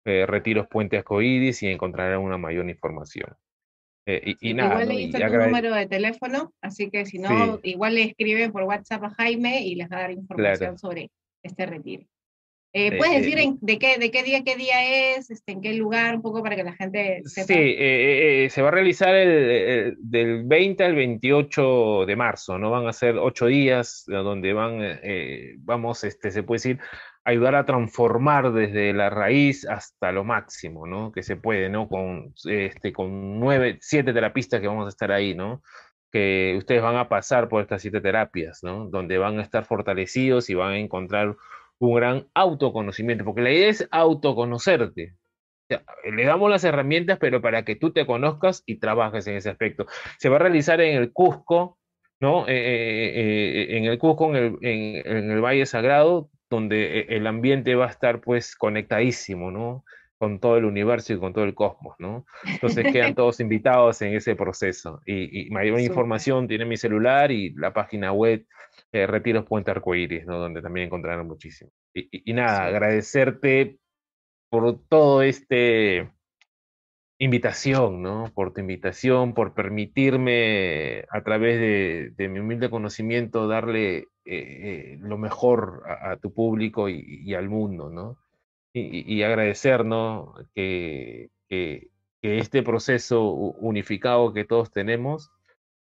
Retiros 0.06 0.68
Puente 0.68 0.98
Ascoidis 0.98 1.62
y 1.64 1.68
encontrarán 1.68 2.22
una 2.22 2.38
mayor 2.38 2.68
información. 2.70 3.38
Eh, 4.12 4.36
y, 4.42 4.54
nada, 4.56 4.82
igual 4.82 4.88
le 4.88 5.02
hice 5.02 5.20
tu 5.20 5.38
número 5.38 5.76
de 5.76 5.86
teléfono, 5.86 6.52
así 6.62 6.90
que 6.90 7.06
si 7.06 7.20
no, 7.20 7.60
igual 7.62 7.94
le 7.94 8.04
escriben 8.04 8.52
por 8.52 8.64
WhatsApp 8.64 9.04
a 9.04 9.10
Jaime 9.12 9.62
y 9.62 9.76
les 9.76 9.88
va 9.88 9.98
a 9.98 10.02
dar 10.02 10.12
información 10.12 10.80
sobre 10.80 11.12
este 11.44 11.68
retiro. 11.68 12.06
Eh, 12.74 12.98
¿Puedes 12.98 13.22
decir 13.22 13.58
de, 13.62 13.80
qué, 13.80 13.98
de 13.98 14.12
qué 14.12 14.24
día, 14.24 14.44
qué 14.44 14.56
día 14.56 15.16
es, 15.16 15.30
este, 15.30 15.54
en 15.54 15.62
qué 15.62 15.74
lugar, 15.74 16.16
un 16.16 16.22
poco 16.24 16.42
para 16.42 16.56
que 16.56 16.64
la 16.64 16.74
gente 16.74 17.22
sepa? 17.26 17.48
Sí, 17.48 17.54
eh, 17.56 18.48
se 18.50 18.62
va 18.64 18.70
a 18.70 18.72
realizar 18.72 19.14
el, 19.16 19.96
del 20.00 20.44
20 20.44 20.84
al 20.84 20.96
28 20.96 22.06
de 22.08 22.16
marzo, 22.16 22.58
¿no? 22.58 22.72
Van 22.72 22.88
a 22.88 22.94
ser 22.94 23.18
ocho 23.18 23.46
días 23.46 24.06
donde 24.08 24.54
van, 24.54 25.00
vamos, 25.60 26.04
este, 26.04 26.32
se 26.32 26.44
puede 26.44 26.58
decir, 26.58 26.80
ayudar 27.26 27.56
a 27.56 27.66
transformar 27.66 28.52
desde 28.54 28.94
la 28.94 29.10
raíz 29.10 29.68
hasta 29.68 30.12
lo 30.12 30.24
máximo, 30.24 30.88
¿no? 30.88 31.12
Que 31.12 31.24
se 31.24 31.36
puede, 31.36 31.70
¿no? 31.70 31.88
Con, 31.88 32.34
este, 32.46 32.94
con 32.94 33.40
nueve, 33.40 33.78
siete 33.82 34.14
terapistas 34.14 34.62
que 34.62 34.68
vamos 34.68 34.86
a 34.86 34.90
estar 34.90 35.12
ahí, 35.12 35.36
¿no? 35.36 35.62
Que 36.12 36.56
ustedes 36.58 36.82
van 36.82 36.96
a 36.96 37.10
pasar 37.10 37.50
por 37.50 37.62
estas 37.62 37.82
siete 37.82 38.02
terapias, 38.02 38.64
¿no? 38.64 38.90
Donde 38.90 39.18
van 39.18 39.40
a 39.40 39.44
estar 39.44 39.66
fortalecidos 39.66 40.50
y 40.50 40.56
van 40.56 40.74
a 40.74 40.80
encontrar 40.80 41.36
un 41.80 41.96
gran 41.96 42.28
autoconocimiento, 42.34 43.26
porque 43.26 43.42
la 43.42 43.52
idea 43.52 43.70
es 43.70 43.88
autoconocerte. 43.92 45.16
le 46.12 46.26
damos 46.26 46.50
las 46.50 46.64
herramientas, 46.64 47.20
pero 47.20 47.42
para 47.42 47.64
que 47.64 47.76
tú 47.76 47.92
te 47.94 48.06
conozcas 48.06 48.64
y 48.66 48.80
trabajes 48.80 49.28
en 49.28 49.36
ese 49.36 49.50
aspecto. 49.50 49.86
Se 50.18 50.30
va 50.30 50.38
a 50.38 50.40
realizar 50.40 50.82
en 50.82 50.98
el 50.98 51.14
Cusco, 51.14 51.78
¿no? 52.20 52.48
Eh, 52.48 52.54
eh, 52.54 53.66
eh, 53.72 53.78
en 53.78 53.86
el 53.86 54.00
Cusco, 54.00 54.36
en 54.36 54.58
el, 54.62 55.06
en 55.06 55.32
el 55.32 55.42
Valle 55.42 55.66
Sagrado, 55.66 56.30
donde 56.50 57.02
e, 57.02 57.18
el 57.18 57.28
ambiente 57.28 57.76
va 57.76 57.88
a 57.88 57.90
estar 57.90 58.22
pues 58.22 58.56
conectadísimo, 58.56 59.52
¿no? 59.52 59.84
Con 60.18 60.40
todo 60.40 60.58
el 60.58 60.66
universo 60.66 61.14
y 61.14 61.20
con 61.20 61.34
todo 61.34 61.46
el 61.46 61.54
cosmos, 61.54 61.96
¿no? 62.00 62.26
Entonces 62.46 62.92
quedan 62.92 63.16
todos 63.16 63.40
invitados 63.40 64.02
en 64.02 64.14
ese 64.16 64.36
proceso. 64.36 65.02
Y, 65.06 65.50
mayor 65.52 65.80
información 65.80 66.48
tiene 66.48 66.66
mi 66.66 66.78
celular 66.78 67.32
y 67.32 67.52
la 67.52 67.74
página 67.74 68.12
web 68.12 68.46
eh, 68.92 69.08
Retiros 69.08 69.46
Puente 69.46 69.72
Arcoíris, 69.72 70.26
¿no? 70.26 70.38
Donde 70.40 70.62
también 70.62 70.88
encontrarán 70.88 71.28
muchísimo. 71.28 71.72
Y, 71.94 72.34
nada, 72.34 72.66
agradecerte 72.66 73.78
por 74.50 74.80
todo 74.88 75.22
este 75.22 76.10
invitación, 77.20 78.02
¿no? 78.02 78.32
Por 78.34 78.54
tu 78.54 78.62
invitación, 78.62 79.34
por 79.34 79.54
permitirme 79.54 81.04
a 81.10 81.22
través 81.24 82.16
de, 82.18 82.30
mi 82.30 82.40
humilde 82.40 82.70
conocimiento 82.70 83.48
darle 83.48 84.08
eh, 84.32 84.94
eh, 84.94 84.98
lo 85.02 85.18
mejor 85.18 85.84
a, 85.88 86.18
tu 86.18 86.32
público 86.32 86.88
y, 86.88 87.34
al 87.34 87.50
mundo, 87.50 87.90
¿no? 87.90 88.18
Y, 88.74 89.24
agradecer, 89.24 89.84
¿no? 89.84 90.36
Que, 90.54 91.32
que, 91.48 91.90
este 92.22 92.62
proceso 92.62 93.32
unificado 93.32 94.34
que 94.34 94.46
todos 94.46 94.72
tenemos 94.72 95.32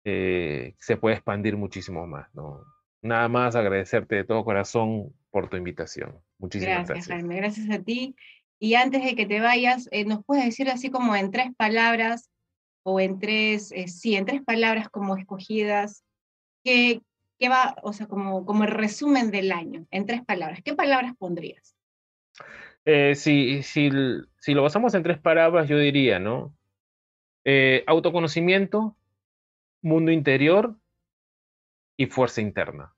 eh, 0.05 0.75
se 0.79 0.99
puede 0.99 1.17
expandir 1.17 1.57
muchísimo 1.57 2.07
más, 2.07 2.29
¿no? 2.35 2.61
Nada 3.01 3.29
más 3.29 3.57
agradecerte 3.57 4.17
de 4.17 4.25
todo 4.25 4.45
corazón 4.45 5.15
por 5.31 5.49
tu 5.49 5.57
invitación. 5.57 6.21
Muchísimas 6.39 6.87
gracias. 6.87 7.09
Gracias, 7.09 7.17
Jaime. 7.17 7.37
Gracias 7.37 7.71
a 7.71 7.83
ti. 7.83 8.15
Y 8.59 8.75
antes 8.75 9.03
de 9.03 9.15
que 9.17 9.25
te 9.25 9.41
vayas, 9.41 9.89
eh, 9.91 10.05
¿nos 10.05 10.23
puedes 10.23 10.45
decir 10.45 10.69
así 10.69 10.91
como 10.91 11.17
en 11.17 11.31
tres 11.31 11.55
palabras 11.57 12.29
o 12.83 13.01
en 13.01 13.19
tres, 13.19 13.73
eh, 13.73 13.89
sí, 13.89 14.15
en 14.15 14.27
tres 14.27 14.43
palabras 14.43 14.91
como 14.91 15.17
escogidas, 15.17 16.05
qué, 16.63 17.01
qué 17.45 17.51
va, 17.51 17.77
o 17.83 17.93
sea, 17.93 18.07
como, 18.07 18.47
como 18.47 18.65
el 18.65 18.71
resumen 18.71 19.31
del 19.31 19.53
año, 19.53 19.87
en 19.91 20.07
tres 20.07 20.25
palabras, 20.25 20.63
¿qué 20.65 20.73
palabras 20.73 21.15
pondrías? 21.19 21.77
Eh, 22.87 23.15
si, 23.15 23.63
si, 23.63 23.91
si, 24.39 24.55
lo 24.55 24.63
basamos 24.63 24.95
en 24.95 25.03
tres 25.03 25.19
palabras, 25.19 25.69
yo 25.69 25.79
diría, 25.79 26.19
¿no? 26.19 26.55
autoconocimiento, 27.87 28.97
mundo 29.83 30.11
interior 30.11 30.79
y 31.99 32.07
fuerza 32.07 32.41
interna. 32.41 32.95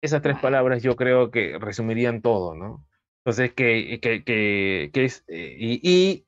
Esas 0.00 0.22
tres 0.22 0.38
palabras 0.38 0.82
yo 0.82 0.96
creo 0.96 1.30
que 1.30 1.58
resumirían 1.58 2.22
todo, 2.22 2.54
¿no? 2.54 2.86
Entonces, 3.18 3.52
que, 3.52 4.00
que, 4.00 4.24
que, 4.24 4.90
que 4.94 5.04
es, 5.04 5.24
eh, 5.28 5.54
y, 5.60 5.80
y, 5.82 6.26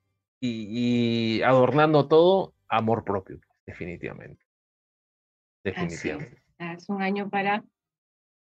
y, 1.39 1.43
adornando 1.43 2.07
todo, 2.07 2.55
amor 2.69 3.05
propio, 3.05 3.41
definitivamente. 3.65 4.45
Definitivamente. 5.65 6.44
Es. 6.59 6.83
es. 6.83 6.89
un 6.89 7.03
año 7.03 7.29
para 7.31 7.65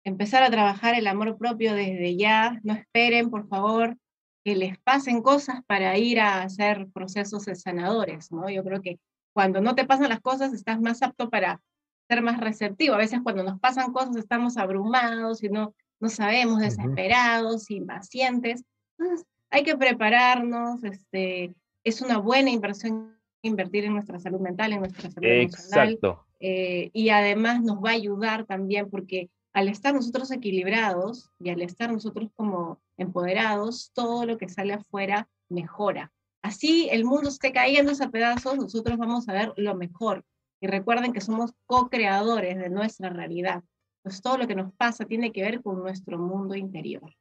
empezar 0.05 0.43
a 0.43 0.51
trabajar 0.51 0.95
el 0.95 1.07
amor 1.07 1.37
propio 1.37 1.75
desde 1.75 2.17
ya. 2.17 2.61
No 2.63 2.75
esperen, 2.75 3.31
por 3.31 3.49
favor, 3.49 3.97
que 4.45 4.55
les 4.55 4.79
pasen 4.79 5.23
cosas 5.23 5.61
para 5.67 5.97
ir 5.99 6.21
a 6.21 6.43
hacer 6.43 6.89
procesos 6.93 7.45
sanadores, 7.55 8.31
¿no? 8.31 8.49
Yo 8.49 8.63
creo 8.63 8.81
que 8.81 8.99
cuando 9.35 9.61
no 9.61 9.75
te 9.75 9.85
pasan 9.85 10.09
las 10.09 10.21
cosas, 10.21 10.53
estás 10.53 10.81
más 10.81 11.03
apto 11.03 11.29
para 11.29 11.61
ser 12.09 12.23
más 12.23 12.41
receptivo. 12.41 12.95
A 12.95 12.99
veces 12.99 13.21
cuando 13.23 13.43
nos 13.43 13.59
pasan 13.59 13.93
cosas 13.93 14.17
estamos 14.17 14.57
abrumados 14.57 15.43
y 15.43 15.49
no 15.49 15.75
no 16.01 16.09
sabemos, 16.09 16.61
desesperados, 16.61 17.71
impacientes. 17.71 18.65
Entonces, 18.99 19.27
hay 19.51 19.63
que 19.63 19.77
prepararnos, 19.77 20.83
este, 20.85 21.55
es 21.85 22.03
una 22.03 22.19
buena 22.19 22.51
inversión 22.51 23.17
invertir 23.43 23.85
en 23.85 23.95
nuestra 23.95 24.19
salud 24.19 24.41
mental, 24.41 24.73
en 24.73 24.81
nuestra 24.81 25.11
salud 25.11 25.29
Exacto. 25.29 26.26
Eh, 26.41 26.91
y 26.93 27.09
además 27.11 27.62
nos 27.62 27.78
va 27.78 27.91
a 27.91 27.95
ayudar 27.95 28.45
también 28.45 28.91
porque 28.91 29.30
al 29.53 29.68
estar 29.68 29.95
nosotros 29.95 30.30
equilibrados 30.30 31.30
y 31.39 31.51
al 31.51 31.62
estar 31.62 31.91
nosotros 31.91 32.30
como 32.34 32.80
empoderados, 32.99 33.91
todo 33.95 34.26
lo 34.26 34.37
que 34.37 34.49
sale 34.49 34.74
afuera 34.74 35.28
mejora. 35.49 36.12
Así 36.43 36.89
el 36.91 37.05
mundo 37.05 37.28
esté 37.28 37.53
cayendo 37.53 37.93
a 37.93 38.11
pedazos, 38.11 38.57
nosotros 38.57 38.99
vamos 38.99 39.28
a 39.28 39.32
ver 39.32 39.53
lo 39.57 39.74
mejor. 39.74 40.24
Y 40.61 40.66
recuerden 40.66 41.12
que 41.12 41.20
somos 41.20 41.53
co-creadores 41.66 42.59
de 42.59 42.70
nuestra 42.70 43.09
realidad. 43.11 43.62
Pues 44.03 44.22
todo 44.22 44.39
lo 44.39 44.47
que 44.47 44.55
nos 44.55 44.72
pasa 44.74 45.05
tiene 45.07 45.32
que 45.32 45.43
ver 45.43 45.62
con 45.62 45.78
nuestro 45.78 46.18
mundo 46.18 46.55
interior. 46.55 47.14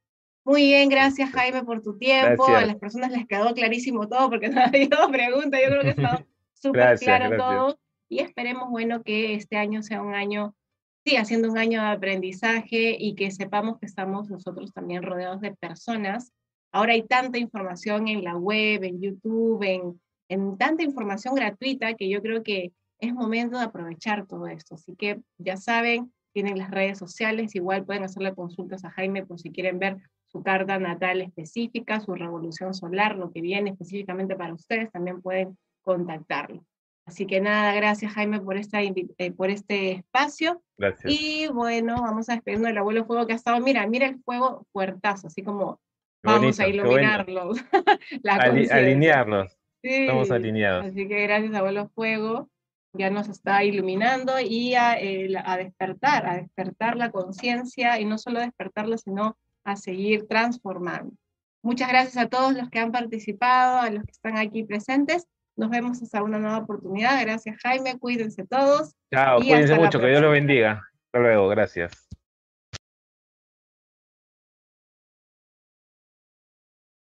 Muy 0.46 0.64
bien, 0.64 0.90
gracias 0.90 1.32
Jaime 1.32 1.64
por 1.64 1.82
tu 1.82 1.98
tiempo. 1.98 2.46
A 2.46 2.66
las 2.66 2.76
personas 2.76 3.12
les 3.12 3.26
quedó 3.26 3.54
clarísimo 3.54 4.08
todo 4.08 4.30
porque 4.30 4.50
no 4.50 4.62
había 4.62 4.90
preguntas. 5.12 5.60
Yo 5.64 5.70
creo 5.70 5.82
que 5.82 5.90
está 5.90 6.26
súper 6.54 7.00
claro 7.00 7.36
todo. 7.36 7.80
Y 8.16 8.20
esperemos, 8.20 8.70
bueno, 8.70 9.04
que 9.04 9.34
este 9.34 9.58
año 9.58 9.84
sea 9.84 10.02
un 10.02 10.14
año, 10.14 10.56
siga 11.04 11.26
siendo 11.26 11.52
un 11.52 11.58
año 11.58 11.82
de 11.82 11.90
aprendizaje 11.90 12.96
y 12.98 13.14
que 13.14 13.30
sepamos 13.30 13.78
que 13.78 13.88
estamos 13.88 14.30
nosotros 14.30 14.72
también 14.72 15.04
rodeados 15.04 15.42
de 15.42 15.54
personas. 15.54 16.32
Ahora 16.72 16.94
hay 16.94 17.04
tanta 17.04 17.40
información 17.40 18.08
en 18.08 18.24
la 18.24 18.38
web, 18.38 18.86
en 18.86 19.02
YouTube, 19.02 19.62
en, 19.64 20.02
en 20.30 20.58
tanta 20.58 20.84
información 20.84 21.36
gratuita 21.36 21.96
que 21.96 22.08
yo 22.08 22.22
creo 22.22 22.42
que 22.42 22.72
es 23.00 23.14
momento 23.14 23.58
de 23.58 23.66
aprovechar 23.66 24.26
todo 24.28 24.48
esto. 24.48 24.76
Así 24.76 24.96
que 24.96 25.20
ya 25.38 25.58
saben, 25.58 26.14
tienen 26.32 26.58
las 26.58 26.72
redes 26.72 26.98
sociales, 26.98 27.54
igual 27.54 27.84
pueden 27.84 28.06
hacerle 28.06 28.34
consultas 28.34 28.86
a 28.86 28.92
Jaime 28.92 29.26
por 29.26 29.42
si 29.42 29.52
quieren 29.52 29.78
ver 29.78 29.98
su 30.28 30.42
carta 30.42 30.80
natal 30.80 31.22
específica, 31.22 32.00
su 32.00 32.16
revolución 32.16 32.74
solar, 32.74 33.18
lo 33.18 33.34
que 33.34 33.42
viene 33.42 33.72
específicamente 33.72 34.38
para 34.38 34.54
ustedes, 34.54 34.90
también 34.90 35.22
pueden 35.22 35.58
contactarlo. 35.82 36.64
Así 37.06 37.28
que 37.28 37.40
nada, 37.40 37.74
gracias 37.74 38.14
Jaime 38.14 38.42
por, 38.42 38.58
esta, 38.58 38.82
eh, 38.82 39.32
por 39.32 39.50
este 39.52 39.92
espacio. 39.92 40.64
Gracias. 40.78 41.14
Y 41.14 41.48
bueno, 41.48 42.02
vamos 42.02 42.30
a 42.30 42.34
despedirnos 42.34 42.68
del 42.68 42.80
abuelo 42.80 43.06
fuego 43.06 43.28
que 43.28 43.34
ha 43.34 43.36
estado, 43.36 43.60
mira, 43.62 43.86
mira 43.86 44.08
el 44.08 44.20
fuego 44.24 44.66
fuertazo, 44.74 45.28
así 45.28 45.44
como 45.44 45.80
vamos 46.24 46.60
a 46.60 46.68
iluminarlo. 46.68 47.52
alinearnos. 48.72 49.56
Estamos 49.84 50.32
alineados. 50.32 50.86
Así 50.88 51.08
que 51.08 51.22
gracias 51.22 51.54
abuelo 51.54 51.90
fuego 51.90 52.50
ya 52.94 53.10
nos 53.10 53.30
está 53.30 53.64
iluminando 53.64 54.40
y 54.40 54.74
a, 54.74 54.94
a 54.94 55.58
despertar, 55.58 56.26
a 56.26 56.38
despertar 56.38 56.96
la 56.96 57.12
conciencia 57.12 58.00
y 58.00 58.06
no 58.06 58.18
solo 58.18 58.40
despertarla, 58.40 58.98
sino 58.98 59.38
a 59.64 59.76
seguir 59.76 60.28
transformando. 60.28 61.14
Muchas 61.62 61.90
gracias 61.90 62.18
a 62.18 62.30
todos 62.30 62.54
los 62.54 62.70
que 62.70 62.80
han 62.80 62.92
participado, 62.92 63.80
a 63.80 63.90
los 63.90 64.04
que 64.04 64.12
están 64.12 64.38
aquí 64.38 64.64
presentes. 64.64 65.28
Nos 65.56 65.70
vemos 65.70 66.02
hasta 66.02 66.22
una 66.22 66.38
nueva 66.38 66.58
oportunidad. 66.60 67.22
Gracias, 67.22 67.58
Jaime. 67.64 67.98
Cuídense 67.98 68.46
todos. 68.46 68.96
Chao, 69.14 69.38
cuídense 69.38 69.76
mucho. 69.76 70.00
Que 70.00 70.08
Dios 70.08 70.22
los 70.22 70.32
bendiga. 70.32 70.84
Hasta 71.06 71.20
luego. 71.20 71.48
Gracias. 71.48 72.05